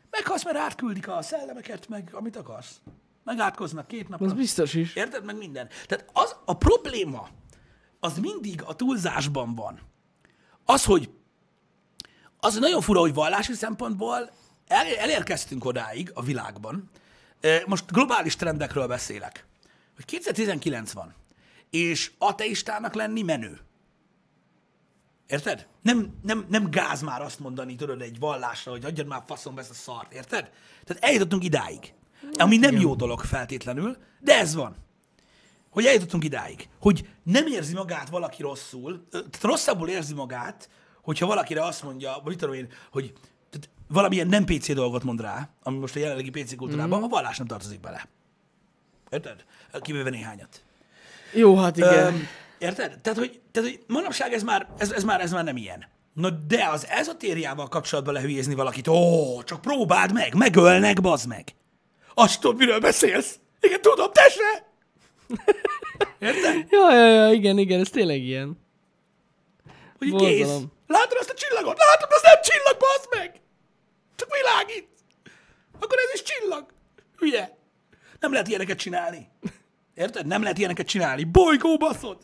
Meghalsz, 0.09 0.43
mert 0.43 0.57
átküldik 0.57 1.07
a 1.07 1.21
szellemeket, 1.21 1.87
meg 1.87 2.09
amit 2.13 2.35
akarsz. 2.35 2.81
Megátkoznak 3.23 3.87
két 3.87 4.09
napra. 4.09 4.25
Az 4.25 4.33
biztos 4.33 4.73
is. 4.73 4.95
Érted? 4.95 5.25
Meg 5.25 5.37
minden. 5.37 5.67
Tehát 5.85 6.09
az 6.13 6.35
a 6.45 6.57
probléma, 6.57 7.27
az 7.99 8.17
mindig 8.17 8.63
a 8.63 8.75
túlzásban 8.75 9.55
van 9.55 9.79
az, 10.65 10.85
hogy 10.85 11.09
az 12.39 12.55
nagyon 12.55 12.81
fura, 12.81 12.99
hogy 12.99 13.13
vallási 13.13 13.53
szempontból 13.53 14.31
el, 14.67 14.95
elérkeztünk 14.97 15.65
odáig 15.65 16.11
a 16.13 16.21
világban, 16.21 16.89
most 17.65 17.91
globális 17.91 18.35
trendekről 18.35 18.87
beszélek, 18.87 19.45
hogy 19.95 20.05
2019 20.05 20.91
van, 20.91 21.13
és 21.69 22.11
ateistának 22.17 22.93
lenni 22.93 23.21
menő. 23.21 23.59
Érted? 25.31 25.67
Nem, 25.81 26.13
nem, 26.23 26.45
nem 26.49 26.69
gáz 26.69 27.01
már 27.01 27.21
azt 27.21 27.39
mondani, 27.39 27.75
tudod, 27.75 28.01
egy 28.01 28.19
vallásra, 28.19 28.71
hogy 28.71 28.85
adjad 28.85 29.07
már 29.07 29.23
faszom 29.25 29.57
ezt 29.57 29.69
a 29.69 29.73
szart, 29.73 30.13
érted? 30.13 30.51
Tehát 30.83 31.03
eljutottunk 31.03 31.43
idáig. 31.43 31.93
Ami 32.33 32.57
nem 32.57 32.75
jó 32.75 32.95
dolog 32.95 33.19
feltétlenül, 33.19 33.97
de 34.19 34.37
ez 34.37 34.55
van 34.55 34.75
hogy 35.71 35.85
eljutottunk 35.85 36.23
idáig, 36.23 36.69
hogy 36.79 37.09
nem 37.23 37.47
érzi 37.47 37.73
magát 37.73 38.09
valaki 38.09 38.41
rosszul, 38.41 39.07
tehát 39.09 39.41
rosszabbul 39.41 39.89
érzi 39.89 40.13
magát, 40.13 40.69
hogyha 41.01 41.25
valakire 41.25 41.63
azt 41.63 41.83
mondja, 41.83 42.21
vagy 42.23 42.37
tudom 42.37 42.55
én, 42.55 42.67
hogy 42.91 43.13
tehát 43.49 43.69
valamilyen 43.87 44.27
nem 44.27 44.45
PC 44.45 44.73
dolgot 44.73 45.03
mond 45.03 45.21
rá, 45.21 45.49
ami 45.63 45.77
most 45.77 45.95
a 45.95 45.99
jelenlegi 45.99 46.29
PC 46.29 46.55
kultúrában, 46.55 46.99
mm. 46.99 47.03
a 47.03 47.07
vallás 47.07 47.37
nem 47.37 47.47
tartozik 47.47 47.79
bele. 47.79 48.07
Érted? 49.09 49.45
Kivéve 49.81 50.09
néhányat. 50.09 50.63
Jó, 51.33 51.57
hát 51.57 51.77
igen. 51.77 52.13
Ö, 52.13 52.17
érted? 52.61 52.99
Tehát, 53.01 53.19
hogy, 53.19 53.41
tehát, 53.51 53.69
hogy 53.69 53.79
manapság 53.87 54.33
ez 54.33 54.43
már, 54.43 54.67
ez, 54.77 54.91
ez, 54.91 55.03
már, 55.03 55.21
ez 55.21 55.31
már 55.31 55.43
nem 55.43 55.57
ilyen. 55.57 55.87
Na 56.13 56.29
de 56.29 56.67
az 56.67 56.87
ezotériával 56.87 57.67
kapcsolatban 57.67 58.13
lehülyézni 58.13 58.55
valakit, 58.55 58.87
ó, 58.87 59.43
csak 59.43 59.61
próbáld 59.61 60.13
meg, 60.13 60.35
megölnek, 60.35 61.01
bazd 61.01 61.27
meg. 61.27 61.55
Azt 62.13 62.41
tudod, 62.41 62.57
miről 62.57 62.79
beszélsz? 62.79 63.39
Igen, 63.61 63.81
tudom, 63.81 64.11
te 64.11 64.29
se! 64.29 64.69
Érted? 66.19 66.65
Ja, 66.69 66.95
ja, 66.95 67.05
ja, 67.05 67.31
igen, 67.31 67.57
igen, 67.57 67.79
ez 67.79 67.89
tényleg 67.89 68.21
ilyen. 68.21 68.59
Hogy 69.97 70.15
kész. 70.15 70.57
Látod 70.87 71.17
azt 71.19 71.29
a 71.29 71.33
csillagot? 71.33 71.77
Látod, 71.77 72.09
az 72.11 72.21
nem 72.21 72.41
csillag, 72.41 72.77
bazd 72.79 73.07
meg! 73.09 73.41
Csak 74.15 74.29
világít. 74.35 74.87
Akkor 75.79 75.97
ez 75.97 76.13
is 76.13 76.23
csillag. 76.23 76.65
Hülye. 77.17 77.57
Nem 78.19 78.31
lehet 78.31 78.47
ilyeneket 78.47 78.77
csinálni. 78.77 79.29
Érted? 79.93 80.25
Nem 80.25 80.41
lehet 80.41 80.57
ilyeneket 80.57 80.87
csinálni. 80.87 81.23
Bolygó, 81.23 81.77
baszod. 81.77 82.17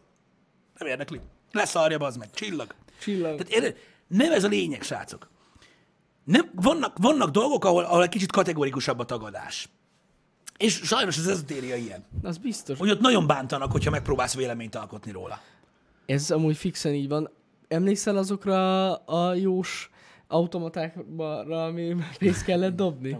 Nem 0.78 0.88
érdekli. 0.88 1.20
Leszarja, 1.52 1.98
bazd 1.98 2.18
meg. 2.18 2.30
Csillag. 2.34 2.74
Csillag. 3.00 3.38
Tehát 3.38 3.54
érted? 3.54 3.78
Nem 4.08 4.32
ez 4.32 4.44
a 4.44 4.48
lényeg, 4.48 4.82
srácok. 4.82 5.30
Nem, 6.24 6.52
vannak, 6.56 6.98
vannak 6.98 7.30
dolgok, 7.30 7.66
ahol, 7.66 7.84
ahol 7.84 8.04
egy 8.04 8.10
kicsit 8.10 8.32
kategórikusabb 8.32 9.00
a 9.00 9.06
tagadás. 9.06 9.70
És 10.58 10.74
sajnos 10.74 11.18
az 11.18 11.28
ezotéria 11.28 11.76
ilyen. 11.76 12.06
Az 12.24 12.38
biztos. 12.38 12.78
Hogy 12.78 12.90
ott 12.90 13.00
nagyon 13.00 13.28
bántanak, 13.28 13.72
hogyha 13.72 13.90
megpróbálsz 13.90 14.36
véleményt 14.36 14.76
alkotni 14.76 15.12
róla. 15.12 15.42
Ez 16.06 16.32
amúgy 16.32 16.58
fixen 16.58 16.94
így 16.94 17.08
van. 17.08 17.30
Emlékszel 17.68 18.18
azokra 18.18 18.96
a 18.96 19.34
jós 19.34 19.90
automatákra, 20.28 21.64
ami 21.66 21.96
pénzt 22.20 22.46
kellett 22.46 22.76
dobni? 22.76 23.18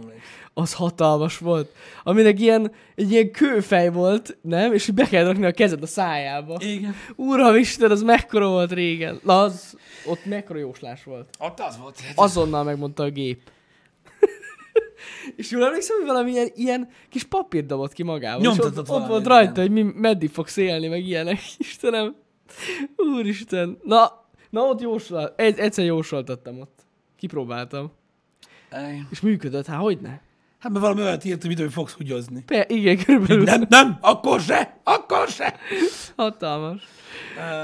Az 0.54 0.74
hatalmas 0.74 1.38
volt. 1.38 1.72
Aminek 2.02 2.40
ilyen, 2.40 2.72
egy 2.94 3.10
ilyen 3.10 3.30
kőfej 3.30 3.90
volt, 3.90 4.38
nem? 4.42 4.72
És 4.72 4.90
be 4.90 5.04
kell 5.04 5.24
rakni 5.24 5.46
a 5.46 5.52
kezed 5.52 5.82
a 5.82 5.86
szájába. 5.86 6.56
Igen. 6.60 6.94
Uram 7.16 7.56
Isten, 7.56 7.90
az 7.90 8.02
mekkora 8.02 8.48
volt 8.48 8.72
régen. 8.72 9.20
Na, 9.24 9.40
az, 9.40 9.76
ott 10.06 10.24
mekkora 10.24 10.58
jóslás 10.58 11.04
volt. 11.04 11.28
Ott 11.38 11.60
az 11.60 11.78
volt. 11.78 11.98
Azonnal 12.14 12.64
megmondta 12.64 13.02
a 13.02 13.10
gép. 13.10 13.40
És 15.36 15.50
jól 15.50 15.64
emlékszem, 15.64 15.96
hogy 15.96 16.06
valami 16.06 16.30
ilyen, 16.30 16.48
ilyen 16.54 16.88
kis 17.08 17.24
papír 17.24 17.66
dobott 17.66 17.92
ki 17.92 18.02
magával. 18.02 18.40
Nyomtatott 18.40 18.90
ott, 18.90 19.00
ott 19.00 19.06
volt 19.06 19.26
rajta, 19.26 19.60
hogy 19.60 19.70
mi, 19.70 19.82
meddig 19.82 20.30
fogsz 20.30 20.56
élni, 20.56 20.88
meg 20.88 21.04
ilyenek. 21.04 21.38
Istenem. 21.58 22.16
Úristen. 22.96 23.78
Na, 23.82 24.26
na 24.50 24.62
ott 24.62 24.80
jósol, 24.80 25.34
egy, 25.36 25.58
egyszer 25.58 25.84
jósoltattam 25.84 26.60
ott. 26.60 26.77
Kipróbáltam. 27.18 27.92
Ej. 28.68 29.06
És 29.10 29.20
működött, 29.20 29.66
hát 29.66 29.80
hogy 29.80 29.98
ne? 30.00 30.18
Hát 30.58 30.72
mert 30.72 30.84
valami 30.84 31.02
olyat 31.02 31.24
írt, 31.24 31.44
hogy 31.44 31.72
fogsz 31.72 31.92
húgyozni. 31.92 32.42
Pe, 32.42 32.66
igen, 32.68 32.98
körülbelül. 33.04 33.44
Nem, 33.44 33.64
nem, 33.68 33.98
akkor 34.00 34.40
se, 34.40 34.80
akkor 34.84 35.28
se. 35.28 35.56
Hatalmas. 36.16 36.82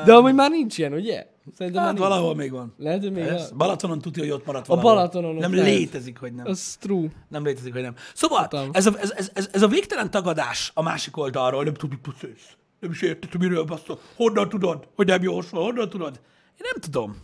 De 0.05 0.15
amúgy 0.15 0.35
már 0.35 0.51
nincs 0.51 0.79
ilyen, 0.79 0.93
ugye? 0.93 1.27
Szerintem 1.57 1.83
hát 1.83 1.99
valahol 1.99 2.35
még 2.35 2.51
van. 2.51 2.75
Lehet, 2.79 3.01
hogy 3.03 3.13
még 3.13 3.25
Ez, 3.25 3.51
Balatonon 3.57 3.99
tudja, 3.99 4.23
hogy 4.23 4.33
ott 4.33 4.47
maradt 4.47 4.67
valahol. 4.67 4.91
A 4.91 4.95
Balatonon 4.95 5.35
Nem 5.35 5.55
lehet. 5.55 5.71
létezik, 5.71 6.19
hogy 6.19 6.35
nem. 6.35 6.47
Az 6.47 6.77
true. 6.81 7.09
Nem 7.29 7.45
létezik, 7.45 7.73
hogy 7.73 7.83
nem. 7.83 7.95
Szóval 8.15 8.49
ez 8.73 8.87
a, 8.87 8.93
ez, 8.99 9.11
ez, 9.11 9.31
ez, 9.35 9.49
ez 9.53 9.63
a 9.63 9.69
végtelen 9.69 10.11
tagadás 10.11 10.71
a 10.75 10.83
másik 10.83 11.17
oldalról, 11.17 11.65
nem 11.65 11.75
tudjuk, 11.75 12.01
hogy 12.21 12.37
Nem 12.81 12.91
is 12.91 13.01
hogy 13.01 13.19
miről 13.39 13.65
baszol. 13.65 13.99
Honnan 14.17 14.49
tudod, 14.49 14.89
hogy 14.95 15.07
nem 15.07 15.23
jósol? 15.23 15.63
Honnan 15.63 15.89
tudod? 15.89 16.21
Én 16.55 16.67
nem 16.73 16.81
tudom. 16.81 17.17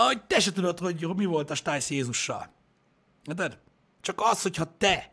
Ahogy 0.00 0.22
te 0.26 0.40
se 0.40 0.52
tudod, 0.52 0.78
hogy 0.78 1.16
mi 1.16 1.24
volt 1.24 1.50
a 1.50 1.54
stájsz 1.54 1.90
Jézussal. 1.90 2.50
Érted? 3.24 3.58
Csak 4.00 4.20
az, 4.20 4.42
hogyha 4.42 4.76
te 4.76 5.12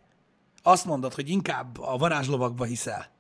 azt 0.64 0.86
mondod, 0.86 1.14
hogy 1.14 1.30
inkább 1.30 1.80
a 1.80 1.98
varázslovakba 1.98 2.64
hiszel, 2.64 3.12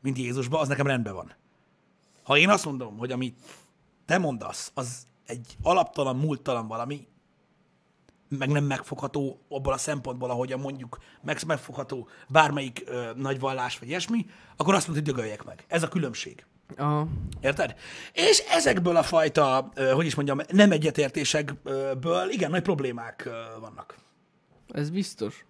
mint 0.00 0.18
Jézusba, 0.18 0.58
az 0.58 0.68
nekem 0.68 0.86
rendben 0.86 1.14
van. 1.14 1.34
Ha 2.22 2.36
én 2.36 2.48
azt 2.48 2.64
mondom, 2.64 2.98
hogy 2.98 3.12
amit 3.12 3.38
te 4.04 4.18
mondasz, 4.18 4.70
az 4.74 5.06
egy 5.26 5.56
alaptalan, 5.62 6.16
múlttalan 6.16 6.66
valami, 6.66 7.06
meg 8.28 8.48
nem 8.48 8.64
megfogható 8.64 9.40
abból 9.48 9.72
a 9.72 9.78
szempontból, 9.78 10.30
ahogyan 10.30 10.60
mondjuk 10.60 10.98
meg, 11.22 11.38
megfogható 11.46 12.08
bármelyik 12.28 12.82
ö, 12.86 13.10
nagy 13.16 13.40
vallás 13.40 13.78
vagy 13.78 13.88
ilyesmi, 13.88 14.26
akkor 14.56 14.74
azt 14.74 14.86
mondod, 14.86 15.04
hogy 15.04 15.14
dögöljek 15.14 15.44
meg. 15.44 15.64
Ez 15.68 15.82
a 15.82 15.88
különbség. 15.88 16.46
Aha. 16.76 17.08
Érted? 17.40 17.74
És 18.12 18.38
ezekből 18.38 18.96
a 18.96 19.02
fajta, 19.02 19.72
hogy 19.94 20.06
is 20.06 20.14
mondjam, 20.14 20.40
nem 20.48 20.72
egyetértésekből 20.72 22.30
igen 22.30 22.50
nagy 22.50 22.62
problémák 22.62 23.28
vannak. 23.60 23.96
Ez 24.68 24.90
biztos. 24.90 25.44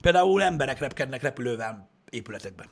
Például 0.00 0.42
emberek 0.42 0.78
repkednek 0.78 1.22
repülővel 1.22 1.88
épületekben. 2.10 2.68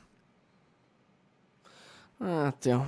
Hát, 2.19 2.65
ja. 2.65 2.87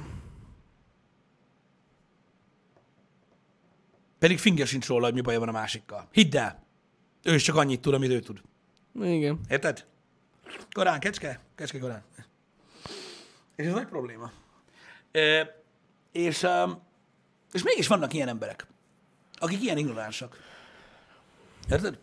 Pedig 4.19 4.37
finger 4.37 4.67
sincs 4.67 4.87
róla, 4.87 5.05
hogy 5.05 5.13
mi 5.13 5.21
baja 5.21 5.39
van 5.39 5.47
a 5.47 5.51
másikkal. 5.51 6.07
Hidd 6.11 6.37
el! 6.37 6.63
Ő 7.23 7.33
is 7.33 7.43
csak 7.43 7.55
annyit 7.55 7.81
tud, 7.81 7.93
amit 7.93 8.11
ő 8.11 8.19
tud. 8.19 8.41
Igen. 9.01 9.39
Érted? 9.49 9.85
Korán, 10.71 10.99
kecske? 10.99 11.39
Kecske 11.55 11.79
korán. 11.79 12.03
És 13.55 13.65
ez 13.65 13.73
nagy 13.73 13.87
probléma. 13.87 14.31
És, 16.11 16.43
um, 16.43 16.81
és 17.51 17.63
mégis 17.63 17.87
vannak 17.87 18.13
ilyen 18.13 18.27
emberek, 18.27 18.67
akik 19.35 19.61
ilyen 19.61 19.77
ignoránsak. 19.77 20.37
Érted? 21.69 21.99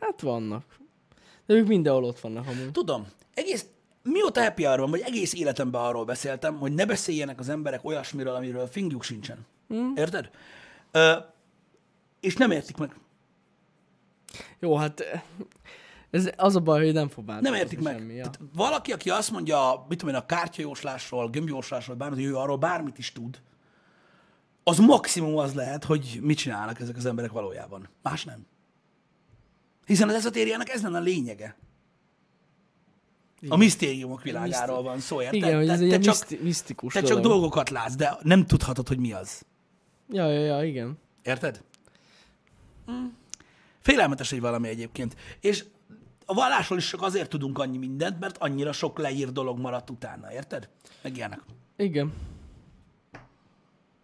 Hát 0.00 0.20
vannak. 0.20 0.64
De 1.46 1.54
ők 1.54 1.66
mindenhol 1.66 2.04
ott 2.04 2.20
vannak 2.20 2.46
amúgy. 2.46 2.72
Tudom. 2.72 3.06
Egész, 3.34 3.66
mióta 4.02 4.42
happy 4.42 4.64
hour 4.64 4.80
van, 4.80 4.90
vagy 4.90 5.00
egész 5.00 5.34
életemben 5.34 5.80
arról 5.80 6.04
beszéltem, 6.04 6.58
hogy 6.58 6.74
ne 6.74 6.86
beszéljenek 6.86 7.38
az 7.38 7.48
emberek 7.48 7.84
olyasmiről, 7.84 8.34
amiről 8.34 8.66
fingjuk 8.66 9.02
sincsen. 9.02 9.46
Mm. 9.74 9.92
Érted? 9.94 10.30
Ö, 10.90 11.12
és 12.20 12.36
nem 12.36 12.50
értik 12.50 12.76
meg. 12.76 12.94
Jó, 14.58 14.76
hát 14.76 15.04
ez 16.10 16.30
az 16.36 16.56
a 16.56 16.60
baj, 16.60 16.84
hogy 16.84 16.94
nem 16.94 17.08
fog 17.08 17.26
változni 17.26 17.50
Nem 17.50 17.60
értik 17.60 17.80
meg. 17.80 17.98
semmi. 17.98 18.14
Ja. 18.14 18.22
Tehát 18.30 18.40
valaki, 18.54 18.92
aki 18.92 19.10
azt 19.10 19.30
mondja, 19.30 19.84
mit 19.88 19.98
tudom 19.98 20.14
én, 20.14 20.20
a 20.20 20.26
kártyajóslásról, 20.26 21.30
gömbjóslásról, 21.30 21.96
bármit, 21.96 22.18
hogy 22.18 22.28
ő 22.28 22.36
arról 22.36 22.56
bármit 22.56 22.98
is 22.98 23.12
tud, 23.12 23.40
az 24.64 24.78
maximum 24.78 25.36
az 25.36 25.54
lehet, 25.54 25.84
hogy 25.84 26.18
mit 26.22 26.38
csinálnak 26.38 26.80
ezek 26.80 26.96
az 26.96 27.06
emberek 27.06 27.32
valójában. 27.32 27.88
Más 28.02 28.24
nem. 28.24 28.46
Hiszen 29.86 30.08
az 30.08 30.14
ezotériának 30.14 30.68
ez 30.68 30.82
lenne 30.82 30.98
a 30.98 31.00
lényege. 31.00 31.56
A 33.48 33.56
misztériumok 33.56 34.22
világáról 34.22 34.82
van 34.82 35.00
szó, 35.00 35.20
érted? 35.20 35.34
Igen, 35.34 35.56
hogy 35.56 35.66
te, 35.66 35.72
ez 35.72 35.78
te 35.78 35.84
ilyen 35.84 36.00
csak, 36.00 36.14
miszti- 36.14 36.40
misztikus 36.42 36.92
te 36.92 37.02
csak 37.02 37.20
dolgokat 37.20 37.70
látsz, 37.70 37.94
de 37.94 38.18
nem 38.22 38.46
tudhatod, 38.46 38.88
hogy 38.88 38.98
mi 38.98 39.12
az. 39.12 39.44
Ja, 40.10 40.30
ja, 40.30 40.40
ja, 40.40 40.64
igen. 40.64 40.98
Érted? 41.22 41.62
Mm. 42.90 43.04
Félelmetes 43.80 44.32
egy 44.32 44.40
valami 44.40 44.68
egyébként. 44.68 45.16
És 45.40 45.64
a 46.30 46.34
vallásról 46.34 46.78
is 46.78 46.88
csak 46.88 47.02
azért 47.02 47.28
tudunk 47.30 47.58
annyi 47.58 47.76
mindent, 47.78 48.20
mert 48.20 48.38
annyira 48.38 48.72
sok 48.72 48.98
leír 48.98 49.32
dolog 49.32 49.58
maradt 49.58 49.90
utána, 49.90 50.32
érted? 50.32 50.68
Meg 51.02 51.16
ilyenek. 51.16 51.40
Igen. 51.76 52.12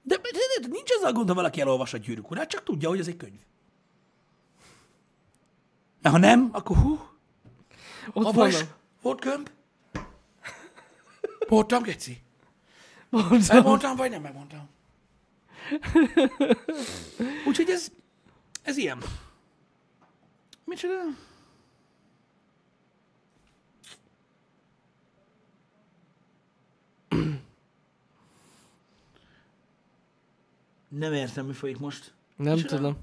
De, 0.02 0.16
de, 0.16 0.60
de 0.60 0.66
nincs 0.68 0.90
ezzel 0.90 1.12
gond, 1.12 1.28
ha 1.28 1.34
valaki 1.34 1.60
elolvas 1.60 1.94
a 1.94 1.96
gyűrűk 1.98 2.30
urát, 2.30 2.48
csak 2.48 2.62
tudja, 2.62 2.88
hogy 2.88 2.98
ez 2.98 3.08
egy 3.08 3.16
könyv. 3.16 3.38
Mert 6.02 6.14
ha 6.14 6.20
nem, 6.20 6.48
akkor 6.52 6.76
hú, 6.76 7.00
Ott 8.12 8.24
abban 8.26 8.48
is 8.48 8.54
vannak. 8.54 8.76
volt 9.02 9.20
könyv. 9.20 9.46
Voltam, 11.48 11.82
Geci? 11.82 12.22
Mondom. 13.08 13.38
Megmondtam, 13.48 13.96
vagy 13.96 14.10
nem 14.10 14.22
megmondtam? 14.22 14.68
Úgyhogy 17.46 17.68
ez, 17.70 17.88
ez 18.62 18.76
ilyen. 18.76 18.98
Micsoda? 20.64 20.94
Nem 30.98 31.12
értem, 31.12 31.46
mi 31.46 31.52
folyik 31.52 31.78
most. 31.78 32.12
Nem 32.36 32.54
Micsoda? 32.54 32.76
tudom. 32.76 32.96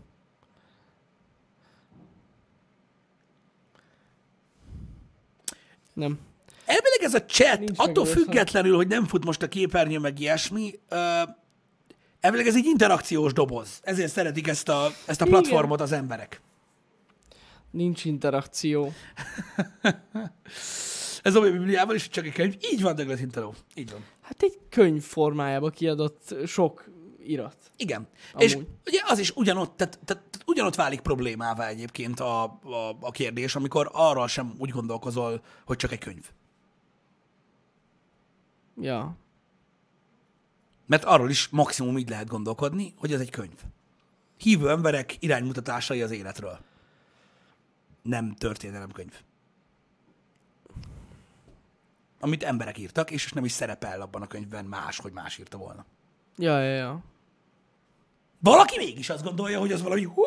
Nem. 5.93 6.19
Elvileg 6.65 7.01
ez 7.01 7.13
a 7.13 7.25
chat, 7.25 7.59
Nincs 7.59 7.79
attól 7.79 8.05
függetlenül, 8.05 8.75
hogy 8.75 8.87
nem 8.87 9.05
fut 9.05 9.25
most 9.25 9.41
a 9.41 9.47
képernyő, 9.47 9.99
meg 9.99 10.19
ilyesmi, 10.19 10.79
uh, 10.91 11.29
elvileg 12.19 12.47
ez 12.47 12.55
egy 12.55 12.65
interakciós 12.65 13.33
doboz. 13.33 13.79
Ezért 13.83 14.11
szeretik 14.11 14.47
ezt 14.47 14.69
a, 14.69 14.87
ezt 15.05 15.21
a 15.21 15.25
Igen. 15.25 15.41
platformot 15.41 15.81
az 15.81 15.91
emberek. 15.91 16.41
Nincs 17.71 18.05
interakció. 18.05 18.93
Ez 21.21 21.35
a 21.35 21.41
Bibliában 21.41 21.95
is 21.95 22.09
csak 22.09 22.25
egy 22.25 22.33
könyv. 22.33 22.55
Így 22.71 22.81
van, 22.81 22.95
Douglas 22.95 23.19
Hinteró. 23.19 23.55
Így 23.75 23.91
van. 23.91 24.05
Hát 24.21 24.41
egy 24.41 24.59
könyv 24.69 25.03
formájába 25.03 25.69
kiadott 25.69 26.35
sok 26.45 26.89
irat. 27.25 27.55
Igen. 27.75 28.07
Amúgy. 28.33 28.45
És 28.45 28.57
ugye 28.85 29.01
az 29.07 29.19
is 29.19 29.31
ugyanott, 29.31 29.77
tehát, 29.77 29.99
tehát, 30.05 30.23
tehát 30.23 30.43
ugyanott 30.45 30.75
válik 30.75 30.99
problémává 30.99 31.67
egyébként 31.67 32.19
a, 32.19 32.43
a, 32.43 32.97
a 32.99 33.11
kérdés, 33.11 33.55
amikor 33.55 33.89
arról 33.93 34.27
sem 34.27 34.55
úgy 34.57 34.69
gondolkozol, 34.69 35.41
hogy 35.65 35.77
csak 35.77 35.91
egy 35.91 35.99
könyv. 35.99 36.31
Ja. 38.81 39.15
Mert 40.85 41.03
arról 41.03 41.29
is 41.29 41.47
maximum 41.47 41.97
így 41.97 42.09
lehet 42.09 42.27
gondolkodni, 42.27 42.93
hogy 42.97 43.13
ez 43.13 43.19
egy 43.19 43.29
könyv. 43.29 43.59
Hívő 44.37 44.69
emberek 44.69 45.15
iránymutatásai 45.19 46.01
az 46.01 46.11
életről. 46.11 46.59
Nem 48.01 48.35
történelemkönyv. 48.35 49.21
Amit 52.19 52.43
emberek 52.43 52.77
írtak, 52.77 53.11
és 53.11 53.31
nem 53.31 53.45
is 53.45 53.51
szerepel 53.51 54.01
abban 54.01 54.21
a 54.21 54.27
könyvben 54.27 54.65
más, 54.65 54.99
hogy 54.99 55.11
más 55.11 55.37
írta 55.37 55.57
volna. 55.57 55.85
Ja, 56.37 56.59
ja, 56.59 56.75
ja. 56.75 57.03
Valaki 58.43 58.77
mégis 58.77 59.09
azt 59.09 59.23
gondolja, 59.23 59.59
hogy 59.59 59.71
az 59.71 59.81
valami 59.81 60.03
hú 60.03 60.21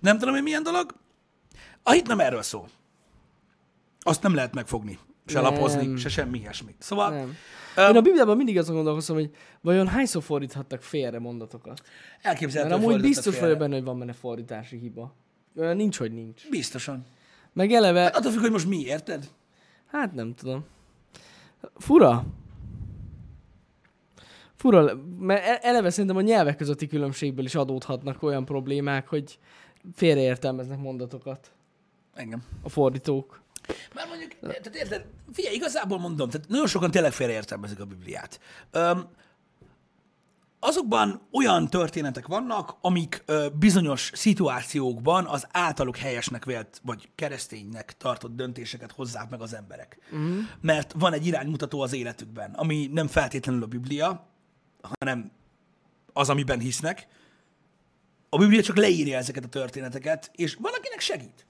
nem 0.00 0.18
tudom, 0.18 0.34
hogy 0.34 0.42
milyen 0.42 0.62
dolog. 0.62 0.94
A 1.82 1.90
hit 1.90 2.06
nem 2.06 2.20
erről 2.20 2.42
szól. 2.42 2.68
Azt 4.00 4.22
nem 4.22 4.34
lehet 4.34 4.54
megfogni, 4.54 4.98
se 5.26 5.40
Nem. 5.40 5.52
lapozni, 5.52 5.96
se 5.96 6.08
semmi 6.08 6.38
ilyesmi. 6.38 6.74
Szóval 6.78 7.10
Nem. 7.10 7.34
Ö, 7.76 7.88
Én 7.88 7.96
a 7.96 8.00
Bibliában 8.00 8.36
mindig 8.36 8.58
azon 8.58 8.74
gondolkozom, 8.74 9.16
hogy 9.16 9.30
vajon 9.60 9.88
hányszor 9.88 10.22
fordíthattak 10.22 10.82
félre 10.82 11.18
mondatokat. 11.18 11.82
elképzelhető, 12.22 12.74
Mert 12.74 12.86
amúgy 12.86 13.00
biztos 13.00 13.38
vagyok 13.38 13.58
benne, 13.58 13.74
hogy 13.74 13.84
van 13.84 13.98
benne 13.98 14.12
fordítási 14.12 14.76
hiba. 14.78 15.14
Nincs, 15.52 15.98
hogy 15.98 16.12
nincs. 16.12 16.48
Biztosan. 16.50 17.04
Meg 17.52 17.72
eleve, 17.72 18.06
Attól 18.06 18.32
függ, 18.32 18.40
hogy 18.40 18.50
most 18.50 18.66
mi, 18.66 18.80
érted? 18.80 19.28
hát 19.86 20.12
nem 20.14 20.34
tudom. 20.34 20.64
Fura. 21.76 22.24
Fura, 24.66 24.98
mert 25.18 25.44
e- 25.44 25.58
eleve 25.62 25.90
szerintem 25.90 26.16
a 26.16 26.20
nyelvek 26.20 26.56
közötti 26.56 26.86
különbségből 26.86 27.44
is 27.44 27.54
adódhatnak 27.54 28.22
olyan 28.22 28.44
problémák, 28.44 29.08
hogy 29.08 29.38
félreértelmeznek 29.94 30.78
mondatokat 30.78 31.50
Engem. 32.14 32.42
a 32.62 32.68
fordítók. 32.68 33.40
Már 33.94 34.06
mondjuk, 34.08 34.32
tehát 34.40 34.76
érted, 34.76 35.06
figyelj, 35.32 35.54
igazából 35.54 35.98
mondom, 35.98 36.30
tehát 36.30 36.48
nagyon 36.48 36.66
sokan 36.66 36.90
tényleg 36.90 37.12
félreértelmezik 37.12 37.80
a 37.80 37.84
Bibliát. 37.84 38.40
Öm, 38.70 39.08
azokban 40.60 41.20
olyan 41.32 41.68
történetek 41.68 42.26
vannak, 42.26 42.76
amik 42.80 43.22
ö, 43.26 43.46
bizonyos 43.58 44.10
szituációkban 44.14 45.26
az 45.26 45.46
általuk 45.50 45.96
helyesnek 45.96 46.44
vélt, 46.44 46.80
vagy 46.82 47.08
kereszténynek 47.14 47.96
tartott 47.96 48.36
döntéseket 48.36 48.92
hozzák 48.92 49.30
meg 49.30 49.40
az 49.40 49.54
emberek. 49.54 49.98
Uh-huh. 50.10 50.38
Mert 50.60 50.94
van 50.98 51.12
egy 51.12 51.26
iránymutató 51.26 51.80
az 51.80 51.92
életükben, 51.92 52.52
ami 52.54 52.90
nem 52.92 53.06
feltétlenül 53.06 53.62
a 53.62 53.66
Biblia, 53.66 54.34
hanem 54.98 55.30
az, 56.12 56.28
amiben 56.28 56.58
hisznek. 56.58 57.06
A 58.28 58.38
Biblia 58.38 58.62
csak 58.62 58.76
leírja 58.76 59.18
ezeket 59.18 59.44
a 59.44 59.48
történeteket, 59.48 60.30
és 60.34 60.54
valakinek 60.54 61.00
segít. 61.00 61.46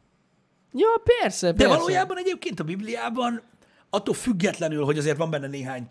Ja, 0.73 1.03
persze, 1.21 1.47
De 1.47 1.57
persze. 1.65 1.77
valójában 1.77 2.19
egyébként 2.19 2.61
a 2.61 2.65
Bibliában 2.65 3.43
attól 3.91 4.15
függetlenül, 4.15 4.85
hogy 4.85 4.99
azért 4.99 5.17
van 5.17 5.31
benne 5.31 5.47
néhány 5.47 5.87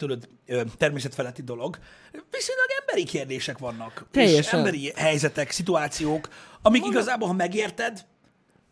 ö, 0.45 0.61
természetfeletti 0.77 1.41
dolog, 1.41 1.77
viszonylag 2.11 2.67
emberi 2.79 3.03
kérdések 3.03 3.57
vannak. 3.57 3.93
És 3.97 4.05
Teljesen. 4.11 4.59
emberi 4.59 4.91
helyzetek, 4.95 5.51
szituációk, 5.51 6.29
amik 6.61 6.85
igazából, 6.85 7.27
ha 7.27 7.33
megérted, 7.33 8.05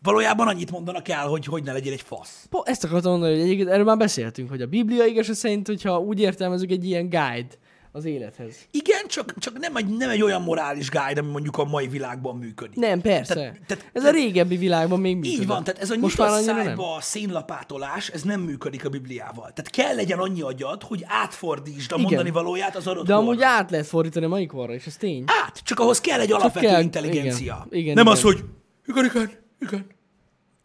valójában 0.02 0.48
annyit 0.48 0.72
mondanak 0.72 1.08
el, 1.08 1.28
hogy 1.28 1.46
hogy 1.46 1.64
ne 1.64 1.72
legyél 1.72 1.92
egy 1.92 2.02
fasz. 2.02 2.46
Po, 2.50 2.62
ezt 2.66 2.84
akartam 2.84 3.12
mondani, 3.12 3.34
hogy 3.34 3.42
egyébként 3.42 3.70
erről 3.70 3.86
már 3.86 3.98
beszéltünk, 3.98 4.50
hogy 4.50 4.62
a 4.62 4.68
Biblia 4.68 5.06
igaz 5.06 5.38
szerint, 5.38 5.68
hogyha 5.68 6.00
úgy 6.00 6.20
értelmezünk 6.20 6.72
egy 6.72 6.86
ilyen 6.86 7.10
guide 7.10 7.56
az 7.96 8.06
élethez. 8.06 8.56
Igen, 8.72 9.08
csak, 9.08 9.34
csak 9.40 9.60
nem, 9.60 9.76
egy, 9.76 9.98
nem 9.98 10.10
egy 10.10 10.22
olyan 10.22 10.42
morális 10.42 10.90
guide, 10.90 11.20
ami 11.22 11.30
mondjuk 11.32 11.58
a 11.58 11.64
mai 11.64 11.88
világban 11.88 12.36
működik. 12.38 12.76
Nem, 12.76 13.02
persze. 13.02 13.34
Tehát- 13.34 13.60
tehát- 13.68 13.90
ez 13.94 14.04
a 14.04 14.12
régebbi 14.12 14.58
világban 14.58 15.00
még 15.00 15.16
működött. 15.16 15.40
Így 15.40 15.48
van, 15.48 15.64
tehát 15.64 15.82
ez 15.82 15.90
a 15.92 15.96
Most 15.98 16.18
nyitott 16.18 16.40
szájba 16.42 16.98
szénlapátolás, 17.02 18.10
ez 18.10 18.22
nem 18.22 18.42
működik 18.42 18.86
a 18.86 18.90
Bibliával. 18.90 19.52
Tehát 19.54 19.70
kell 19.70 19.96
legyen 19.96 20.20
annyi 20.20 20.42
agyad, 20.42 20.84
hogy 20.84 21.04
átfordítsd 21.08 21.92
a 21.92 21.96
Igen. 21.96 22.06
mondani 22.08 22.30
valóját 22.30 22.76
az 22.76 22.88
adott 22.88 23.06
De 23.06 23.14
amúgy 23.16 23.36
korra. 23.36 23.48
át 23.50 23.72
lehet 23.72 23.88
fordítani 23.88 24.26
a 24.26 24.30
mai 24.30 24.46
korra, 24.46 24.74
és 24.74 24.86
ez 24.86 24.96
tény. 24.98 25.24
át, 25.46 25.58
csak 25.64 25.80
ahhoz 25.80 26.02
kell 26.02 26.20
egy 26.20 26.32
alapvető 26.32 26.68
kell- 26.68 26.82
intelligencia. 26.82 27.66
igen, 27.70 27.82
igen, 27.82 27.94
nem 27.94 28.04
igen. 28.06 28.18
az, 28.18 28.22
hogy 28.22 28.44
Igen, 28.88 29.06
igen, 29.06 29.32
igen. 29.60 29.86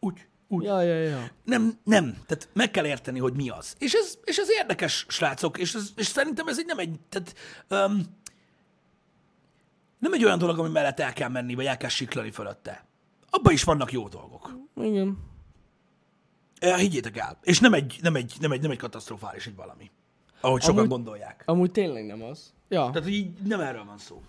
Úgy, 0.01 0.27
úgy. 0.49 0.65
Ja, 0.65 0.81
ja, 0.81 0.95
ja. 0.95 1.31
Nem, 1.45 1.79
nem. 1.85 2.05
Tehát 2.27 2.49
meg 2.53 2.71
kell 2.71 2.87
érteni, 2.87 3.19
hogy 3.19 3.35
mi 3.35 3.49
az. 3.49 3.75
És 3.79 3.93
ez, 3.93 4.19
és 4.25 4.37
ez 4.37 4.51
érdekes, 4.51 5.07
srácok, 5.09 5.59
és, 5.59 5.75
ez, 5.75 5.89
és 5.97 6.07
szerintem 6.07 6.49
ez 6.49 6.59
egy 6.59 6.67
nem 6.67 6.79
egy, 6.79 6.99
tehát, 7.09 7.35
um, 7.91 8.03
nem 9.99 10.13
egy 10.13 10.25
olyan 10.25 10.39
dolog, 10.39 10.59
ami 10.59 10.69
mellett 10.69 11.01
el 11.01 11.13
kell 11.13 11.29
menni, 11.29 11.55
vagy 11.55 11.65
el 11.67 11.77
kell 11.77 11.89
siklani 11.89 12.31
fölötte. 12.31 12.87
Abban 13.31 13.53
is 13.53 13.65
vannak 13.65 13.93
jó 13.93 14.09
dolgok. 14.09 14.55
Igen. 14.77 15.19
Eh, 16.59 16.79
Higgyétek 16.79 17.17
el. 17.17 17.39
És 17.43 17.61
nem 17.61 17.73
egy, 17.75 17.99
nem 18.03 18.15
egy, 18.17 18.35
nem 18.41 18.53
egy, 18.53 18.61
nem 18.63 18.71
egy 18.71 18.79
katasztrofális 18.79 19.47
egy 19.47 19.55
valami. 19.57 19.91
Ahogy 20.41 20.61
sokan 20.61 20.77
Amúgy- 20.77 20.91
gondolják. 20.91 21.43
Amúgy 21.47 21.71
tényleg 21.71 22.07
nem 22.07 22.23
az. 22.23 22.53
Ja, 22.69 22.91
Tehát, 22.93 23.09
így 23.09 23.31
nem 23.45 23.61
erről 23.61 23.85
van 23.85 23.99
szó. 23.99 24.23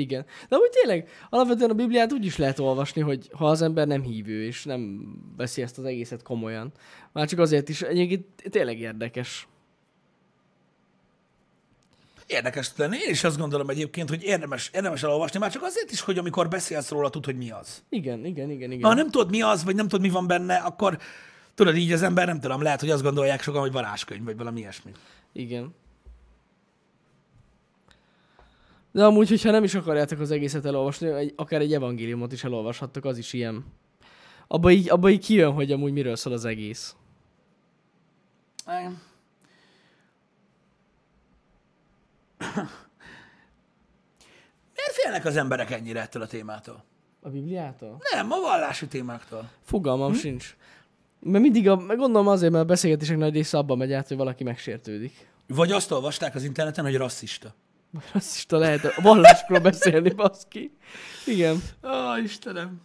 Igen. 0.00 0.24
De 0.48 0.56
amúgy 0.56 0.70
tényleg, 0.70 1.08
alapvetően 1.30 1.70
a 1.70 1.74
Bibliát 1.74 2.12
úgy 2.12 2.24
is 2.24 2.36
lehet 2.36 2.58
olvasni, 2.58 3.02
hogy 3.02 3.30
ha 3.32 3.46
az 3.46 3.62
ember 3.62 3.86
nem 3.86 4.02
hívő, 4.02 4.44
és 4.44 4.64
nem 4.64 5.00
veszi 5.36 5.62
ezt 5.62 5.78
az 5.78 5.84
egészet 5.84 6.22
komolyan. 6.22 6.72
Már 7.12 7.28
csak 7.28 7.38
azért 7.38 7.68
is, 7.68 7.82
egyébként 7.82 8.24
tényleg 8.50 8.78
érdekes. 8.78 9.48
Érdekes 12.26 12.68
tud 12.68 12.78
lenni. 12.78 12.96
Én 12.96 13.10
is 13.10 13.24
azt 13.24 13.38
gondolom 13.38 13.68
egyébként, 13.68 14.08
hogy 14.08 14.22
érdemes, 14.22 14.70
érdemes 14.74 15.02
elolvasni, 15.02 15.38
már 15.38 15.52
csak 15.52 15.62
azért 15.62 15.90
is, 15.90 16.00
hogy 16.00 16.18
amikor 16.18 16.48
beszélsz 16.48 16.90
róla, 16.90 17.10
tud, 17.10 17.24
hogy 17.24 17.36
mi 17.36 17.50
az. 17.50 17.82
Igen, 17.88 18.24
igen, 18.24 18.50
igen, 18.50 18.70
igen. 18.70 18.88
Ha 18.88 18.94
nem 18.94 19.10
tudod, 19.10 19.30
mi 19.30 19.42
az, 19.42 19.64
vagy 19.64 19.74
nem 19.74 19.88
tudod, 19.88 20.06
mi 20.06 20.12
van 20.12 20.26
benne, 20.26 20.54
akkor 20.54 20.98
tudod, 21.54 21.76
így 21.76 21.92
az 21.92 22.02
ember 22.02 22.26
nem 22.26 22.40
tudom, 22.40 22.62
lehet, 22.62 22.80
hogy 22.80 22.90
azt 22.90 23.02
gondolják 23.02 23.42
sokan, 23.42 23.60
hogy 23.60 23.72
varázskönyv, 23.72 24.24
vagy 24.24 24.36
valami 24.36 24.60
ilyesmi. 24.60 24.90
Igen. 25.32 25.74
De 28.92 29.04
amúgy, 29.04 29.28
hogyha 29.28 29.50
nem 29.50 29.64
is 29.64 29.74
akarjátok 29.74 30.20
az 30.20 30.30
egészet 30.30 30.64
elolvasni, 30.64 31.08
egy, 31.08 31.32
akár 31.36 31.60
egy 31.60 31.72
evangéliumot 31.72 32.32
is 32.32 32.44
elolvashattok, 32.44 33.04
az 33.04 33.18
is 33.18 33.32
ilyen. 33.32 33.64
Abba 34.46 34.70
így, 34.70 34.90
abba 34.90 35.10
így 35.10 35.24
kijön, 35.24 35.52
hogy 35.52 35.72
amúgy 35.72 35.92
miről 35.92 36.16
szól 36.16 36.32
az 36.32 36.44
egész. 36.44 36.94
Miért 44.74 44.92
félnek 44.92 45.24
az 45.24 45.36
emberek 45.36 45.70
ennyire 45.70 46.00
ettől 46.00 46.22
a 46.22 46.26
témától? 46.26 46.84
A 47.22 47.28
Bibliától? 47.28 48.00
Nem, 48.12 48.32
a 48.32 48.40
vallási 48.40 48.86
témáktól. 48.86 49.50
Fogalmam 49.62 50.12
hm? 50.12 50.18
sincs. 50.18 50.56
Mert 51.20 51.42
mindig, 51.42 51.68
a, 51.68 51.76
meg 51.76 51.96
gondolom 51.96 52.28
azért, 52.28 52.52
mert 52.52 52.64
a 52.64 52.68
beszélgetések 52.68 53.16
nagy 53.16 53.34
része 53.34 53.58
abban 53.58 53.78
megy 53.78 53.92
át, 53.92 54.08
hogy 54.08 54.16
valaki 54.16 54.44
megsértődik. 54.44 55.28
Vagy 55.46 55.72
azt 55.72 55.90
olvasták 55.90 56.34
az 56.34 56.44
interneten, 56.44 56.84
hogy 56.84 56.96
rasszista. 56.96 57.54
Azt 58.12 58.36
is 58.36 58.44
lehet 58.48 58.84
a 58.84 59.00
vallásról 59.02 59.58
beszélni, 59.58 60.10
baszki. 60.10 60.76
Igen. 61.26 61.62
Ó, 61.84 62.16
Istenem. 62.22 62.80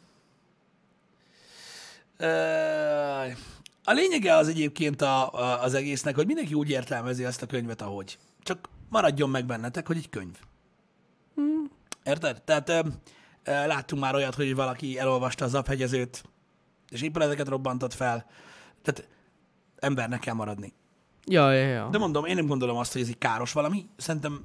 A 3.84 3.92
lényege 3.92 4.36
az 4.36 4.48
egyébként 4.48 5.02
a, 5.02 5.34
a, 5.34 5.64
az 5.64 5.74
egésznek, 5.74 6.16
hogy 6.16 6.26
mindenki 6.26 6.54
úgy 6.54 6.70
értelmezi 6.70 7.26
ezt 7.26 7.42
a 7.42 7.46
könyvet, 7.46 7.82
ahogy. 7.82 8.18
Csak 8.44 8.70
maradjon 8.90 9.30
meg 9.30 9.46
bennetek, 9.46 9.88
hogy 9.88 9.98
egy 9.98 10.10
könyv. 10.10 10.36
Érted? 12.04 12.42
Tehát 12.42 12.70
ö, 12.70 12.80
ö, 13.44 13.68
láttunk 13.68 14.02
már 14.02 14.16
olyat, 14.16 14.36
hogy 14.36 14.56
valaki 14.56 15.00
elolvasta 15.00 15.46
az 15.46 15.54
aphegyezőt, 15.56 16.24
és 16.90 17.02
épületeket 17.02 17.48
robbantott 17.48 17.94
fel. 17.94 18.26
Tehát 18.82 19.10
embernek 19.80 20.20
kell 20.20 20.34
maradni. 20.34 20.74
Ja, 21.26 21.52
ja, 21.52 21.68
ja. 21.68 21.90
De 21.90 21.98
mondom, 21.98 22.26
én 22.26 22.36
nem 22.36 22.46
gondolom 22.46 22.78
azt, 22.78 22.92
hogy 22.92 23.02
ez 23.02 23.08
egy 23.08 23.18
káros 23.18 23.52
valami. 23.52 23.90
Szerintem 23.98 24.44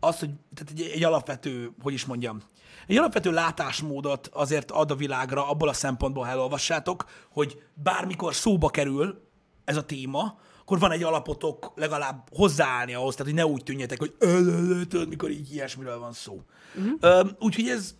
az, 0.00 0.18
hogy 0.18 0.30
tehát 0.54 0.72
egy, 0.72 0.90
egy 0.94 1.04
alapvető, 1.04 1.72
hogy 1.82 1.92
is 1.92 2.04
mondjam, 2.04 2.40
egy 2.86 2.96
alapvető 2.96 3.30
látásmódot 3.30 4.30
azért 4.32 4.70
ad 4.70 4.90
a 4.90 4.94
világra 4.94 5.48
abból 5.48 5.68
a 5.68 5.72
szempontból, 5.72 6.24
ha 6.24 6.30
elolvassátok, 6.30 7.04
hogy 7.30 7.62
bármikor 7.74 8.34
szóba 8.34 8.68
kerül 8.68 9.28
ez 9.64 9.76
a 9.76 9.84
téma, 9.84 10.38
akkor 10.60 10.78
van 10.78 10.92
egy 10.92 11.02
alapotok 11.02 11.72
legalább 11.74 12.28
hozzáállni 12.32 12.94
ahhoz, 12.94 13.14
tehát 13.14 13.32
hogy 13.32 13.42
ne 13.42 13.46
úgy 13.46 13.62
tűnjetek, 13.62 13.98
hogy 13.98 14.14
tudod, 14.88 15.08
mikor 15.08 15.30
így 15.30 15.52
ilyesmiről 15.52 15.98
van 15.98 16.12
szó. 16.12 16.42
Uh-huh. 16.74 17.30
Úgyhogy 17.38 17.68
ez, 17.68 17.94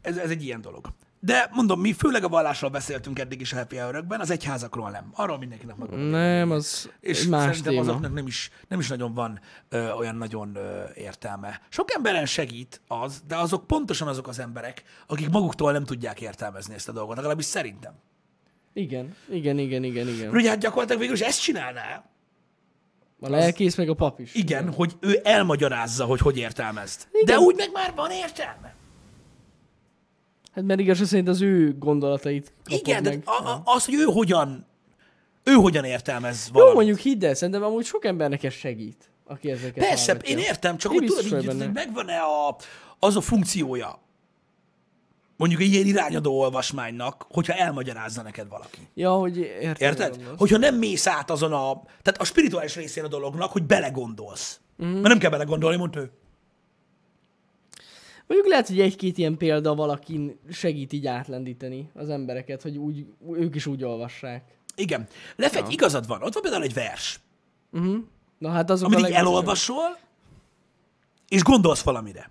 ez, 0.00 0.16
ez 0.16 0.30
egy 0.30 0.42
ilyen 0.42 0.60
dolog. 0.60 0.88
De 1.24 1.48
mondom, 1.52 1.80
mi 1.80 1.92
főleg 1.92 2.24
a 2.24 2.28
vallásról 2.28 2.70
beszéltünk 2.70 3.18
eddig 3.18 3.40
is 3.40 3.52
a 3.52 3.56
Happy 3.56 3.76
hour 3.76 4.04
az 4.08 4.30
egyházakról 4.30 4.90
nem. 4.90 5.10
Arról 5.14 5.38
mindenkinek 5.38 5.76
maga. 5.76 5.96
Nem, 5.96 6.50
az 6.50 6.90
És 7.00 7.26
más 7.26 7.42
szerintem 7.42 7.72
téma. 7.72 7.80
azoknak 7.80 8.14
nem 8.14 8.26
is, 8.26 8.50
nem 8.68 8.78
is 8.78 8.88
nagyon 8.88 9.14
van 9.14 9.40
ö, 9.68 9.90
olyan 9.90 10.16
nagyon 10.16 10.56
ö, 10.56 10.82
értelme. 10.94 11.60
Sok 11.68 11.92
emberen 11.94 12.26
segít 12.26 12.80
az, 12.88 13.22
de 13.28 13.36
azok 13.36 13.66
pontosan 13.66 14.08
azok 14.08 14.28
az 14.28 14.38
emberek, 14.38 14.82
akik 15.06 15.30
maguktól 15.30 15.72
nem 15.72 15.84
tudják 15.84 16.20
értelmezni 16.20 16.74
ezt 16.74 16.88
a 16.88 16.92
dolgot, 16.92 17.16
legalábbis 17.16 17.44
szerintem. 17.44 17.92
Igen, 18.72 19.16
igen, 19.30 19.58
igen, 19.58 19.84
igen, 19.84 20.08
igen. 20.08 20.30
Ugye 20.30 20.48
hát 20.48 20.58
gyakorlatilag 20.58 21.00
végül 21.00 21.14
is 21.16 21.22
ezt 21.22 21.42
csinálná. 21.42 22.04
A 23.20 23.28
lelkész 23.28 23.76
meg 23.76 23.88
a 23.88 23.94
pap 23.94 24.20
is. 24.20 24.34
Igen, 24.34 24.72
hogy 24.72 24.96
ő 25.00 25.20
elmagyarázza, 25.22 26.04
hogy 26.04 26.20
hogy 26.20 26.36
értelmezt. 26.36 27.08
De 27.24 27.38
úgy 27.38 27.56
meg 27.56 27.70
már 27.72 27.94
van 27.94 28.10
értelme. 28.10 28.74
Hát 30.54 30.64
mert 30.64 30.80
igaz, 30.80 31.06
szerint 31.06 31.28
az 31.28 31.40
ő 31.40 31.76
gondolatait 31.78 32.52
Igen, 32.66 33.02
de 33.02 33.08
meg. 33.10 33.22
a, 33.24 33.48
a, 33.48 33.62
az, 33.64 33.84
hogy 33.84 33.94
ő 33.94 34.04
hogyan, 34.04 34.66
ő 35.44 35.52
hogyan 35.52 35.84
értelmez 35.84 36.46
Jó, 36.46 36.52
valamit. 36.52 36.74
mondjuk 36.74 36.98
hidd 36.98 37.24
el, 37.24 37.34
szerintem 37.34 37.62
amúgy 37.62 37.84
sok 37.84 38.04
embernek 38.04 38.42
ez 38.42 38.52
segít, 38.52 39.10
aki 39.26 39.50
ezeket 39.50 39.84
Persze, 39.86 40.10
hallgatja. 40.12 40.36
én 40.36 40.42
értem, 40.44 40.76
csak 40.76 40.92
Én 40.92 40.98
hogy 40.98 41.08
tudod, 41.08 41.24
így, 41.42 41.46
hogy 41.46 41.72
megvan-e 41.72 42.18
a, 42.20 42.56
az 42.98 43.16
a 43.16 43.20
funkciója, 43.20 44.00
mondjuk 45.36 45.60
egy 45.60 45.72
ilyen 45.72 45.86
irányadó 45.86 46.38
olvasmánynak, 46.40 47.26
hogyha 47.30 47.52
elmagyarázza 47.52 48.22
neked 48.22 48.48
valaki. 48.48 48.78
Ja, 48.94 49.10
hogy 49.12 49.36
értem. 49.38 49.88
Érted? 49.88 50.20
Hogyha 50.36 50.58
nem 50.58 50.74
mész 50.74 51.06
át 51.06 51.30
azon 51.30 51.52
a, 51.52 51.82
tehát 52.02 52.20
a 52.20 52.24
spirituális 52.24 52.74
részén 52.74 53.04
a 53.04 53.08
dolognak, 53.08 53.52
hogy 53.52 53.62
belegondolsz. 53.62 54.60
Mm. 54.84 54.86
Mert 54.88 55.02
nem 55.08 55.18
kell 55.18 55.30
belegondolni, 55.30 55.76
mondta 55.76 56.00
ő. 56.00 56.10
Mondjuk 58.26 58.50
lehet, 58.50 58.68
hogy 58.68 58.80
egy-két 58.80 59.18
ilyen 59.18 59.36
példa 59.36 59.74
valakin 59.74 60.38
segít 60.50 60.92
így 60.92 61.06
átlendíteni 61.06 61.90
az 61.94 62.08
embereket, 62.08 62.62
hogy 62.62 62.76
úgy, 62.76 63.06
ők 63.32 63.54
is 63.54 63.66
úgy 63.66 63.84
olvassák. 63.84 64.44
Igen. 64.76 65.08
Lefegy, 65.36 65.64
ja. 65.64 65.70
igazad 65.70 66.06
van. 66.06 66.22
Ott 66.22 66.32
van 66.32 66.42
például 66.42 66.62
egy 66.62 66.74
vers, 66.74 67.20
Na 68.38 68.50
hát 68.50 68.70
azok 68.70 68.92
amit 68.92 69.04
a 69.04 69.08
így 69.08 69.14
elolvasol, 69.14 69.98
és 71.28 71.42
gondolsz 71.42 71.82
valamire. 71.82 72.30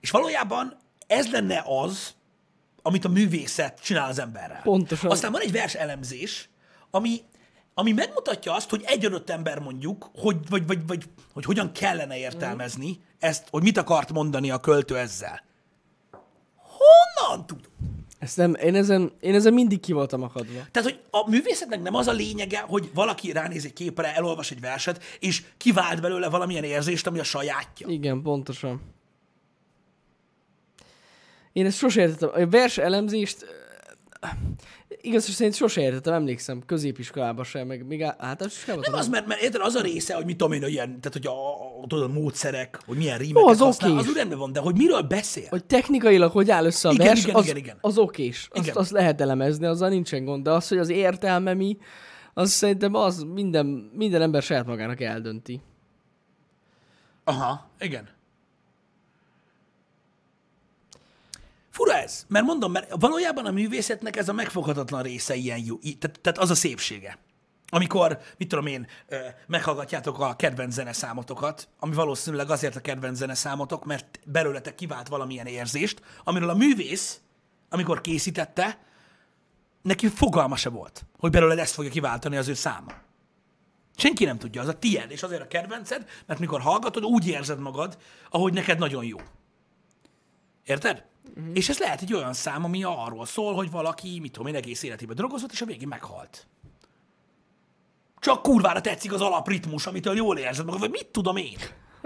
És 0.00 0.10
valójában 0.10 0.76
ez 1.06 1.30
lenne 1.30 1.64
az, 1.66 2.14
amit 2.82 3.04
a 3.04 3.08
művészet 3.08 3.80
csinál 3.82 4.08
az 4.08 4.18
emberrel. 4.18 4.60
Pontosan. 4.62 5.10
Aztán 5.10 5.32
van 5.32 5.40
egy 5.40 5.52
vers 5.52 5.74
elemzés, 5.74 6.48
ami, 6.90 7.20
ami 7.74 7.92
megmutatja 7.92 8.54
azt, 8.54 8.70
hogy 8.70 8.82
egy 8.86 9.04
adott 9.04 9.30
ember 9.30 9.58
mondjuk, 9.58 10.10
hogy, 10.14 10.48
vagy, 10.48 10.66
vagy, 10.66 10.86
vagy, 10.86 11.04
hogy 11.32 11.44
hogyan 11.44 11.72
kellene 11.72 12.18
értelmezni 12.18 13.00
ezt, 13.24 13.48
hogy 13.50 13.62
mit 13.62 13.78
akart 13.78 14.12
mondani 14.12 14.50
a 14.50 14.58
költő 14.58 14.98
ezzel. 14.98 15.42
Honnan 16.56 17.46
tud? 17.46 17.68
Ezt 18.18 18.36
nem, 18.36 18.54
én 18.54 18.74
ezen, 18.74 19.12
én 19.20 19.34
ezen 19.34 19.52
mindig 19.52 19.80
ki 19.80 19.92
voltam 19.92 20.22
akadva. 20.22 20.60
Tehát, 20.70 20.90
hogy 20.90 21.00
a 21.10 21.30
művészetnek 21.30 21.82
nem 21.82 21.94
az 21.94 22.06
a 22.06 22.12
lényege, 22.12 22.60
hogy 22.60 22.90
valaki 22.94 23.32
ránéz 23.32 23.64
egy 23.64 23.72
képre, 23.72 24.14
elolvas 24.14 24.50
egy 24.50 24.60
verset, 24.60 25.02
és 25.18 25.42
kivált 25.56 26.00
belőle 26.00 26.28
valamilyen 26.28 26.64
érzést, 26.64 27.06
ami 27.06 27.18
a 27.18 27.24
sajátja. 27.24 27.88
Igen, 27.88 28.22
pontosan. 28.22 28.80
Én 31.52 31.66
ezt 31.66 31.78
sose 31.78 32.00
értettem. 32.00 32.42
A 32.42 32.46
vers 32.48 32.78
elemzést 32.78 33.46
igaz, 35.04 35.24
hogy 35.24 35.34
szerint 35.34 35.54
sose 35.54 35.80
értettem, 35.80 36.12
emlékszem, 36.12 36.62
középiskolában 36.66 37.44
sem, 37.44 37.66
meg 37.66 37.86
még 37.86 38.02
általános 38.02 38.56
iskolában. 38.56 38.84
Nem 38.90 39.00
az, 39.00 39.08
mert, 39.08 39.26
mert 39.26 39.42
érted, 39.42 39.60
az 39.60 39.74
a 39.74 39.80
része, 39.80 40.14
hogy 40.14 40.24
mit 40.24 40.36
tudom 40.36 40.52
én, 40.52 40.62
ilyen, 40.62 41.00
tehát 41.00 41.12
hogy 41.12 41.26
a, 41.26 41.80
a, 41.82 41.86
tudod, 41.86 42.10
a 42.10 42.12
módszerek, 42.12 42.78
hogy 42.86 42.96
milyen 42.96 43.18
rímeket 43.18 43.42
Jó, 43.42 43.48
az 43.48 43.58
használ, 43.58 43.98
az 43.98 44.08
úgy 44.08 44.16
rendben 44.16 44.38
van, 44.38 44.52
de 44.52 44.60
hogy 44.60 44.76
miről 44.76 45.02
beszél? 45.02 45.46
Hogy 45.48 45.64
technikailag 45.64 46.32
hogy 46.32 46.50
áll 46.50 46.64
össze 46.64 46.88
a 46.88 46.92
Igen, 46.92 47.06
vers, 47.06 47.22
igen, 47.22 47.34
az, 47.34 47.44
igen, 47.44 47.56
igen. 47.56 47.76
az 47.80 47.98
okés. 47.98 48.48
Azt, 48.50 48.64
Igen. 48.64 48.76
azt 48.76 48.90
lehet 48.90 49.20
elemezni, 49.20 49.66
azzal 49.66 49.88
nincsen 49.88 50.24
gond. 50.24 50.44
De 50.44 50.50
az, 50.50 50.68
hogy 50.68 50.78
az 50.78 50.88
értelme 50.88 51.54
mi, 51.54 51.76
az 52.34 52.50
szerintem 52.50 52.94
az 52.94 53.22
minden, 53.22 53.90
minden 53.92 54.22
ember 54.22 54.42
saját 54.42 54.66
magának 54.66 55.00
eldönti. 55.00 55.60
Aha, 57.24 57.70
igen. 57.78 58.08
Fura 61.74 61.94
ez, 61.94 62.24
mert 62.28 62.44
mondom, 62.44 62.72
mert 62.72 62.92
valójában 63.00 63.46
a 63.46 63.50
művészetnek 63.50 64.16
ez 64.16 64.28
a 64.28 64.32
megfoghatatlan 64.32 65.02
része 65.02 65.34
ilyen 65.34 65.58
jó, 65.64 65.78
tehát, 65.78 66.20
tehát 66.20 66.38
az 66.38 66.50
a 66.50 66.54
szépsége. 66.54 67.18
Amikor, 67.68 68.18
mit 68.36 68.48
tudom 68.48 68.66
én, 68.66 68.86
meghallgatjátok 69.46 70.18
a 70.18 70.36
kedvenc 70.36 70.74
zeneszámotokat, 70.74 71.68
ami 71.78 71.94
valószínűleg 71.94 72.50
azért 72.50 72.76
a 72.76 72.80
kedvenc 72.80 73.16
zeneszámotok, 73.16 73.84
mert 73.84 74.20
belőletek 74.24 74.74
kivált 74.74 75.08
valamilyen 75.08 75.46
érzést, 75.46 76.02
amiről 76.24 76.48
a 76.48 76.54
művész, 76.54 77.20
amikor 77.68 78.00
készítette, 78.00 78.78
neki 79.82 80.08
fogalma 80.08 80.56
se 80.56 80.68
volt, 80.68 81.04
hogy 81.18 81.30
belőled 81.30 81.58
ezt 81.58 81.74
fogja 81.74 81.90
kiváltani 81.90 82.36
az 82.36 82.48
ő 82.48 82.54
száma. 82.54 82.92
Senki 83.96 84.24
nem 84.24 84.38
tudja, 84.38 84.60
az 84.60 84.68
a 84.68 84.78
tied, 84.78 85.10
és 85.10 85.22
azért 85.22 85.42
a 85.42 85.48
kedvenced, 85.48 86.08
mert 86.26 86.40
mikor 86.40 86.60
hallgatod, 86.60 87.04
úgy 87.04 87.28
érzed 87.28 87.58
magad, 87.58 87.98
ahogy 88.30 88.52
neked 88.52 88.78
nagyon 88.78 89.04
jó. 89.04 89.18
Érted? 90.64 91.12
Uh-huh. 91.28 91.50
És 91.54 91.68
ez 91.68 91.78
lehet 91.78 92.00
egy 92.00 92.14
olyan 92.14 92.32
szám, 92.32 92.64
ami 92.64 92.82
arról 92.82 93.26
szól, 93.26 93.54
hogy 93.54 93.70
valaki, 93.70 94.18
mit 94.20 94.32
tudom 94.32 94.48
én, 94.48 94.54
egész 94.54 94.82
életében 94.82 95.16
drogozott, 95.16 95.52
és 95.52 95.62
a 95.62 95.66
végén 95.66 95.88
meghalt. 95.88 96.46
Csak 98.18 98.42
kurvára 98.42 98.80
tetszik 98.80 99.12
az 99.12 99.20
alapritmus, 99.20 99.86
amitől 99.86 100.16
jól 100.16 100.38
érzed 100.38 100.64
magad, 100.64 100.80
vagy 100.80 100.90
mit 100.90 101.06
tudom 101.06 101.36
én. 101.36 101.58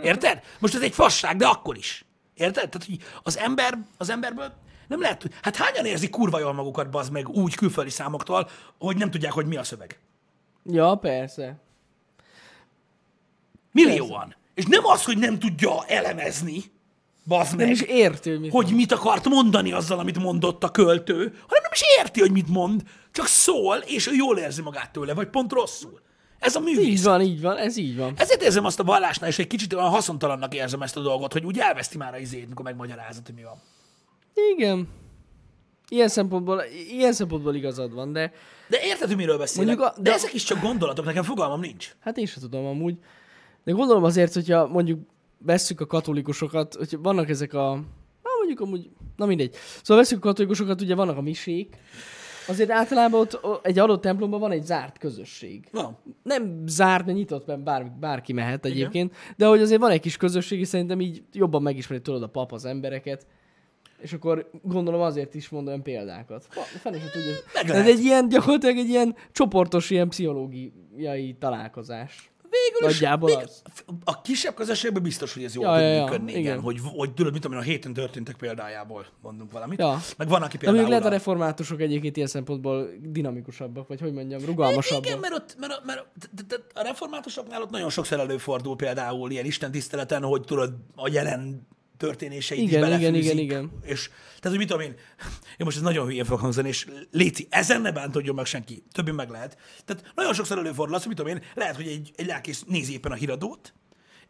Érted? 0.03 0.43
Most 0.59 0.75
ez 0.75 0.83
egy 0.83 0.95
fasság, 0.95 1.37
de 1.37 1.47
akkor 1.47 1.77
is. 1.77 2.05
Érted? 2.35 2.69
Tehát, 2.69 2.87
hogy 2.87 2.99
az 3.23 3.39
ember, 3.39 3.79
az 3.97 4.11
emberből 4.11 4.53
nem 4.89 5.01
lehet, 5.01 5.29
hát 5.43 5.57
hányan 5.57 5.85
érzik 5.85 6.11
kurva 6.11 6.39
jól 6.39 6.53
magukat, 6.53 6.91
bazd 6.91 7.13
meg, 7.13 7.29
úgy 7.29 7.55
külföldi 7.55 7.91
számoktól, 7.91 8.49
hogy 8.79 8.97
nem 8.97 9.11
tudják, 9.11 9.33
hogy 9.33 9.47
mi 9.47 9.57
a 9.57 9.65
szöveg. 9.65 10.01
Ja, 10.65 10.95
persze. 10.95 11.61
Millióan. 13.73 14.37
És 14.55 14.65
nem 14.67 14.87
az, 14.87 15.05
hogy 15.05 15.19
nem 15.19 15.39
tudja 15.39 15.85
elemezni, 15.85 16.65
bazd 17.29 17.51
meg, 17.57 17.65
Nem 17.65 17.75
is 17.75 17.81
értő, 17.83 18.39
mit 18.39 18.51
hogy 18.51 18.73
mit 18.75 18.93
akart 18.93 19.29
mondani 19.29 19.73
azzal, 19.73 19.99
amit 19.99 20.19
mondott 20.19 20.65
a 20.65 20.71
költő, 20.71 21.17
hanem 21.17 21.63
nem 21.63 21.73
is 21.73 21.83
érti, 21.99 22.21
hogy 22.21 22.33
mit 22.33 22.49
mond, 22.49 22.83
csak 23.13 23.27
szól, 23.27 23.77
és 23.77 24.07
ő 24.07 24.13
jól 24.15 24.39
érzi 24.39 24.63
magát 24.63 24.91
tőle, 24.93 25.15
vagy 25.15 25.29
pont 25.29 25.53
rosszul. 25.53 26.01
Ez 26.39 26.57
a 26.57 26.61
Így 26.61 26.65
művész. 26.77 27.05
van, 27.05 27.21
így 27.23 27.41
van, 27.41 27.57
ez 27.57 27.77
így 27.77 27.97
van. 27.97 28.13
Ezért 28.17 28.43
érzem 28.43 28.65
azt 28.65 28.81
a 28.81 28.85
vallásnál, 28.85 29.29
és 29.29 29.39
egy 29.39 29.47
kicsit 29.47 29.73
olyan 29.73 29.89
haszontalannak 29.89 30.55
érzem 30.55 30.83
ezt 30.83 30.97
a 30.97 31.01
dolgot, 31.01 31.33
hogy 31.33 31.45
úgy 31.45 31.59
elveszti 31.59 31.97
már 31.97 32.15
a 32.15 32.19
izét, 32.19 32.49
mikor 32.49 32.65
megmagyarázod, 32.65 33.27
hogy 33.27 33.35
mi 33.35 33.43
van. 33.43 33.63
Igen. 34.57 34.89
Ilyen 35.89 36.09
szempontból, 36.09 36.63
ilyen 36.91 37.13
szempontból 37.13 37.55
igazad 37.55 37.95
van, 37.95 38.13
de 38.13 38.33
De 38.69 38.79
érted, 38.83 39.09
hogy 39.09 39.17
miről 39.17 39.39
beszélek? 39.39 39.67
Mondjuk 39.67 39.89
a- 39.89 39.95
de, 39.97 40.03
de- 40.03 40.13
ezek 40.17 40.35
is 40.35 40.43
csak 40.45 40.61
gondolatok, 40.61 41.05
nekem 41.05 41.23
fogalmam 41.23 41.61
nincs. 41.61 41.95
hát 42.01 42.17
én 42.19 42.27
sem 42.27 42.43
tudom 42.43 42.65
amúgy. 42.67 42.95
De 43.65 43.73
gondolom 43.73 44.05
azért, 44.05 44.35
hogyha 44.35 44.67
mondjuk 44.67 45.01
vesszük 45.39 45.81
a 45.81 45.87
katolikusokat, 45.87 46.75
hogy 46.75 46.99
vannak 47.03 47.29
ezek 47.29 47.55
a... 47.55 47.73
Hát 48.23 48.37
mondjuk 48.39 48.61
amúgy... 48.61 48.91
Na 49.17 49.27
mindegy. 49.27 49.55
Szóval 49.83 50.03
vesszük 50.03 50.19
a 50.19 50.29
katolikusokat, 50.29 50.81
ugye 50.81 50.95
vannak 50.95 51.17
a 51.17 51.23
misék. 51.23 51.77
Azért 52.49 52.71
általában 52.71 53.21
ott 53.21 53.41
egy 53.67 53.79
adott 53.79 54.01
templomban 54.01 54.41
van 54.41 54.51
egy 54.51 54.65
zárt 54.65 54.99
közösség. 54.99 55.69
Van. 55.73 55.99
Nem 56.23 56.63
zárt, 56.67 57.07
mert 57.07 57.19
nyitott, 57.19 57.47
mert 57.47 57.63
bár, 57.63 57.93
bárki 58.01 58.33
mehet 58.33 58.65
egyébként, 58.65 59.15
de 59.37 59.47
hogy 59.47 59.61
azért 59.61 59.81
van 59.81 59.91
egy 59.91 60.01
kis 60.01 60.17
közösség, 60.17 60.61
és 60.61 60.69
szerintem 60.69 61.01
így 61.01 61.23
jobban 61.33 61.63
megismeri 61.63 62.03
tudod 62.03 62.23
a 62.23 62.29
pap 62.29 62.53
az 62.53 62.65
embereket. 62.65 63.27
És 63.99 64.13
akkor 64.13 64.51
gondolom 64.63 65.01
azért 65.01 65.35
is 65.35 65.49
mond 65.49 65.69
olyan 65.69 65.83
példákat. 65.83 66.47
Fene 66.81 66.99
se 66.99 67.11
tudja. 67.11 67.75
Ez 67.75 67.87
egy 67.87 68.01
ilyen, 68.01 68.29
gyakorlatilag 68.29 68.77
egy 68.77 68.89
ilyen 68.89 69.17
csoportos, 69.33 69.91
ilyen 69.91 70.09
pszichológiai 70.09 71.37
találkozás. 71.39 72.31
Végül 72.51 72.89
is, 72.89 72.93
Nagyjából 72.95 73.29
még 73.29 73.45
az. 73.45 73.63
a 74.05 74.21
kisebb 74.21 74.55
közösségben 74.55 75.03
biztos, 75.03 75.35
hogy 75.35 75.45
ez 75.45 75.55
jól 75.55 75.65
Ja, 75.65 75.73
tud 75.73 75.81
ja, 75.83 75.89
ja, 75.89 76.05
működni, 76.05 76.31
igen. 76.31 76.43
igen. 76.43 76.61
Hogy, 76.61 76.79
hogy 76.97 77.15
tudod, 77.15 77.33
mit 77.33 77.43
tudom 77.43 77.57
én, 77.57 77.63
a 77.63 77.67
héten 77.67 77.93
történtek 77.93 78.37
példájából 78.37 79.07
mondunk 79.23 79.53
valamit. 79.53 79.79
Ja. 79.79 80.01
Meg 80.17 80.29
van, 80.29 80.43
aki 80.43 80.53
De 80.57 80.59
például... 80.59 80.77
mondjuk 80.79 80.89
lehet 80.89 81.05
a 81.05 81.17
reformátusok 81.17 81.81
egyébként 81.81 82.17
ilyen 82.17 82.29
szempontból 82.29 82.89
dinamikusabbak, 83.03 83.89
vagy 83.89 84.01
hogy 84.01 84.13
mondjam, 84.13 84.45
rugalmasabbak. 84.45 85.07
Igen, 85.07 85.19
mert, 85.19 85.35
ott, 85.35 85.57
mert, 85.59 85.85
mert 85.85 86.07
t- 86.21 86.31
t- 86.37 86.47
t- 86.47 86.65
a 86.75 86.83
reformátusoknál 86.83 87.63
ott 87.63 87.71
nagyon 87.71 87.91
sokszor 87.91 88.19
előfordul 88.21 88.77
például 88.77 89.31
ilyen 89.31 89.45
istentiszteleten, 89.45 90.23
hogy 90.23 90.43
tudod, 90.43 90.73
a 90.97 91.09
jelen 91.09 91.67
történéseit 91.99 92.61
Igen, 92.61 92.93
is 92.93 92.99
igen, 92.99 93.15
igen, 93.15 93.39
igen. 93.39 93.71
És, 93.83 94.09
tehát, 94.27 94.43
hogy 94.49 94.59
mit 94.59 94.67
tudom 94.67 94.83
én, 94.83 94.95
én 95.57 95.65
most 95.65 95.77
ez 95.77 95.83
nagyon 95.83 96.07
hülyén 96.07 96.25
fog 96.25 96.39
hangzani, 96.39 96.69
és 96.69 96.87
Léci, 97.11 97.47
ezen 97.51 97.81
ne 97.81 97.93
bántodjon 97.93 98.35
meg 98.35 98.47
senki, 98.47 98.83
többi 98.93 99.11
meg 99.11 99.31
lehet. 99.31 99.57
Tehát 99.85 100.13
nagyon 100.15 100.35
sokszor 100.35 100.59
előfordul 100.59 100.95
az, 100.95 101.01
hogy 101.05 101.09
mit 101.09 101.17
tudom 101.17 101.37
én, 101.37 101.43
lehet, 101.55 101.77
hogy 101.77 101.87
egy, 101.87 102.13
egy 102.17 102.27
lelkész 102.27 102.65
nézi 102.67 102.93
éppen 102.93 103.13
a 103.13 103.15
híradót, 103.15 103.75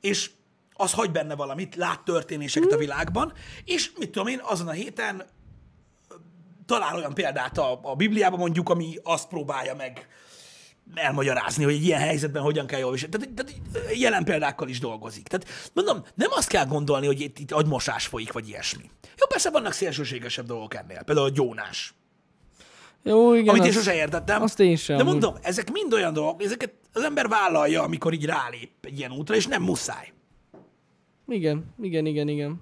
és 0.01 0.31
az 0.73 0.93
hagy 0.93 1.11
benne 1.11 1.35
valamit, 1.35 1.77
lát 1.77 2.05
történéseket 2.05 2.73
a 2.73 2.77
világban, 2.77 3.33
és 3.65 3.93
mit 3.99 4.11
tudom 4.11 4.29
én, 4.29 4.41
azon 4.43 4.69
a 4.69 4.73
héten 4.73 5.27
talál 6.67 6.97
olyan 6.97 7.15
példát 7.15 7.59
a, 7.59 7.81
a 7.83 7.95
Bibliában 7.95 8.39
mondjuk, 8.39 8.69
ami 8.69 8.95
azt 9.03 9.29
próbálja 9.29 9.75
meg 9.75 10.09
elmagyarázni, 10.95 11.65
hogy 11.65 11.75
egy 11.75 11.85
ilyen 11.85 12.01
helyzetben 12.01 12.43
hogyan 12.43 12.67
kell 12.67 12.79
jól 12.79 12.93
viselni. 12.93 13.17
Tehát, 13.17 13.35
tehát 13.35 13.61
jelen 13.99 14.25
példákkal 14.25 14.69
is 14.69 14.79
dolgozik. 14.81 15.27
Tehát 15.29 15.71
mondom, 15.73 16.05
nem 16.15 16.29
azt 16.31 16.49
kell 16.49 16.67
gondolni, 16.67 17.07
hogy 17.07 17.21
itt, 17.21 17.39
itt 17.39 17.53
agymosás 17.53 18.07
folyik, 18.07 18.33
vagy 18.33 18.49
ilyesmi. 18.49 18.91
Jó, 19.03 19.27
persze 19.29 19.51
vannak 19.51 19.73
szélsőségesebb 19.73 20.47
dolgok 20.47 20.75
ennél. 20.75 21.03
Például 21.03 21.27
a 21.27 21.31
gyónás. 21.31 21.95
Jó, 23.03 23.35
igen, 23.35 23.49
Amit 23.49 23.65
én 23.65 23.73
sose 23.73 23.95
értettem. 23.95 24.43
azt 24.43 24.61
én 24.61 24.77
sem, 24.77 24.97
De 24.97 25.03
mondom, 25.03 25.35
ezek 25.43 25.73
mind 25.73 25.93
olyan 25.93 26.13
dolgok, 26.13 26.43
ezeket 26.43 26.73
az 26.93 27.03
ember 27.03 27.29
vállalja, 27.29 27.83
amikor 27.83 28.13
így 28.13 28.25
rálép 28.25 28.71
egy 28.81 28.99
ilyen 28.99 29.13
útra, 29.13 29.35
és 29.35 29.47
nem 29.47 29.63
muszáj. 29.63 30.13
Igen, 31.29 31.75
igen, 31.81 32.07
igen, 32.07 32.29
igen. 32.29 32.61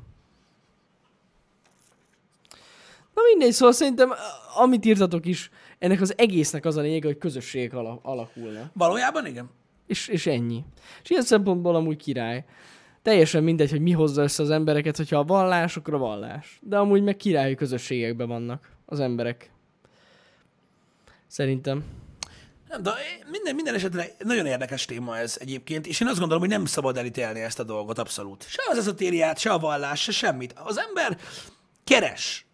Na 3.14 3.22
mindegy, 3.30 3.52
szóval 3.52 3.74
szerintem, 3.74 4.12
amit 4.56 4.84
írtatok 4.84 5.26
is, 5.26 5.50
ennek 5.78 6.00
az 6.00 6.18
egésznek 6.18 6.64
az 6.64 6.76
a 6.76 6.80
lényeg, 6.80 7.04
hogy 7.04 7.18
közösségek 7.18 7.74
ala- 7.74 8.00
alakulnak. 8.02 8.70
Valójában 8.72 9.26
igen. 9.26 9.50
És, 9.86 10.08
és 10.08 10.26
ennyi. 10.26 10.64
És 11.02 11.10
ilyen 11.10 11.22
szempontból 11.22 11.74
amúgy 11.74 11.96
király. 11.96 12.44
Teljesen 13.02 13.42
mindegy, 13.42 13.70
hogy 13.70 13.80
mi 13.80 13.90
hozza 13.90 14.22
össze 14.22 14.42
az 14.42 14.50
embereket, 14.50 14.96
hogyha 14.96 15.18
a 15.18 15.24
vallás, 15.24 15.76
akkor 15.76 15.94
a 15.94 15.98
vallás. 15.98 16.58
De 16.62 16.78
amúgy 16.78 17.02
meg 17.02 17.16
királyi 17.16 17.54
közösségekben 17.54 18.28
vannak 18.28 18.70
az 18.86 19.00
emberek. 19.00 19.50
Szerintem. 21.26 21.84
Nem, 22.68 22.82
de 22.82 22.92
minden, 23.30 23.54
minden 23.54 23.74
esetre 23.74 24.06
nagyon 24.18 24.46
érdekes 24.46 24.84
téma 24.84 25.18
ez 25.18 25.36
egyébként, 25.40 25.86
és 25.86 26.00
én 26.00 26.08
azt 26.08 26.18
gondolom, 26.18 26.42
hogy 26.42 26.52
nem 26.52 26.64
szabad 26.64 26.96
elítélni 26.96 27.40
ezt 27.40 27.58
a 27.58 27.62
dolgot 27.62 27.98
abszolút. 27.98 28.48
Se 28.48 28.62
az 28.70 28.78
ezotériát, 28.78 29.38
se 29.38 29.50
a 29.50 29.58
vallás, 29.58 30.02
se 30.02 30.12
semmit. 30.12 30.52
Az 30.52 30.78
ember 30.78 31.18
keres. 31.84 32.45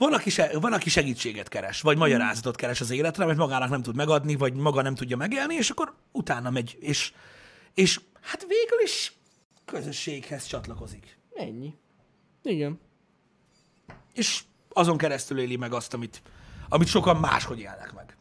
Van 0.00 0.12
aki, 0.12 0.30
se, 0.30 0.58
van, 0.58 0.72
aki 0.72 0.90
segítséget 0.90 1.48
keres, 1.48 1.80
vagy 1.80 1.96
magyarázatot 1.96 2.56
keres 2.56 2.80
az 2.80 2.90
életre, 2.90 3.24
mert 3.24 3.38
magának 3.38 3.68
nem 3.70 3.82
tud 3.82 3.94
megadni, 3.94 4.36
vagy 4.36 4.54
maga 4.54 4.82
nem 4.82 4.94
tudja 4.94 5.16
megélni, 5.16 5.54
és 5.54 5.70
akkor 5.70 5.94
utána 6.12 6.50
megy, 6.50 6.76
és, 6.80 7.12
és 7.74 8.00
hát 8.20 8.40
végül 8.40 8.80
is 8.82 9.12
közösséghez 9.64 10.44
csatlakozik. 10.46 11.18
Ennyi. 11.34 11.74
Igen. 12.42 12.80
És 14.12 14.42
azon 14.68 14.96
keresztül 14.96 15.38
éli 15.38 15.56
meg 15.56 15.72
azt, 15.72 15.94
amit, 15.94 16.22
amit 16.68 16.88
sokan 16.88 17.16
máshogy 17.16 17.58
élnek 17.58 17.92
meg. 17.94 18.16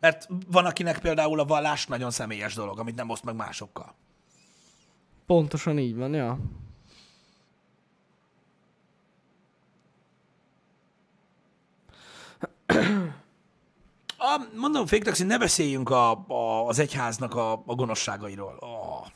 Mert 0.00 0.28
van, 0.46 0.64
akinek 0.64 0.98
például 0.98 1.40
a 1.40 1.44
vallás 1.44 1.86
nagyon 1.86 2.10
személyes 2.10 2.54
dolog, 2.54 2.78
amit 2.78 2.94
nem 2.94 3.10
oszt 3.10 3.24
meg 3.24 3.34
másokkal. 3.34 3.94
Pontosan 5.26 5.78
így 5.78 5.96
van, 5.96 6.14
ja. 6.14 6.38
Mondom, 14.56 14.86
Fake 14.86 15.04
Taxi, 15.04 15.24
ne 15.24 15.38
beszéljünk 15.38 15.90
a, 15.90 16.10
a, 16.28 16.66
az 16.68 16.78
egyháznak 16.78 17.34
a, 17.34 17.52
a 17.52 17.74
gonoszságairól. 17.74 18.56
Oh. 18.60 19.06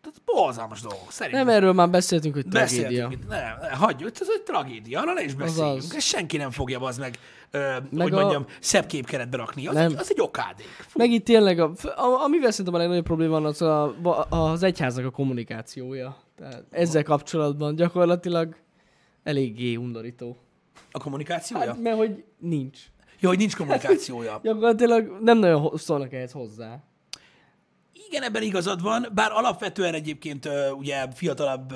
Tehát 0.00 0.22
borzalmas 0.24 0.80
dolgok, 0.80 1.12
szerintem. 1.12 1.46
Nem 1.46 1.54
erről 1.56 1.72
már 1.72 1.90
beszéltünk, 1.90 2.34
hogy 2.34 2.46
tragédia. 2.48 2.82
Beszéltünk. 2.88 3.28
Nem, 3.28 3.58
ne, 3.60 3.70
hagyjuk, 3.74 4.10
ez 4.20 4.28
egy 4.36 4.42
tragédia, 4.42 5.00
arra 5.00 5.12
ne 5.12 5.22
is 5.24 5.34
beszéljünk. 5.34 5.78
az. 5.78 5.94
Ezt 5.94 6.06
senki 6.06 6.36
nem 6.36 6.50
fogja 6.50 6.80
az 6.80 6.98
meg, 6.98 7.18
ö, 7.50 7.58
Meg 7.90 8.02
hogy 8.02 8.12
a- 8.12 8.20
mondjam, 8.20 8.46
szebb 8.60 8.86
képkeretbe 8.86 9.36
rakni. 9.36 9.66
Az, 9.66 9.74
Nem. 9.74 9.90
egy, 9.90 9.96
az 9.98 10.10
egy 10.10 10.20
okádék. 10.20 10.66
Fú, 10.66 10.98
Meg 10.98 11.10
itt 11.10 11.24
tényleg, 11.24 11.58
a, 11.60 11.72
a, 11.82 12.22
amivel 12.24 12.50
szerintem 12.50 12.74
a 12.74 12.78
legnagyobb 12.78 13.04
probléma 13.04 13.32
van, 13.32 13.44
az 13.44 13.62
a, 13.62 13.94
az 14.28 14.62
egyháznak 14.62 15.04
a 15.04 15.10
kommunikációja. 15.10 16.16
Tehát 16.36 16.64
ezzel 16.70 17.02
kapcsolatban 17.02 17.74
gyakorlatilag 17.74 18.56
eléggé 19.22 19.74
undorító. 19.76 20.36
a 20.90 20.98
kommunikációja? 20.98 21.66
Hát, 21.66 21.82
mert 21.82 21.96
hogy 21.96 22.24
nincs. 22.38 22.80
Jó, 23.22 23.28
hogy 23.28 23.38
nincs 23.38 23.56
kommunikációja. 23.56 24.40
Gyakorlatilag 24.42 25.18
nem 25.20 25.38
nagyon 25.38 25.72
szólnak 25.76 26.12
ehhez 26.12 26.32
hozzá. 26.32 26.82
Igen, 28.08 28.22
ebben 28.22 28.42
igazad 28.42 28.82
van, 28.82 29.08
bár 29.14 29.32
alapvetően 29.32 29.94
egyébként 29.94 30.48
ugye 30.78 31.06
fiatalabb 31.14 31.72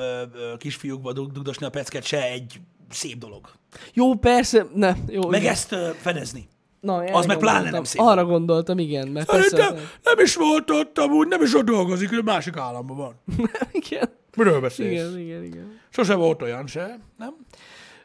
kisfiúkba 0.59 1.12
dug- 1.12 1.32
dugdosni 1.32 1.66
a 1.66 1.70
pecket 1.70 2.05
se 2.05 2.22
egy 2.30 2.61
szép 2.90 3.18
dolog. 3.18 3.49
Jó, 3.92 4.14
persze, 4.14 4.66
ne, 4.74 4.94
jó. 5.09 5.28
Meg 5.28 5.40
igen. 5.40 5.53
ezt 5.53 5.74
fedezni. 6.01 6.49
Na, 6.80 6.97
az 6.97 7.26
meg 7.26 7.38
pláne 7.38 7.70
nem 7.70 7.84
szép. 7.84 8.01
Arra 8.01 8.24
gondoltam, 8.24 8.78
igen, 8.78 9.09
mert 9.09 9.26
persze... 9.26 9.49
Szerintem 9.49 9.84
nem 10.03 10.18
is 10.18 10.34
volt 10.34 10.70
ott 10.70 10.99
amúgy, 10.99 11.28
nem 11.28 11.42
is 11.42 11.55
ott 11.55 11.64
dolgozik, 11.64 12.12
ő 12.12 12.20
másik 12.20 12.57
államban 12.57 12.97
van. 12.97 13.14
igen, 13.72 14.11
Miről 14.36 14.61
beszélsz? 14.61 14.90
igen, 14.90 15.18
igen, 15.18 15.44
igen. 15.44 15.80
Sose 15.88 16.14
volt 16.14 16.42
olyan 16.42 16.66
se, 16.66 16.99
nem? 17.18 17.36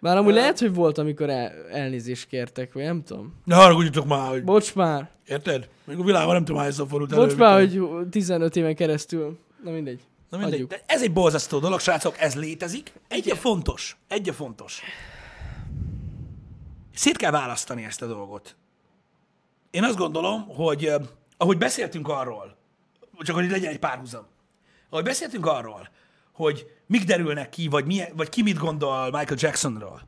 Bár 0.01 0.17
amúgy 0.17 0.33
lehet, 0.33 0.59
hogy 0.59 0.73
volt, 0.73 0.97
amikor 0.97 1.29
el, 1.29 1.51
elnézést 1.71 2.27
kértek, 2.27 2.73
vagy 2.73 2.83
nem 2.83 3.03
tudom. 3.03 3.33
Ne 3.45 3.55
haragudjatok 3.55 4.05
már, 4.05 4.29
hogy... 4.29 4.43
Bocs 4.43 4.75
már, 4.75 5.09
Érted? 5.27 5.69
Még 5.83 5.99
a 5.99 6.03
világban 6.03 6.33
nem 6.33 6.45
tudom, 6.45 6.61
hányszor 6.61 6.87
fordult 6.87 7.15
bocs 7.15 7.29
elő, 7.29 7.35
már, 7.35 7.67
mikor- 7.67 7.97
hogy 7.97 8.07
15 8.09 8.55
éven 8.55 8.75
keresztül. 8.75 9.39
Na 9.63 9.71
mindegy. 9.71 9.99
Na 10.29 10.37
mindegy. 10.37 10.53
Adjuk. 10.53 10.69
De 10.69 10.81
ez 10.85 11.01
egy 11.01 11.13
borzasztó 11.13 11.59
dolog, 11.59 11.79
srácok, 11.79 12.15
ez 12.19 12.35
létezik. 12.35 12.93
Egy 13.07 13.31
a 13.31 13.35
fontos, 13.35 13.97
egy 14.07 14.29
a 14.29 14.33
fontos. 14.33 14.81
Szét 16.93 17.17
kell 17.17 17.31
választani 17.31 17.83
ezt 17.83 18.01
a 18.01 18.07
dolgot. 18.07 18.55
Én 19.71 19.83
azt 19.83 19.97
gondolom, 19.97 20.47
hogy 20.47 20.93
ahogy 21.37 21.57
beszéltünk 21.57 22.07
arról, 22.07 22.55
csak 23.19 23.35
hogy 23.35 23.49
legyen 23.49 23.71
egy 23.71 23.79
párhuzam, 23.79 24.25
ahogy 24.89 25.03
beszéltünk 25.03 25.45
arról, 25.45 25.89
hogy 26.31 26.65
mik 26.91 27.03
derülnek 27.03 27.49
ki, 27.49 27.67
vagy, 27.67 27.85
milyen, 27.85 28.11
vagy 28.15 28.29
ki 28.29 28.41
mit 28.41 28.57
gondol 28.57 29.03
Michael 29.03 29.37
Jacksonról, 29.39 30.01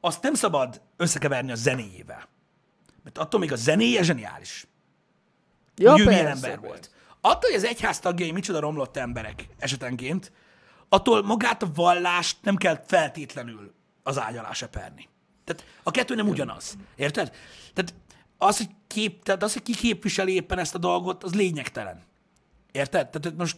azt 0.00 0.22
nem 0.22 0.34
szabad 0.34 0.80
összekeverni 0.96 1.50
a 1.50 1.54
zenéjével. 1.54 2.28
Mert 3.02 3.18
attól 3.18 3.40
még 3.40 3.52
a 3.52 3.56
zenéje 3.56 4.02
zseniális. 4.02 4.66
Ja, 5.76 5.90
hogy 5.90 6.00
ő 6.00 6.04
milyen 6.04 6.26
ember 6.26 6.50
persze. 6.50 6.66
volt. 6.66 6.90
Attól, 7.20 7.50
hogy 7.50 7.54
az 7.54 7.64
egyház 7.64 7.98
tagjai 7.98 8.30
micsoda 8.30 8.60
romlott 8.60 8.96
emberek 8.96 9.48
esetenként, 9.58 10.32
attól 10.88 11.22
magát 11.22 11.62
a 11.62 11.70
vallást 11.74 12.36
nem 12.42 12.56
kell 12.56 12.84
feltétlenül 12.86 13.74
az 14.02 14.18
ágy 14.18 14.36
alá 14.36 14.52
seperni. 14.52 15.08
Tehát 15.44 15.64
a 15.82 15.90
kettő 15.90 16.14
nem 16.14 16.28
ugyanaz. 16.28 16.76
Érted? 16.96 17.32
Tehát 17.74 17.94
az, 18.38 18.56
hogy, 18.56 18.70
kép, 18.86 19.22
tehát 19.22 19.42
az, 19.42 19.52
hogy 19.52 19.62
ki 19.62 19.74
képviseli 19.74 20.34
éppen 20.34 20.58
ezt 20.58 20.74
a 20.74 20.78
dolgot, 20.78 21.24
az 21.24 21.34
lényegtelen. 21.34 22.02
Érted? 22.72 23.08
Tehát 23.08 23.38
most 23.38 23.56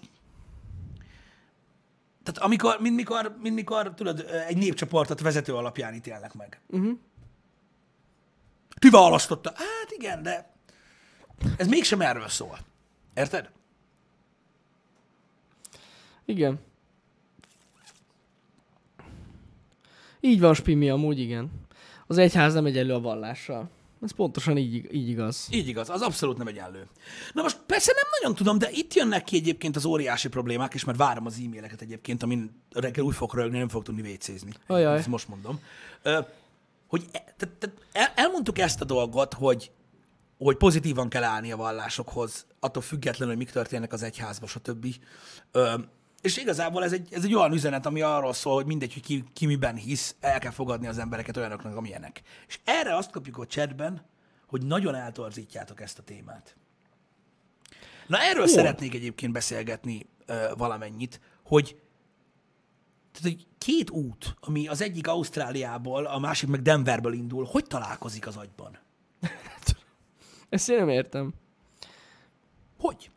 tehát 2.26 2.42
amikor, 2.42 2.80
mint 2.80 2.96
mikor, 2.96 3.36
mint 3.42 3.54
mikor, 3.54 3.94
tudod, 3.94 4.24
egy 4.48 4.56
népcsoportot 4.56 5.20
vezető 5.20 5.54
alapján 5.54 5.94
ítélnek 5.94 6.34
meg. 6.34 6.60
Uh-huh. 6.66 6.98
Ti 8.78 8.90
választotta. 8.90 9.52
Hát 9.54 9.90
igen, 9.90 10.22
de 10.22 10.52
ez 11.56 11.68
mégsem 11.68 12.00
erről 12.00 12.28
szól. 12.28 12.58
Érted? 13.14 13.50
Igen. 16.24 16.58
Így 20.20 20.40
van, 20.40 20.54
Spimi, 20.54 20.90
amúgy 20.90 21.18
igen. 21.18 21.50
Az 22.06 22.18
egyház 22.18 22.54
nem 22.54 22.66
egyenlő 22.66 22.94
a 22.94 23.00
vallással. 23.00 23.70
Ez 24.02 24.12
pontosan 24.12 24.56
így, 24.56 24.94
így 24.94 25.08
igaz. 25.08 25.48
Így 25.50 25.68
igaz, 25.68 25.90
az 25.90 26.00
abszolút 26.00 26.38
nem 26.38 26.46
egyenlő. 26.46 26.88
Na 27.32 27.42
most 27.42 27.58
persze 27.66 27.92
nem 27.94 28.04
nagyon 28.20 28.36
tudom, 28.36 28.58
de 28.58 28.70
itt 28.70 28.94
jönnek 28.94 29.24
ki 29.24 29.36
egyébként 29.36 29.76
az 29.76 29.84
óriási 29.84 30.28
problémák, 30.28 30.74
és 30.74 30.84
mert 30.84 30.98
várom 30.98 31.26
az 31.26 31.40
e-maileket 31.44 31.80
egyébként, 31.80 32.22
amin 32.22 32.62
reggel 32.72 33.04
úgy 33.04 33.14
fog 33.14 33.34
rögni, 33.34 33.58
nem 33.58 33.68
fog 33.68 33.82
tudni 33.82 34.02
vécézni. 34.02 34.52
Ajaj. 34.66 34.98
Ezt 34.98 35.06
most 35.06 35.28
mondom. 35.28 35.60
Ö, 36.02 36.20
hogy 36.86 37.04
e, 37.12 37.34
tehát, 37.36 37.54
tehát 37.58 37.76
el, 37.92 38.12
elmondtuk 38.14 38.58
ezt 38.58 38.80
a 38.80 38.84
dolgot, 38.84 39.34
hogy, 39.34 39.70
hogy 40.38 40.56
pozitívan 40.56 41.08
kell 41.08 41.24
állni 41.24 41.52
a 41.52 41.56
vallásokhoz, 41.56 42.46
attól 42.60 42.82
függetlenül, 42.82 43.34
hogy 43.34 43.44
mik 43.44 43.52
történnek 43.52 43.92
az 43.92 44.02
egyházban, 44.02 44.48
stb. 44.48 44.86
Ö, 45.52 45.74
és 46.26 46.36
igazából 46.36 46.84
ez 46.84 46.92
egy, 46.92 47.08
ez 47.12 47.24
egy 47.24 47.34
olyan 47.34 47.52
üzenet, 47.52 47.86
ami 47.86 48.00
arról 48.00 48.32
szól, 48.32 48.54
hogy 48.54 48.66
mindegy, 48.66 48.92
hogy 48.92 49.02
ki, 49.02 49.24
ki 49.32 49.46
miben 49.46 49.76
hisz, 49.76 50.16
el 50.20 50.38
kell 50.38 50.50
fogadni 50.50 50.86
az 50.86 50.98
embereket 50.98 51.36
olyanoknak, 51.36 51.76
amilyenek. 51.76 52.22
És 52.46 52.60
erre 52.64 52.96
azt 52.96 53.10
kapjuk 53.10 53.38
a 53.38 53.46
chatben, 53.46 54.02
hogy 54.46 54.66
nagyon 54.66 54.94
eltorzítjátok 54.94 55.80
ezt 55.80 55.98
a 55.98 56.02
témát. 56.02 56.56
Na 58.06 58.18
erről 58.18 58.44
Hol? 58.44 58.52
szeretnék 58.52 58.94
egyébként 58.94 59.32
beszélgetni 59.32 60.06
ö, 60.26 60.52
valamennyit, 60.56 61.20
hogy 61.42 61.80
tehát, 63.12 63.36
hogy 63.36 63.46
két 63.58 63.90
út, 63.90 64.36
ami 64.40 64.68
az 64.68 64.80
egyik 64.80 65.08
Ausztráliából, 65.08 66.06
a 66.06 66.18
másik 66.18 66.48
meg 66.48 66.62
Denverből 66.62 67.12
indul, 67.12 67.44
hogy 67.44 67.64
találkozik 67.64 68.26
az 68.26 68.36
agyban? 68.36 68.78
Ezt 70.48 70.68
én 70.68 70.76
nem 70.76 70.88
értem. 70.88 71.34
Hogy? 72.78 73.10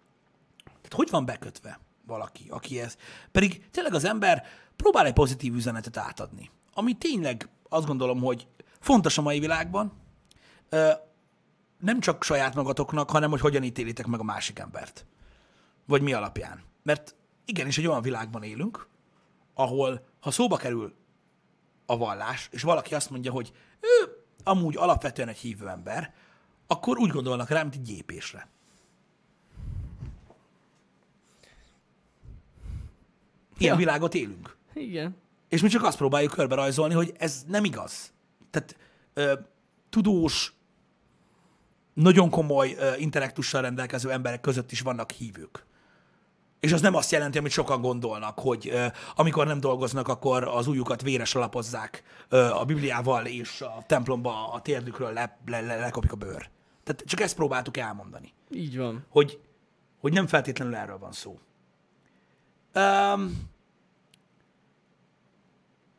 Tehát 0.64 0.94
hogy 0.94 1.10
van 1.10 1.26
bekötve 1.26 1.80
valaki, 2.10 2.46
aki 2.50 2.82
ez? 2.82 2.98
Pedig 3.32 3.70
tényleg 3.72 3.94
az 3.94 4.04
ember 4.04 4.46
próbál 4.76 5.06
egy 5.06 5.14
pozitív 5.14 5.56
üzenetet 5.56 5.98
átadni, 5.98 6.50
ami 6.74 6.94
tényleg 6.94 7.50
azt 7.70 7.86
gondolom, 7.86 8.20
hogy 8.20 8.48
fontos 8.80 9.18
a 9.18 9.22
mai 9.22 9.40
világban, 9.40 9.92
nem 11.80 12.00
csak 12.00 12.24
saját 12.24 12.56
magatoknak, 12.56 13.10
hanem 13.10 13.30
hogy 13.30 13.40
hogyan 13.40 13.64
ítélitek 13.64 14.06
meg 14.06 14.20
a 14.20 14.24
másik 14.24 14.60
embert. 14.60 15.06
Vagy 15.86 16.02
mi 16.02 16.14
alapján. 16.14 16.64
Mert 16.84 17.16
igenis 17.46 17.78
egy 17.78 17.88
olyan 17.88 18.02
világban 18.02 18.44
élünk, 18.44 18.88
ahol 19.54 20.08
ha 20.20 20.32
szóba 20.32 20.58
kerül 20.58 20.96
a 21.86 21.98
vallás, 21.98 22.50
és 22.52 22.62
valaki 22.62 22.96
azt 22.96 23.10
mondja, 23.10 23.32
hogy 23.32 23.52
ő 23.80 24.24
amúgy 24.44 24.78
alapvetően 24.78 25.28
egy 25.28 25.38
hívő 25.38 25.68
ember, 25.68 26.14
akkor 26.68 26.98
úgy 26.98 27.10
gondolnak 27.10 27.50
rá, 27.50 27.62
mint 27.62 27.76
egy 27.76 27.82
gyépésre. 27.82 28.50
Ilyen 33.60 33.74
Ja. 33.74 33.80
világot 33.80 34.14
élünk. 34.16 34.56
Igen. 34.74 35.16
És 35.50 35.62
mi 35.62 35.68
csak 35.68 35.84
azt 35.84 35.98
próbáljuk 35.98 36.32
körbe 36.32 36.56
rajzolni, 36.56 36.94
hogy 36.94 37.14
ez 37.18 37.44
nem 37.48 37.64
igaz. 37.64 38.14
Tehát 38.52 38.76
ö, 39.14 39.34
tudós, 39.90 40.54
nagyon 41.94 42.30
komoly 42.30 42.76
ö, 42.78 42.96
intellektussal 42.98 43.62
rendelkező 43.62 44.12
emberek 44.12 44.42
között 44.42 44.72
is 44.72 44.82
vannak 44.82 45.12
hívők. 45.12 45.66
És 46.60 46.72
az 46.74 46.82
nem 46.82 46.96
azt 46.96 47.12
jelenti, 47.12 47.38
amit 47.38 47.52
sokan 47.52 47.82
gondolnak, 47.82 48.40
hogy 48.40 48.70
ö, 48.72 48.86
amikor 49.16 49.46
nem 49.48 49.60
dolgoznak, 49.60 50.08
akkor 50.08 50.44
az 50.44 50.68
ujjukat 50.68 51.02
véres 51.02 51.36
alapozzák 51.36 52.04
ö, 52.30 52.46
a 52.50 52.66
Bibliával, 52.66 53.26
és 53.26 53.62
a 53.62 53.84
templomba 53.88 54.52
a 54.52 54.62
térdükről 54.62 55.14
le, 55.14 55.38
le, 55.46 55.62
le, 55.62 55.76
lekopik 55.80 56.12
a 56.12 56.16
bőr. 56.16 56.50
Tehát 56.84 57.04
csak 57.06 57.20
ezt 57.20 57.36
próbáltuk 57.36 57.78
elmondani 57.78 58.34
Így 58.52 58.78
van. 58.78 59.06
hogy, 59.10 59.40
hogy 60.00 60.14
nem 60.14 60.28
feltétlenül 60.28 60.76
erről 60.76 60.98
van 60.98 61.12
szó. 61.12 61.40
Um, 62.76 63.50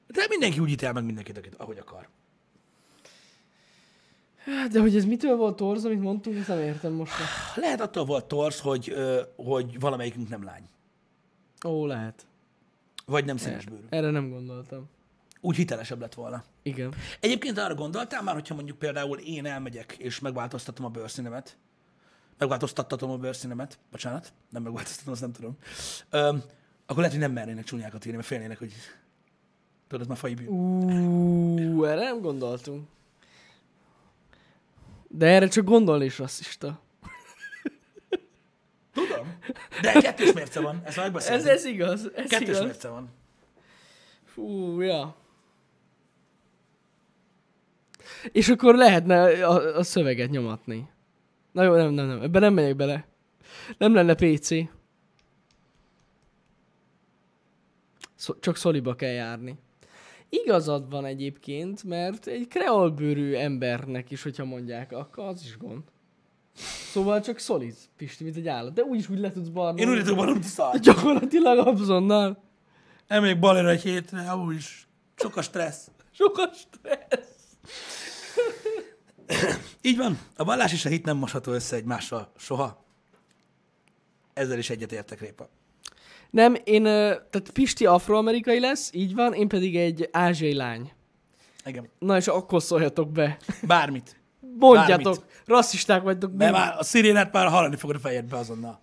de 0.07 0.27
mindenki 0.29 0.59
úgy 0.59 0.71
ítél 0.71 0.93
meg 0.93 1.05
mindenkit, 1.05 1.39
akit- 1.39 1.55
ahogy 1.55 1.79
akar. 1.79 2.09
Hát, 4.45 4.71
De 4.71 4.81
hogy 4.81 4.97
ez 4.97 5.05
mitől 5.05 5.37
volt 5.37 5.57
torz, 5.57 5.85
amit 5.85 6.01
mondtunk, 6.01 6.37
ezt 6.37 6.49
nem 6.49 6.59
értem 6.61 6.93
most. 6.93 7.13
Lehet 7.55 7.81
attól 7.81 8.05
volt 8.05 8.25
torz, 8.25 8.61
hogy, 8.61 8.95
hogy 9.37 9.81
valamelyikünk 9.81 10.29
nem 10.29 10.45
lány. 10.45 10.69
Ó, 11.67 11.87
lehet. 11.87 12.27
Vagy 13.07 13.25
nem 13.25 13.37
színesbőrű. 13.37 13.83
Erre 13.89 14.11
nem 14.11 14.31
gondoltam. 14.31 14.89
Úgy 15.41 15.57
hitelesebb 15.57 16.01
lett 16.01 16.15
volna. 16.15 16.45
Igen. 16.63 16.95
Egyébként 17.21 17.59
arra 17.59 17.75
gondoltál 17.75 18.23
már, 18.23 18.35
hogyha 18.35 18.55
mondjuk 18.55 18.79
például 18.79 19.19
én 19.19 19.47
elmegyek 19.47 19.93
és 19.99 20.19
megváltoztatom 20.19 20.85
a 20.87 20.89
bőrszínemet, 20.89 21.57
megváltoztattatom 22.39 23.11
a 23.11 23.17
bőrszínemet, 23.17 23.79
bocsánat, 23.91 24.33
nem 24.51 24.63
megváltoztatom, 24.63 25.13
azt 25.13 25.21
nem 25.23 25.33
tudom, 25.33 25.57
Öm, 26.11 26.43
akkor 26.91 27.03
lehet, 27.03 27.13
hogy 27.13 27.21
nem 27.27 27.33
mernének 27.33 27.65
csúnyákat 27.65 28.05
írni, 28.05 28.17
mert 28.17 28.29
félnének, 28.29 28.59
hogy 28.59 28.73
tudod, 29.89 30.09
már 30.09 30.17
fai 30.17 30.35
bűn. 30.35 30.49
Ú, 30.49 31.85
erre 31.85 32.03
nem 32.03 32.21
gondoltunk. 32.21 32.89
De 35.09 35.27
erre 35.27 35.49
csak 35.49 35.65
gondolni 35.65 36.05
is 36.05 36.19
rasszista. 36.19 36.81
Tudom. 38.93 39.39
De 39.83 39.93
kettős 39.93 40.33
mérce 40.33 40.61
van, 40.61 40.81
ezt 40.85 40.97
már 40.97 41.11
Ez, 41.15 41.47
ez 41.47 41.65
igaz, 41.65 42.11
ez 42.15 42.29
Kettős 42.29 42.49
igaz. 42.49 42.65
mérce 42.65 42.89
van. 42.89 43.11
Fú, 44.25 44.81
ja. 44.81 45.17
És 48.33 48.49
akkor 48.49 48.75
lehetne 48.75 49.47
a, 49.47 49.77
a 49.77 49.83
szöveget 49.83 50.31
nyomatni. 50.31 50.89
Na 51.53 51.63
jó, 51.63 51.75
nem, 51.75 51.91
nem, 51.93 52.07
nem, 52.07 52.23
ebben 52.23 52.41
nem 52.43 52.55
megyek 52.55 52.77
bele. 52.77 53.07
Nem 53.79 53.95
lenne 53.95 54.15
PC. 54.15 54.49
Szó, 58.21 58.35
csak 58.41 58.57
szoliba 58.57 58.95
kell 58.95 59.11
járni. 59.11 59.59
Igazad 60.29 60.91
van 60.91 61.05
egyébként, 61.05 61.85
mert 61.85 62.27
egy 62.27 62.49
kreolbőrű 62.49 63.35
embernek 63.35 64.11
is, 64.11 64.23
hogyha 64.23 64.45
mondják, 64.45 64.93
akkor 64.93 65.25
az 65.25 65.43
is 65.45 65.57
gond. 65.57 65.83
Szóval 66.93 67.21
csak 67.21 67.39
szoliz, 67.39 67.89
Pisti, 67.97 68.25
mint 68.25 68.37
egy 68.37 68.49
állat. 68.49 68.73
De 68.73 68.83
úgyis 68.83 69.09
úgy 69.09 69.19
le 69.19 69.33
tudsz 69.33 69.49
barnulni. 69.49 69.81
Én 69.81 69.99
úgy 69.99 70.05
tudom, 70.05 70.27
hogy 70.27 70.43
szar. 70.43 70.79
Gyakorlatilag 70.79 71.67
abzonnal. 71.67 72.43
Elmegyek 73.07 73.39
balera 73.39 73.69
egy 73.69 73.83
hétre, 73.83 74.31
amúgy 74.31 74.55
is. 74.55 74.89
Sok 75.17 75.37
a 75.37 75.43
stressz. 75.43 75.91
Sokat 76.11 76.55
stressz. 76.55 77.57
Így 79.83 79.97
van. 79.97 80.19
A 80.37 80.45
vallás 80.45 80.73
és 80.73 80.85
a 80.85 80.89
hit 80.89 81.05
nem 81.05 81.17
mosható 81.17 81.53
össze 81.53 81.77
egymással 81.77 82.33
soha. 82.37 82.85
Ezzel 84.33 84.59
is 84.59 84.71
egyetértek, 84.71 85.21
Répa. 85.21 85.49
Nem, 86.31 86.57
én, 86.65 86.83
tehát 86.83 87.51
Pisti 87.53 87.87
afroamerikai 87.87 88.61
lesz, 88.61 88.91
így 88.93 89.15
van, 89.15 89.33
én 89.33 89.49
pedig 89.49 89.77
egy 89.77 90.09
ázsiai 90.13 90.55
lány. 90.55 90.93
Igen. 91.65 91.89
Na 91.99 92.17
és 92.17 92.27
akkor 92.27 92.63
szóljatok 92.63 93.13
be. 93.13 93.39
Bármit. 93.63 94.17
Mondjátok, 94.59 95.15
Bármit. 95.17 95.43
rasszisták 95.47 96.03
vagytok. 96.03 96.33
Mert 96.33 96.53
mind- 96.53 96.65
már 96.65 96.79
a 96.79 96.83
szirénát 96.85 97.33
már 97.33 97.49
hallani 97.49 97.77
fogod 97.77 97.97
a 97.97 97.99
fejedbe 97.99 98.37
azonnal. 98.37 98.81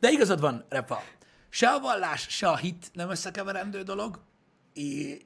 De 0.00 0.10
igazad 0.10 0.40
van, 0.40 0.64
Repa. 0.68 1.02
Se 1.48 1.68
a 1.68 1.80
vallás, 1.80 2.26
se 2.28 2.48
a 2.48 2.56
hit 2.56 2.90
nem 2.92 3.10
összekeverendő 3.10 3.82
dolog, 3.82 4.20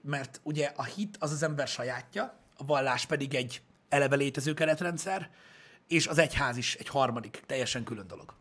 mert 0.02 0.40
ugye 0.42 0.72
a 0.76 0.84
hit 0.84 1.16
az 1.20 1.32
az 1.32 1.42
ember 1.42 1.68
sajátja, 1.68 2.38
a 2.56 2.64
vallás 2.64 3.06
pedig 3.06 3.34
egy 3.34 3.62
eleve 3.88 4.16
létező 4.16 4.54
keretrendszer, 4.54 5.30
és 5.88 6.06
az 6.06 6.18
egyház 6.18 6.56
is 6.56 6.74
egy 6.74 6.88
harmadik, 6.88 7.42
teljesen 7.46 7.84
külön 7.84 8.06
dolog. 8.06 8.34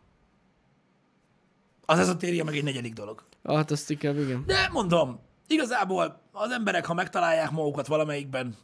Az 1.89 1.99
ezotéria 1.99 2.43
meg 2.43 2.55
egy 2.55 2.63
negyedik 2.63 2.93
dolog. 2.93 3.23
Hát 3.43 3.71
azt 3.71 3.89
inkább, 3.89 4.17
igen. 4.17 4.43
De 4.45 4.69
mondom, 4.71 5.19
igazából 5.47 6.21
az 6.31 6.51
emberek, 6.51 6.85
ha 6.85 6.93
megtalálják 6.93 7.51
magukat 7.51 7.87
valamelyikben, 7.87 8.55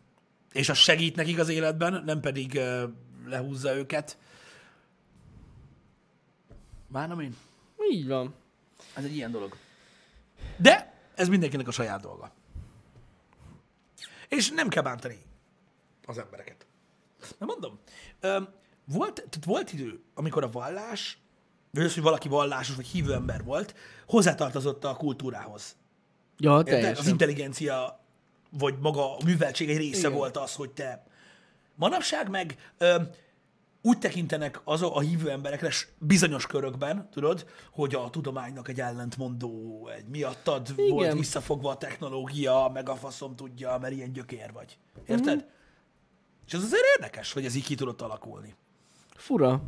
és 0.53 0.69
az 0.69 0.77
segít 0.77 1.15
nekik 1.15 1.39
az 1.39 1.49
életben, 1.49 2.03
nem 2.05 2.19
pedig 2.19 2.53
uh, 2.55 2.83
lehúzza 3.25 3.75
őket, 3.75 4.17
Bánom 6.87 7.19
én? 7.19 7.35
Így 7.91 8.07
van. 8.07 8.33
Ez 8.93 9.03
egy 9.03 9.15
ilyen 9.15 9.31
dolog. 9.31 9.55
De 10.57 10.93
ez 11.15 11.27
mindenkinek 11.27 11.67
a 11.67 11.71
saját 11.71 12.01
dolga. 12.01 12.31
És 14.29 14.49
nem 14.49 14.67
kell 14.67 14.83
bántani 14.83 15.21
az 16.05 16.17
embereket. 16.17 16.65
Na 17.37 17.45
mondom, 17.45 17.79
volt, 18.85 19.13
tehát 19.15 19.45
volt 19.45 19.73
idő, 19.73 20.03
amikor 20.13 20.43
a 20.43 20.51
vallás, 20.51 21.17
vagy 21.75 21.85
az, 21.85 21.93
hogy 21.93 22.03
valaki 22.03 22.27
vallásos 22.27 22.75
vagy 22.75 22.87
hívő 22.87 23.13
ember 23.13 23.43
volt, 23.43 23.75
hozzátartozott 24.07 24.85
a 24.85 24.95
kultúrához. 24.95 25.75
Ja, 26.37 26.57
Érted? 26.57 26.73
Az 26.73 26.79
teljesen. 26.79 27.07
intelligencia, 27.07 27.99
vagy 28.49 28.75
maga 28.79 29.15
a 29.15 29.23
műveltség 29.25 29.69
egy 29.69 29.77
része 29.77 29.99
Igen. 30.07 30.13
volt 30.13 30.37
az, 30.37 30.53
hogy 30.55 30.71
te... 30.71 31.03
Manapság 31.75 32.29
meg 32.29 32.73
ö, 32.77 33.01
úgy 33.81 33.97
tekintenek 33.97 34.61
az 34.63 34.81
a, 34.81 34.99
hívő 34.99 35.29
emberekre 35.29 35.71
bizonyos 35.97 36.47
körökben, 36.47 37.09
tudod, 37.11 37.45
hogy 37.71 37.95
a 37.95 38.09
tudománynak 38.09 38.67
egy 38.67 38.79
ellentmondó, 38.79 39.87
egy 39.87 40.05
miattad 40.07 40.73
Igen. 40.75 40.91
volt 40.91 41.13
visszafogva 41.13 41.69
a 41.69 41.77
technológia, 41.77 42.71
meg 42.73 42.89
a 42.89 42.95
faszom 42.95 43.35
tudja, 43.35 43.77
mert 43.81 43.93
ilyen 43.93 44.11
gyökér 44.11 44.51
vagy. 44.51 44.77
Érted? 45.07 45.35
Mm. 45.35 45.47
És 46.47 46.53
ez 46.53 46.63
azért 46.63 46.83
érdekes, 46.95 47.33
hogy 47.33 47.45
ez 47.45 47.55
így 47.55 47.65
ki 47.65 47.75
tudott 47.75 48.01
alakulni. 48.01 48.55
Fura. 49.15 49.61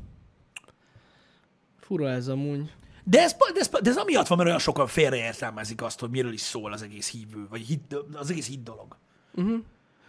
Fura 1.87 2.09
ez 2.09 2.27
amúgy. 2.27 2.73
De 3.03 3.21
ez, 3.21 3.35
de, 3.53 3.59
ez, 3.59 3.69
de 3.69 3.89
ez 3.89 3.97
amiatt 3.97 4.27
van, 4.27 4.37
mert 4.37 4.49
olyan 4.49 4.61
sokan 4.61 4.87
félreértelmezik 4.87 5.81
azt, 5.81 5.99
hogy 5.99 6.09
miről 6.09 6.33
is 6.33 6.41
szól 6.41 6.73
az 6.73 6.81
egész 6.81 7.11
hívő, 7.11 7.47
vagy 7.49 7.61
hit, 7.61 7.95
az 8.13 8.29
egész 8.29 8.47
hit 8.47 8.63
dolog. 8.63 8.97
Uh-huh. 9.33 9.59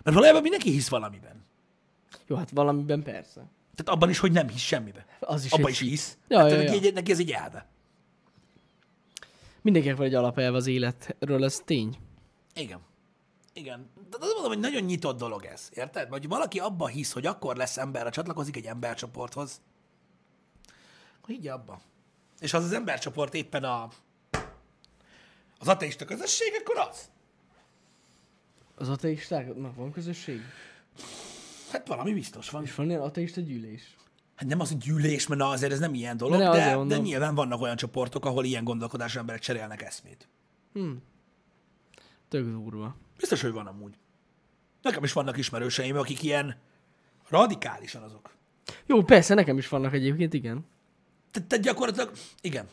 Mert 0.02 0.16
valójában 0.16 0.42
mindenki 0.42 0.70
hisz 0.70 0.88
valamiben. 0.88 1.44
Jó, 2.26 2.36
hát 2.36 2.50
valamiben 2.50 3.02
persze. 3.02 3.50
Tehát 3.74 3.88
abban 3.94 4.10
is, 4.10 4.18
hogy 4.18 4.32
nem 4.32 4.48
hisz 4.48 4.60
semmiben. 4.60 5.04
Az 5.20 5.44
is 5.44 5.52
Abban 5.52 5.70
is 5.70 5.78
hit. 5.78 5.88
hisz. 5.88 6.18
Ja, 6.28 6.38
hát 6.38 6.50
ja, 6.50 6.56
neki, 6.56 6.84
ja. 6.84 6.92
Neki 6.92 7.10
ez 7.10 7.18
egy 7.18 7.30
elve. 7.30 7.66
Mindenkinek 9.62 9.96
van 9.96 10.06
egy 10.06 10.14
alapelv 10.14 10.54
az 10.54 10.66
életről, 10.66 11.44
ez 11.44 11.60
tény. 11.64 11.98
Igen. 12.54 12.80
Igen. 13.52 13.90
De 14.10 14.16
azt 14.20 14.32
mondom, 14.32 14.52
hogy 14.52 14.60
nagyon 14.60 14.82
nyitott 14.82 15.18
dolog 15.18 15.44
ez. 15.44 15.68
Érted? 15.74 16.08
Vagy 16.08 16.28
valaki 16.28 16.58
abba 16.58 16.86
hisz, 16.86 17.12
hogy 17.12 17.26
akkor 17.26 17.56
lesz 17.56 17.76
ember, 17.76 18.02
ha 18.02 18.10
csatlakozik 18.10 18.56
egy 18.56 18.64
embercsoporthoz, 18.64 19.60
higgye 21.28 21.52
abba. 21.52 21.80
És 22.40 22.54
az 22.54 22.64
az 22.64 22.72
embercsoport 22.72 23.34
éppen 23.34 23.64
a, 23.64 23.88
az 25.58 25.68
ateista 25.68 26.04
közösség, 26.04 26.52
akkor 26.60 26.76
az. 26.88 27.10
Az 28.74 28.88
ateistáknak 28.88 29.74
van 29.74 29.92
közösség? 29.92 30.40
Hát 31.70 31.86
valami 31.86 32.12
biztos 32.12 32.50
van. 32.50 32.64
És 32.64 32.74
van 32.74 32.88
ilyen 32.88 33.00
ateista 33.00 33.40
gyűlés? 33.40 33.96
Hát 34.34 34.48
nem 34.48 34.60
az, 34.60 34.68
hogy 34.68 34.78
gyűlés, 34.78 35.26
mert 35.26 35.40
na, 35.40 35.48
azért 35.48 35.72
ez 35.72 35.78
nem 35.78 35.94
ilyen 35.94 36.16
dolog, 36.16 36.38
De 36.38 36.50
de, 36.50 36.84
de, 36.84 36.98
nyilván 36.98 37.34
vannak 37.34 37.60
olyan 37.60 37.76
csoportok, 37.76 38.24
ahol 38.24 38.44
ilyen 38.44 38.64
gondolkodású 38.64 39.18
emberek 39.18 39.40
cserélnek 39.40 39.82
eszmét. 39.82 40.28
Tök 42.28 42.48
durva. 42.50 42.96
Biztos, 43.16 43.40
hogy 43.40 43.52
van 43.52 43.66
amúgy. 43.66 43.98
Nekem 44.82 45.04
is 45.04 45.12
vannak 45.12 45.36
ismerőseim, 45.36 45.96
akik 45.96 46.22
ilyen 46.22 46.56
radikálisan 47.28 48.02
azok. 48.02 48.30
Jó, 48.86 49.02
persze, 49.02 49.34
nekem 49.34 49.58
is 49.58 49.68
vannak 49.68 49.92
egyébként, 49.92 50.34
igen. 50.34 50.66
Tehát 51.30 51.48
te 51.48 51.56
gyakorlatilag, 51.56 52.12
igen, 52.40 52.68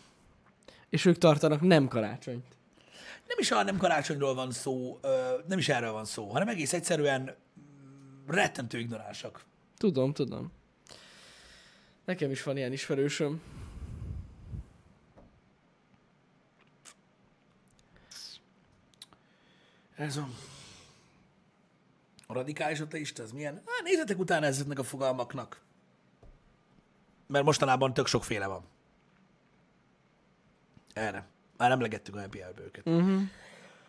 És 0.89 1.06
ők 1.06 1.18
tartanak 1.18 1.62
nem 1.62 1.88
karácsonyt. 1.88 2.45
nem 3.28 3.38
is 3.38 3.51
a 3.51 3.64
nem 3.64 3.78
karácsonyról 3.78 4.34
van 4.34 4.51
szó, 4.51 4.99
nem 5.47 5.58
is 5.58 5.70
erről 5.70 5.91
van 5.91 6.06
szó, 6.06 6.30
hanem 6.30 6.47
egész 6.47 6.74
egyszerűen 6.74 7.22
mm, 7.22 8.28
rettentő 8.28 8.80
ignoránsak. 8.80 9.43
Tudom, 9.78 10.14
tudom. 10.14 10.51
Nekem 12.06 12.32
is 12.32 12.43
van 12.43 12.58
ilyen 12.58 12.72
ismerősöm. 12.72 13.41
Ez 19.95 20.18
a... 20.18 20.30
A 22.28 22.34
radikális 22.34 22.80
ateista, 22.80 23.24
ez 23.24 23.32
milyen? 23.32 23.53
Hát 23.53 23.84
nézzetek 23.84 24.20
utána 24.20 24.45
ezeknek 24.45 24.80
a 24.80 24.84
fogalmaknak. 24.84 25.64
Mert 27.28 27.45
mostanában 27.45 27.93
tök 27.93 28.07
sokféle 28.07 28.47
van. 28.47 28.63
Erre. 30.93 31.28
Már 31.57 31.71
emlegettük 31.71 32.19
happy 32.19 32.39
hour 32.39 32.59
őket. 32.59 32.86
Uh-huh. 32.86 33.21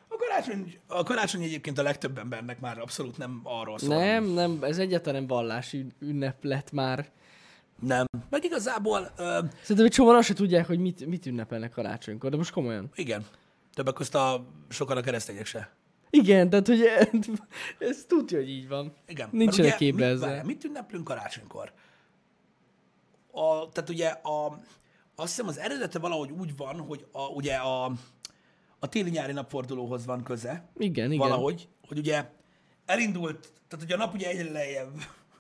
A, 0.09 0.17
karácsony, 0.17 0.79
a 0.87 1.03
karácsony 1.03 1.43
egyébként 1.43 1.79
a 1.79 1.83
legtöbb 1.83 2.19
embernek 2.19 2.61
már 2.61 2.79
abszolút 2.79 3.19
nem 3.19 3.41
arról 3.43 3.79
szól. 3.79 3.97
Nem, 3.97 4.25
nem, 4.25 4.59
ez 4.63 4.79
egyáltalán 4.79 5.27
vallási 5.27 5.87
ünnep 5.99 6.45
lett 6.45 6.73
már. 6.73 7.11
Nem. 7.81 8.07
Meg 8.31 8.45
igazából, 8.45 9.13
ö, 9.17 9.39
Szerintem 9.61 9.85
egy 9.87 9.93
csomóan 9.93 10.17
azt 10.17 10.27
se 10.27 10.35
tudják, 10.35 10.67
hogy 10.67 10.79
mit, 10.79 11.07
mit 11.07 11.27
ünnepelnek 11.27 11.71
karácsonykor, 11.71 12.31
de 12.31 12.37
most 12.37 12.53
komolyan. 12.53 12.91
igen. 12.95 13.27
Többek 13.75 13.95
között 13.95 14.15
a 14.15 14.47
sokan 14.69 14.97
a 14.97 15.01
keresztények 15.01 15.47
se. 15.47 15.71
Igen, 16.11 16.51
tehát 16.51 16.67
hogy 16.67 16.81
ez 17.89 18.05
tudja, 18.09 18.39
hogy 18.39 18.49
így 18.49 18.69
van. 18.69 18.93
Igen. 19.07 19.29
Nincsenek 19.33 19.77
képbe 19.77 20.05
mit, 20.05 20.15
ezzel. 20.15 20.45
Mit 20.45 20.65
ünneplünk 20.65 21.05
karácsonykor? 21.05 21.73
A, 23.37 23.69
tehát 23.73 23.91
ugye 23.91 24.09
a, 24.09 24.59
azt 25.15 25.29
hiszem 25.29 25.49
az 25.49 25.59
eredete 25.59 25.99
valahogy 25.99 26.31
úgy 26.31 26.57
van, 26.57 26.81
hogy 26.81 27.07
a, 27.13 27.23
ugye 27.23 27.55
a, 27.55 27.85
a 28.79 28.89
téli-nyári 28.89 29.33
napfordulóhoz 29.33 30.07
van 30.07 30.23
köze. 30.23 30.69
Igen, 30.77 31.13
igen. 31.13 31.29
Valahogy, 31.29 31.69
hogy 31.89 31.99
ugye 31.99 32.31
elindult, 32.87 33.53
tehát 33.69 33.85
ugye 33.85 33.95
a 33.95 33.99
nap 33.99 34.15
ugye 34.15 34.29
egyre 34.29 34.51
lejjebb 34.51 34.93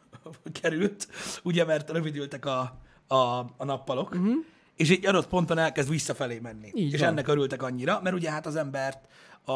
került, 0.61 1.09
ugye 1.42 1.64
mert 1.64 1.90
rövidültek 1.90 2.44
a, 2.44 2.78
a, 3.07 3.38
a 3.57 3.64
nappalok, 3.64 4.11
uh-huh. 4.11 4.34
és 4.76 4.90
egy 4.90 5.07
adott 5.07 5.28
ponton 5.28 5.59
elkezd 5.59 5.88
visszafelé 5.88 6.38
menni. 6.38 6.70
Így 6.74 6.92
és 6.92 7.01
van. 7.01 7.09
ennek 7.09 7.28
örültek 7.28 7.62
annyira, 7.62 8.01
mert 8.03 8.16
ugye 8.16 8.30
hát 8.30 8.47
az 8.47 8.57
embert 8.57 9.09
a, 9.47 9.53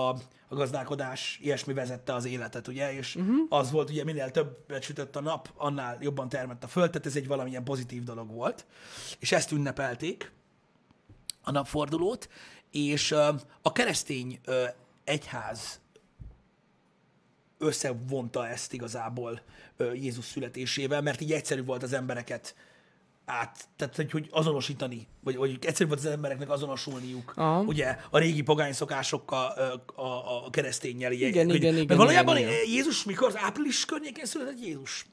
a 0.48 0.54
gazdálkodás 0.54 1.38
ilyesmi 1.42 1.72
vezette 1.72 2.14
az 2.14 2.24
életet, 2.24 2.68
ugye, 2.68 2.92
és 2.92 3.16
uh-huh. 3.16 3.36
az 3.48 3.70
volt 3.70 3.90
ugye 3.90 4.04
minél 4.04 4.30
többet 4.30 4.82
sütött 4.82 5.16
a 5.16 5.20
nap, 5.20 5.50
annál 5.56 5.98
jobban 6.00 6.28
termett 6.28 6.64
a 6.64 6.68
föld, 6.68 6.90
tehát 6.90 7.06
ez 7.06 7.16
egy 7.16 7.26
valamilyen 7.26 7.64
pozitív 7.64 8.04
dolog 8.04 8.30
volt, 8.30 8.66
és 9.18 9.32
ezt 9.32 9.52
ünnepelték, 9.52 10.32
a 11.42 11.50
napfordulót, 11.50 12.28
és 12.70 13.10
ö, 13.10 13.28
a 13.62 13.72
keresztény 13.72 14.40
ö, 14.44 14.64
egyház 15.04 15.80
összevonta 17.58 18.48
ezt 18.48 18.72
igazából 18.72 19.40
ö, 19.76 19.92
Jézus 19.92 20.24
születésével, 20.24 21.02
mert 21.02 21.20
így 21.20 21.32
egyszerű 21.32 21.64
volt 21.64 21.82
az 21.82 21.92
embereket 21.92 22.54
át, 23.30 23.68
tehát 23.76 23.96
hogy, 23.96 24.10
hogy 24.10 24.28
azonosítani, 24.30 25.06
vagy, 25.20 25.36
vagy 25.36 25.58
egyszerű 25.60 25.88
volt 25.88 26.00
az 26.00 26.06
embereknek 26.06 26.50
azonosulniuk, 26.50 27.32
Aha. 27.36 27.60
ugye 27.60 27.96
a 28.10 28.18
régi 28.18 28.42
pogány 28.42 28.72
szokásokkal, 28.72 29.52
ö, 29.56 30.00
a, 30.02 30.44
a 30.46 30.50
keresztényel. 30.50 31.12
Így, 31.12 31.20
Igen, 31.20 31.46
hogy, 31.46 31.54
igen, 31.54 31.72
mert 31.72 31.84
igen, 31.84 31.96
valójában 31.96 32.36
igen, 32.36 32.48
igen. 32.48 32.64
Jézus 32.66 33.04
mikor? 33.04 33.28
Az 33.28 33.36
április 33.36 33.84
környékén 33.84 34.24
született 34.24 34.60
Jézus? 34.60 35.06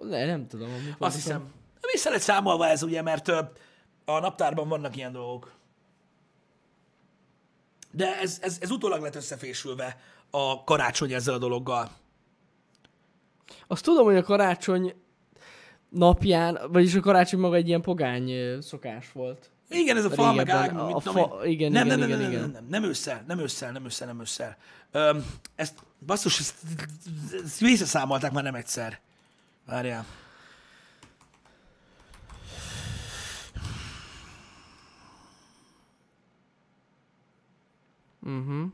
Ne, 0.00 0.26
nem 0.26 0.46
tudom. 0.46 0.68
Azt 0.98 1.14
hiszem. 1.14 1.52
Vissza 1.92 2.10
lett 2.10 2.20
számolva 2.20 2.66
ez 2.66 2.82
ugye, 2.82 3.02
mert 3.02 3.28
a 4.04 4.18
naptárban 4.18 4.68
vannak 4.68 4.96
ilyen 4.96 5.12
dolgok. 5.12 5.52
De 7.90 8.18
ez, 8.20 8.38
ez, 8.42 8.58
ez 8.60 8.70
utólag 8.70 9.02
lett 9.02 9.14
összefésülve 9.14 10.00
a 10.30 10.64
karácsony 10.64 11.12
ezzel 11.12 11.34
a 11.34 11.38
dologgal. 11.38 11.90
Azt 13.66 13.84
tudom, 13.84 14.04
hogy 14.04 14.16
a 14.16 14.22
karácsony 14.22 14.94
napján, 15.94 16.58
vagyis 16.72 16.94
a 16.94 17.00
karácsony 17.00 17.40
maga 17.40 17.54
egy 17.54 17.68
ilyen 17.68 17.80
pogány 17.82 18.32
szokás 18.60 19.12
volt. 19.12 19.50
Igen, 19.68 19.96
ez 19.96 20.04
a 20.04 20.10
fa, 20.10 20.32
meg 20.32 20.48
ág, 20.48 20.78
a 20.78 21.00
tudom 21.02 21.28
fa- 21.28 21.46
igen, 21.46 21.72
nem, 21.72 21.86
igen, 21.86 21.98
nem, 21.98 22.08
igen, 22.08 22.20
nem, 22.20 22.30
nem, 22.30 22.30
igen. 22.30 22.40
nem, 22.40 22.50
nem, 22.50 22.66
nem 22.68 22.82
ősszel, 22.82 23.24
nem 23.26 23.38
ősszel, 23.38 23.72
nem 23.72 23.84
ősszel, 23.84 24.06
nem 24.06 24.20
ősszel. 24.20 24.56
Öm, 24.90 25.24
ezt, 25.54 25.74
basszus, 26.06 26.38
ezt, 26.38 26.54
ezt 27.44 27.58
visszaszámolták 27.58 28.32
már 28.32 28.42
nem 28.42 28.54
egyszer. 28.54 29.00
Várjál. 29.66 30.06
Uh-huh. 38.22 38.66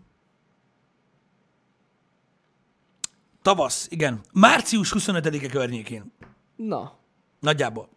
Tavasz, 3.42 3.86
igen. 3.90 4.20
Március 4.32 4.92
25-e 4.96 5.48
környékén. 5.48 6.12
Na, 6.56 6.99
Nagyjából. 7.41 7.88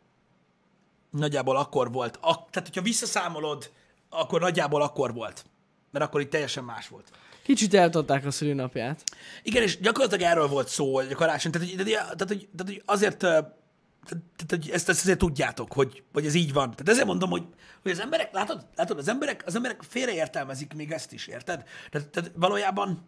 Nagyjából 1.09 1.57
akkor 1.57 1.91
volt. 1.91 2.15
A, 2.15 2.47
tehát, 2.49 2.67
hogyha 2.67 2.81
visszaszámolod, 2.81 3.71
akkor 4.09 4.41
nagyjából 4.41 4.81
akkor 4.81 5.13
volt. 5.13 5.45
Mert 5.91 6.05
akkor 6.05 6.21
itt 6.21 6.29
teljesen 6.29 6.63
más 6.63 6.87
volt. 6.87 7.11
kicsit 7.43 7.73
eltadták 7.73 8.25
a 8.25 8.31
szülőnapját. 8.31 9.03
Igen, 9.43 9.63
és 9.63 9.79
gyakorlatilag 9.79 10.31
erről 10.31 10.47
volt 10.47 10.67
szó, 10.67 10.93
hogy 10.95 11.11
a 11.11 11.15
karácsony. 11.15 11.51
Tehát, 11.51 11.67
hogy, 11.67 11.85
tehát, 11.85 12.27
hogy- 12.27 12.49
tehát, 12.55 12.65
hogy, 12.65 12.81
azért, 12.85 13.17
tehát, 13.17 13.55
hogy 14.47 14.69
ezt, 14.69 14.89
ezt 14.89 15.01
azért 15.03 15.17
tudjátok, 15.17 15.73
hogy, 15.73 16.03
hogy 16.13 16.25
ez 16.25 16.33
így 16.33 16.53
van. 16.53 16.71
Tehát 16.71 16.89
ezért 16.89 17.05
mondom, 17.05 17.29
hogy, 17.29 17.43
hogy 17.81 17.91
az 17.91 17.99
emberek, 17.99 18.33
látod, 18.33 18.65
látod 18.75 18.97
az, 18.97 19.07
emberek, 19.07 19.43
az 19.45 19.55
emberek 19.55 19.81
félreértelmezik 19.81 20.73
még 20.73 20.91
ezt 20.91 21.11
is, 21.11 21.27
érted? 21.27 21.63
Tehát, 21.91 22.07
tehát 22.09 22.31
valójában 22.35 23.07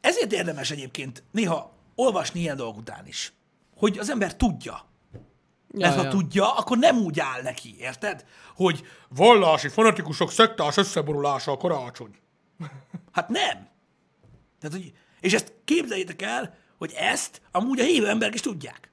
ezért 0.00 0.32
érdemes 0.32 0.70
egyébként 0.70 1.22
néha 1.30 1.73
olvasni 1.94 2.40
ilyen 2.40 2.56
dolgok 2.56 2.76
után 2.76 3.06
is, 3.06 3.32
hogy 3.76 3.98
az 3.98 4.10
ember 4.10 4.36
tudja, 4.36 4.84
Ja, 5.76 5.86
Mert 5.86 5.96
ha 5.96 6.02
ja. 6.02 6.10
tudja, 6.10 6.54
akkor 6.54 6.78
nem 6.78 6.96
úgy 6.98 7.20
áll 7.20 7.42
neki, 7.42 7.74
érted? 7.78 8.24
Hogy 8.56 8.86
vallási 9.08 9.68
fanatikusok 9.68 10.30
szektás 10.30 10.76
összeborulása 10.76 11.52
a 11.52 11.56
karácsony. 11.56 12.14
Hát 13.12 13.28
nem. 13.28 13.68
Tehát, 14.60 14.76
hogy, 14.76 14.92
és 15.20 15.32
ezt 15.32 15.52
képzeljétek 15.64 16.22
el, 16.22 16.54
hogy 16.78 16.92
ezt 16.96 17.42
amúgy 17.50 17.80
a 17.80 17.84
hívő 17.84 18.08
emberek 18.08 18.34
is 18.34 18.40
tudják. 18.40 18.90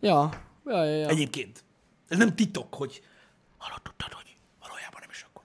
Ja, 0.00 0.30
ja, 0.66 0.84
ja. 0.84 0.94
ja. 0.96 1.08
Egyébként. 1.08 1.64
Ez 2.08 2.18
nem 2.18 2.34
titok, 2.34 2.74
hogy 2.74 3.02
hallod, 3.56 3.82
tudtad, 3.82 4.12
hogy 4.12 4.36
valójában 4.60 5.00
nem 5.00 5.10
is 5.10 5.26
akkor. 5.28 5.42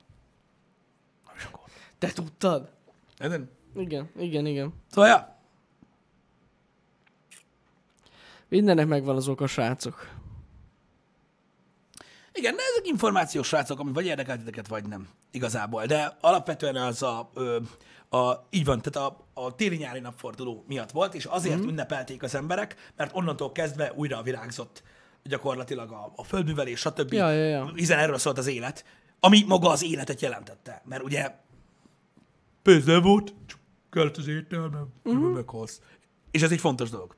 Nem 1.25 1.35
is 1.37 1.43
akkor. 1.43 1.69
Te 1.97 2.11
tudtad? 2.11 2.71
Nem. 3.17 3.49
Igen, 3.75 4.09
igen, 4.17 4.45
igen. 4.45 4.73
Szóval, 4.91 5.09
ja. 5.09 5.37
Mindennek 8.53 8.87
megvan 8.87 9.15
az 9.15 9.27
oka, 9.27 9.47
srácok. 9.47 10.09
Igen, 12.33 12.55
de 12.55 12.61
ezek 12.71 12.87
információs 12.87 13.47
srácok, 13.47 13.79
ami 13.79 13.91
vagy 13.93 14.05
érdekel 14.05 14.37
titeket, 14.37 14.67
vagy 14.67 14.87
nem. 14.87 15.07
Igazából. 15.31 15.85
De 15.85 16.17
alapvetően 16.21 16.75
az 16.75 17.03
a, 17.03 17.29
ö, 17.33 17.59
a 18.17 18.47
így 18.49 18.65
van, 18.65 18.81
tehát 18.81 19.09
a, 19.09 19.25
a 19.33 19.55
téli-nyári 19.55 19.99
napforduló 19.99 20.63
miatt 20.67 20.91
volt, 20.91 21.13
és 21.13 21.25
azért 21.25 21.59
mm. 21.59 21.67
ünnepelték 21.67 22.23
az 22.23 22.35
emberek, 22.35 22.91
mert 22.95 23.15
onnantól 23.15 23.51
kezdve 23.51 23.93
újra 23.95 24.21
virágzott 24.21 24.83
gyakorlatilag 25.23 25.91
a, 25.91 26.13
a 26.15 26.23
földművelés, 26.23 26.79
stb. 26.79 27.13
Ja, 27.13 27.31
ja, 27.31 27.43
ja. 27.43 27.71
Hiszen 27.75 27.99
erről 27.99 28.17
szólt 28.17 28.37
az 28.37 28.47
élet, 28.47 28.85
ami 29.19 29.43
maga 29.47 29.69
az 29.69 29.83
életet 29.83 30.21
jelentette. 30.21 30.81
Mert 30.85 31.03
ugye 31.03 31.31
pénzzel 32.61 33.01
volt, 33.01 33.33
csak 33.45 33.59
kellett 33.91 34.17
az 34.17 34.27
ételmem, 34.27 34.87
mm. 35.09 35.33
meghalsz. 35.33 35.81
És 36.31 36.41
ez 36.41 36.51
egy 36.51 36.59
fontos 36.59 36.89
dolog. 36.89 37.15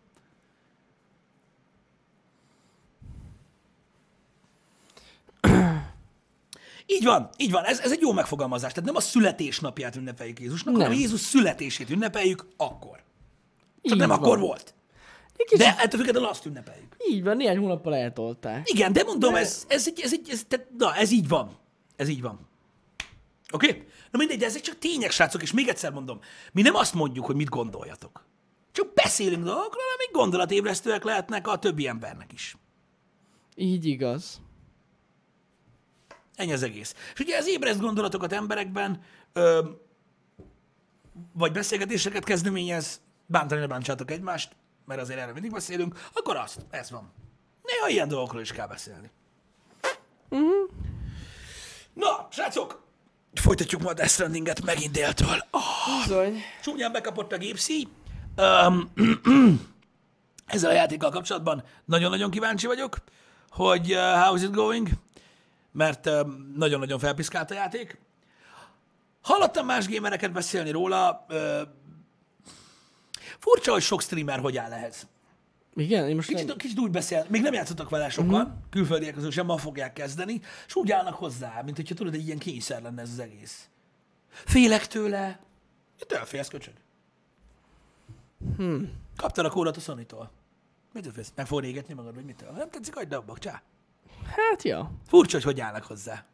Így 6.85 7.03
van, 7.03 7.29
így 7.37 7.51
van. 7.51 7.63
Ez, 7.63 7.79
ez 7.79 7.91
egy 7.91 8.01
jó 8.01 8.11
megfogalmazás. 8.11 8.71
Tehát 8.71 8.85
nem 8.85 8.95
a 8.95 8.99
születésnapját 8.99 9.95
ünnepeljük 9.95 10.39
Jézusnak, 10.39 10.73
hanem 10.73 10.89
Nem. 10.89 10.99
Jézus 10.99 11.19
születését 11.19 11.89
ünnepeljük 11.89 12.47
akkor. 12.57 13.03
Csak 13.81 13.93
Így 13.93 13.97
nem 13.97 14.09
van. 14.09 14.17
akkor 14.17 14.39
volt. 14.39 14.73
Kicsit, 15.37 15.57
De 15.57 15.75
ettől 15.77 15.99
függetlenül 15.99 16.29
azt 16.29 16.45
ünnepeljük. 16.45 16.95
Így 17.09 17.23
van, 17.23 17.37
néhány 17.37 17.57
hónappal 17.57 17.95
eltolták. 17.95 18.69
Igen, 18.69 18.93
de 18.93 19.03
mondom, 19.03 19.35
ez, 19.35 19.65
ez, 19.67 19.87
egy, 19.87 19.99
ez, 20.01 20.13
egy, 20.13 20.29
ez, 20.29 20.43
tehát, 20.47 20.67
na, 20.77 20.95
ez 20.95 21.11
így 21.11 21.27
van. 21.27 21.57
Ez 21.95 22.07
így 22.07 22.21
van. 22.21 22.39
Oké? 23.51 23.69
Okay? 23.69 23.83
Na 24.11 24.17
mindegy, 24.17 24.37
de 24.37 24.45
ezek 24.45 24.61
csak 24.61 24.77
tények, 24.77 25.11
srácok, 25.11 25.41
és 25.41 25.53
még 25.53 25.67
egyszer 25.67 25.91
mondom, 25.91 26.19
mi 26.51 26.61
nem 26.61 26.75
azt 26.75 26.93
mondjuk, 26.93 27.25
hogy 27.25 27.35
mit 27.35 27.49
gondoljatok. 27.49 28.25
Csak 28.71 28.93
beszélünk 28.93 29.43
dolgokról, 29.43 29.83
amik 29.95 30.11
gondolatébresztőek 30.11 31.03
lehetnek 31.03 31.47
a 31.47 31.59
többi 31.59 31.87
embernek 31.87 32.33
is. 32.33 32.57
Így 33.55 33.85
igaz. 33.85 34.41
Ennyi 36.35 36.53
az 36.53 36.63
egész. 36.63 36.93
És 37.13 37.19
ugye 37.19 37.37
ez 37.37 37.47
ébreszt 37.47 37.79
gondolatokat 37.79 38.33
emberekben, 38.33 39.01
ö, 39.33 39.69
vagy 41.33 41.51
beszélgetéseket 41.51 42.23
kezdeményez, 42.23 43.01
bántani 43.25 43.59
ne 43.59 43.67
bántsátok 43.67 44.11
egymást, 44.11 44.55
mert 44.85 45.01
azért 45.01 45.19
erről 45.19 45.33
mindig 45.33 45.51
beszélünk, 45.51 46.07
akkor 46.13 46.35
azt, 46.35 46.65
ez 46.69 46.91
van. 46.91 47.13
Néha 47.63 47.87
ilyen 47.87 48.07
dolgokról 48.07 48.41
is 48.41 48.51
kell 48.51 48.67
beszélni. 48.67 49.11
Uh-huh. 50.29 50.69
Na, 51.93 52.27
srácok, 52.31 52.83
folytatjuk 53.33 53.81
majd 53.81 53.95
Death 53.95 54.11
Strandinget 54.11 54.65
megint 54.65 54.91
déltől. 54.91 55.37
Oh, 55.51 56.27
csúnyán 56.63 56.91
bekapott 56.91 57.31
a 57.31 57.37
gépszi. 57.37 57.87
Um, 58.37 58.91
ezzel 60.45 60.69
a 60.69 60.73
játékkal 60.73 61.11
kapcsolatban 61.11 61.63
nagyon-nagyon 61.85 62.31
kíváncsi 62.31 62.67
vagyok, 62.67 62.97
hogy 63.49 63.91
uh, 63.91 63.97
how's 63.97 64.41
it 64.43 64.51
going, 64.51 64.89
mert 65.75 66.09
nagyon-nagyon 66.55 66.99
felpiszkált 66.99 67.51
a 67.51 67.53
játék. 67.53 67.99
Hallottam 69.21 69.65
más 69.65 69.87
gamereket 69.87 70.31
beszélni 70.31 70.71
róla, 70.71 71.25
furcsa, 73.39 73.71
hogy 73.71 73.81
sok 73.81 74.01
streamer 74.01 74.39
hogy 74.39 74.57
áll 74.57 74.71
ehhez. 74.71 75.07
Igen, 75.75 76.09
én 76.09 76.15
most 76.15 76.27
Kicsit, 76.27 76.47
nem... 76.47 76.57
kicsit 76.57 76.79
úgy 76.79 76.91
beszél, 76.91 77.25
még 77.29 77.41
nem 77.41 77.53
játszottak 77.53 77.89
vele 77.89 78.09
sokan, 78.09 78.41
uh-huh. 78.41 78.53
külföldiek 78.69 79.13
közül 79.13 79.31
sem, 79.31 79.45
ma 79.45 79.57
fogják 79.57 79.93
kezdeni, 79.93 80.41
és 80.67 80.75
úgy 80.75 80.91
állnak 80.91 81.15
hozzá, 81.15 81.61
mint 81.65 81.75
hogyha 81.75 81.95
tudod, 81.95 82.13
egy 82.13 82.25
ilyen 82.25 82.37
kényszer 82.37 82.81
lenne 82.81 83.01
ez 83.01 83.09
az 83.11 83.19
egész. 83.19 83.69
Félek 84.29 84.87
tőle. 84.87 85.39
Te 86.07 86.17
elfélsz, 86.17 86.47
köcsög. 86.47 86.73
Hmm. 88.57 88.91
Kaptad 89.15 89.45
a 89.45 89.49
kódot 89.49 89.77
a 89.77 89.79
Sony-tól. 89.79 90.31
Mit 90.93 91.11
félsz? 91.13 91.31
Meg 91.35 91.47
fog 91.47 91.65
égetni 91.65 91.93
magad, 91.93 92.15
vagy 92.15 92.25
mitől? 92.25 92.49
Ha 92.49 92.57
Nem 92.57 92.69
tetszik, 92.69 92.95
hagyd 92.95 93.13
abba, 93.13 93.37
csá. 93.37 93.61
Hát 94.25 94.63
ja. 94.63 94.91
Furcsa, 95.07 95.35
hogy 95.37 95.45
hogy 95.45 95.59
állnak 95.59 95.83
hozzá. 95.83 96.25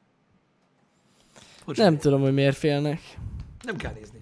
Furcsa. 1.64 1.84
Nem 1.84 1.98
tudom, 1.98 2.22
hogy 2.22 2.34
miért 2.34 2.58
félnek. 2.58 3.00
Nem 3.62 3.76
kell 3.76 3.94
nézni. 3.94 4.22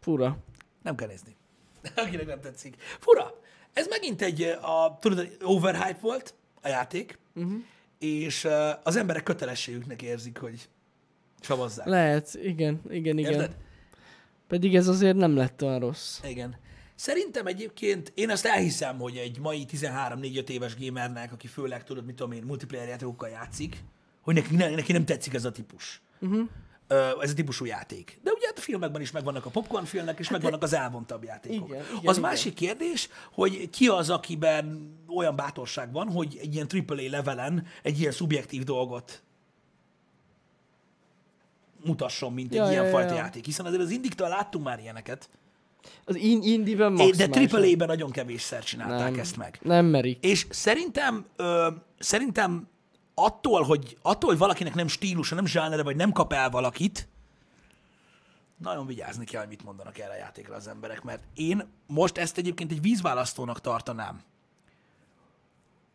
Fura. 0.00 0.38
Nem 0.82 0.94
kell 0.94 1.08
nézni. 1.08 1.36
Akinek 2.06 2.26
nem 2.26 2.40
tetszik. 2.40 2.76
Fura. 2.98 3.40
Ez 3.72 3.86
megint 3.88 4.22
egy, 4.22 4.42
a, 4.42 4.98
tudod, 5.00 5.36
overhype 5.42 5.98
volt 6.00 6.34
a 6.62 6.68
játék, 6.68 7.18
uh-huh. 7.34 7.52
és 7.98 8.44
uh, 8.44 8.70
az 8.82 8.96
emberek 8.96 9.22
kötelességüknek 9.22 10.02
érzik, 10.02 10.38
hogy 10.38 10.68
savazzák. 11.40 11.86
Lehet, 11.86 12.38
igen, 12.42 12.80
igen, 12.88 13.18
igen. 13.18 13.32
Érted? 13.32 13.56
Pedig 14.46 14.76
ez 14.76 14.88
azért 14.88 15.16
nem 15.16 15.36
lett 15.36 15.62
olyan 15.62 15.78
rossz. 15.78 16.20
Igen. 16.24 16.56
Szerintem 16.98 17.46
egyébként, 17.46 18.12
én 18.14 18.30
azt 18.30 18.44
elhiszem, 18.44 18.98
hogy 18.98 19.16
egy 19.16 19.38
mai 19.38 19.66
13-4-5 19.72 20.48
éves 20.48 20.76
gamernek, 20.78 21.32
aki 21.32 21.46
főleg 21.46 21.84
tudod, 21.84 22.04
mit 22.04 22.14
tudom 22.14 22.32
én, 22.32 22.42
multiplayer 22.42 22.88
játékokkal 22.88 23.28
játszik, 23.28 23.84
hogy 24.22 24.34
neki, 24.34 24.56
ne, 24.56 24.70
neki 24.70 24.92
nem 24.92 25.04
tetszik 25.04 25.34
ez 25.34 25.44
a 25.44 25.50
típus. 25.50 26.00
Uh-huh. 26.20 26.48
Ez 27.20 27.30
a 27.30 27.34
típusú 27.34 27.64
játék. 27.64 28.18
De 28.22 28.30
ugye 28.30 28.46
hát 28.46 28.58
a 28.58 28.60
filmekben 28.60 29.00
is 29.00 29.10
megvannak 29.10 29.46
a 29.46 29.50
popcorn 29.50 29.84
filmek, 29.84 30.18
és 30.18 30.30
megvannak 30.30 30.62
az 30.62 30.72
elvontabb 30.72 31.24
játékok. 31.24 31.68
Igen, 31.68 31.82
igen, 31.82 31.96
az 32.04 32.16
igen. 32.16 32.30
másik 32.30 32.54
kérdés, 32.54 33.08
hogy 33.32 33.70
ki 33.70 33.88
az, 33.88 34.10
akiben 34.10 34.96
olyan 35.16 35.36
bátorság 35.36 35.92
van, 35.92 36.10
hogy 36.10 36.38
egy 36.40 36.54
ilyen 36.54 36.66
AAA 36.88 37.10
levelen 37.10 37.66
egy 37.82 38.00
ilyen 38.00 38.12
szubjektív 38.12 38.62
dolgot 38.64 39.22
mutasson, 41.84 42.32
mint 42.32 42.52
egy 42.52 42.58
Ja, 42.58 42.70
ilyen 42.70 42.84
ja, 42.84 42.90
fajta 42.90 43.14
ja. 43.14 43.20
játék. 43.20 43.44
Hiszen 43.44 43.66
azért 43.66 43.82
az 43.82 43.90
Indiktől 43.90 44.28
láttunk 44.28 44.64
már 44.64 44.78
ilyeneket. 44.78 45.28
Az 46.04 46.16
in- 46.16 46.44
indiben 46.44 46.92
É, 46.92 46.96
De 46.96 47.26
maximálisan. 47.26 47.60
AAA-ben 47.62 47.86
nagyon 47.86 48.10
kevésszer 48.10 48.64
csinálták 48.64 49.10
nem, 49.10 49.20
ezt 49.20 49.36
meg. 49.36 49.58
Nem 49.62 49.86
merik. 49.86 50.24
És 50.24 50.46
szerintem, 50.50 51.26
ö, 51.36 51.68
szerintem 51.98 52.68
attól, 53.14 53.62
hogy, 53.62 53.98
attól, 54.02 54.30
hogy 54.30 54.38
valakinek 54.38 54.74
nem 54.74 54.88
stílusa, 54.88 55.34
nem 55.34 55.46
zsánere, 55.46 55.82
vagy 55.82 55.96
nem 55.96 56.12
kap 56.12 56.32
el 56.32 56.50
valakit, 56.50 57.08
nagyon 58.56 58.86
vigyázni 58.86 59.24
kell, 59.24 59.40
hogy 59.40 59.48
mit 59.48 59.64
mondanak 59.64 59.98
erre 59.98 60.12
a 60.12 60.16
játékra 60.16 60.54
az 60.54 60.68
emberek, 60.68 61.02
mert 61.02 61.22
én 61.34 61.66
most 61.86 62.18
ezt 62.18 62.38
egyébként 62.38 62.70
egy 62.70 62.80
vízválasztónak 62.80 63.60
tartanám, 63.60 64.20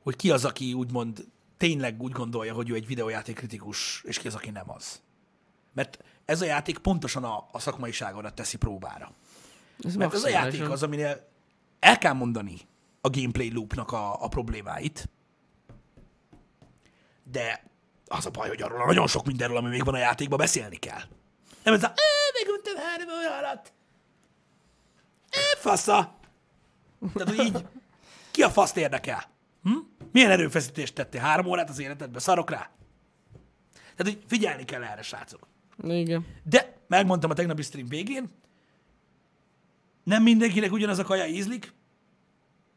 hogy 0.03 0.15
ki 0.15 0.31
az, 0.31 0.45
aki 0.45 0.73
úgymond 0.73 1.25
tényleg 1.57 2.01
úgy 2.01 2.11
gondolja, 2.11 2.53
hogy 2.53 2.69
ő 2.69 2.73
egy 2.75 2.87
videójáték 2.87 3.35
kritikus, 3.35 4.03
és 4.05 4.17
ki 4.19 4.27
az, 4.27 4.35
aki 4.35 4.49
nem 4.49 4.71
az. 4.71 5.01
Mert 5.73 6.03
ez 6.25 6.41
a 6.41 6.45
játék 6.45 6.77
pontosan 6.77 7.23
a, 7.23 7.47
a 7.51 7.59
szakmaiságodat 7.59 8.33
teszi 8.33 8.57
próbára. 8.57 9.11
Ez 9.83 9.95
Mert 9.95 10.13
ez 10.13 10.23
a 10.23 10.29
játék 10.29 10.69
az, 10.69 10.83
aminél 10.83 11.29
el 11.79 11.97
kell 11.97 12.13
mondani 12.13 12.57
a 13.01 13.09
gameplay 13.09 13.53
loopnak 13.53 13.91
a, 13.91 14.23
a 14.23 14.27
problémáit, 14.27 15.09
de 17.23 17.63
az 18.07 18.25
a 18.25 18.29
baj, 18.29 18.47
hogy 18.47 18.61
arról 18.61 18.85
nagyon 18.85 19.07
sok 19.07 19.25
mindenről, 19.25 19.57
ami 19.57 19.69
még 19.69 19.83
van 19.85 19.93
a 19.93 19.97
játékban, 19.97 20.37
beszélni 20.37 20.75
kell. 20.75 21.01
Nem 21.63 21.73
ez 21.73 21.83
a, 21.83 21.87
"Ö, 21.95 22.39
meguntem 22.45 22.75
három 22.85 23.07
óra 23.09 23.37
alatt. 23.37 23.73
Ö, 25.31 25.59
fasza. 25.59 26.15
Tehát, 27.13 27.35
hogy 27.35 27.45
így, 27.45 27.65
ki 28.31 28.41
a 28.43 28.49
faszt 28.49 28.77
érdekel? 28.77 29.23
Hm? 29.63 29.77
Milyen 30.11 30.31
erőfeszítést 30.31 30.93
tettél? 30.95 31.21
Három 31.21 31.45
órát 31.45 31.69
az 31.69 31.79
életedbe? 31.79 32.19
Szarok 32.19 32.49
rá? 32.49 32.69
Tehát, 33.95 34.13
hogy 34.13 34.23
figyelni 34.27 34.65
kell 34.65 34.83
erre, 34.83 35.01
srácok. 35.01 35.47
Igen. 35.83 36.25
De 36.43 36.77
megmondtam 36.87 37.29
a 37.29 37.33
tegnapi 37.33 37.61
stream 37.61 37.87
végén, 37.87 38.31
nem 40.03 40.23
mindenkinek 40.23 40.71
ugyanaz 40.71 40.99
a 40.99 41.03
kaja 41.03 41.25
ízlik, 41.25 41.73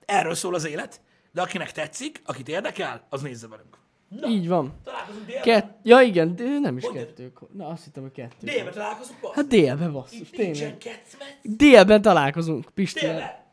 erről 0.04 0.34
szól 0.34 0.54
az 0.54 0.66
élet, 0.66 1.00
de 1.32 1.42
akinek 1.42 1.72
tetszik, 1.72 2.20
akit 2.24 2.48
érdekel, 2.48 3.06
az 3.08 3.22
nézze 3.22 3.48
velünk. 3.48 3.76
Na, 4.08 4.28
Így 4.28 4.48
van. 4.48 4.74
találkozunk 4.84 5.26
délben? 5.26 5.42
Kett... 5.44 5.78
Ja 5.82 6.00
igen, 6.00 6.36
de 6.36 6.44
nem 6.58 6.76
is 6.76 6.84
Hogy? 6.84 6.94
kettő. 6.94 7.32
Na 7.52 7.66
azt 7.68 7.84
hittem, 7.84 8.02
hogy 8.02 8.12
kettő. 8.12 8.36
Délben 8.46 8.72
találkozunk? 8.72 9.20
basszus? 9.20 9.36
Hát 9.36 9.46
délben 9.46 9.92
basszus, 9.92 10.30
Nincs- 10.30 10.58
tényleg. 10.58 11.00
Délben 11.42 12.02
találkozunk, 12.02 12.64
Pistivel. 12.74 13.14
Délben? 13.14 13.44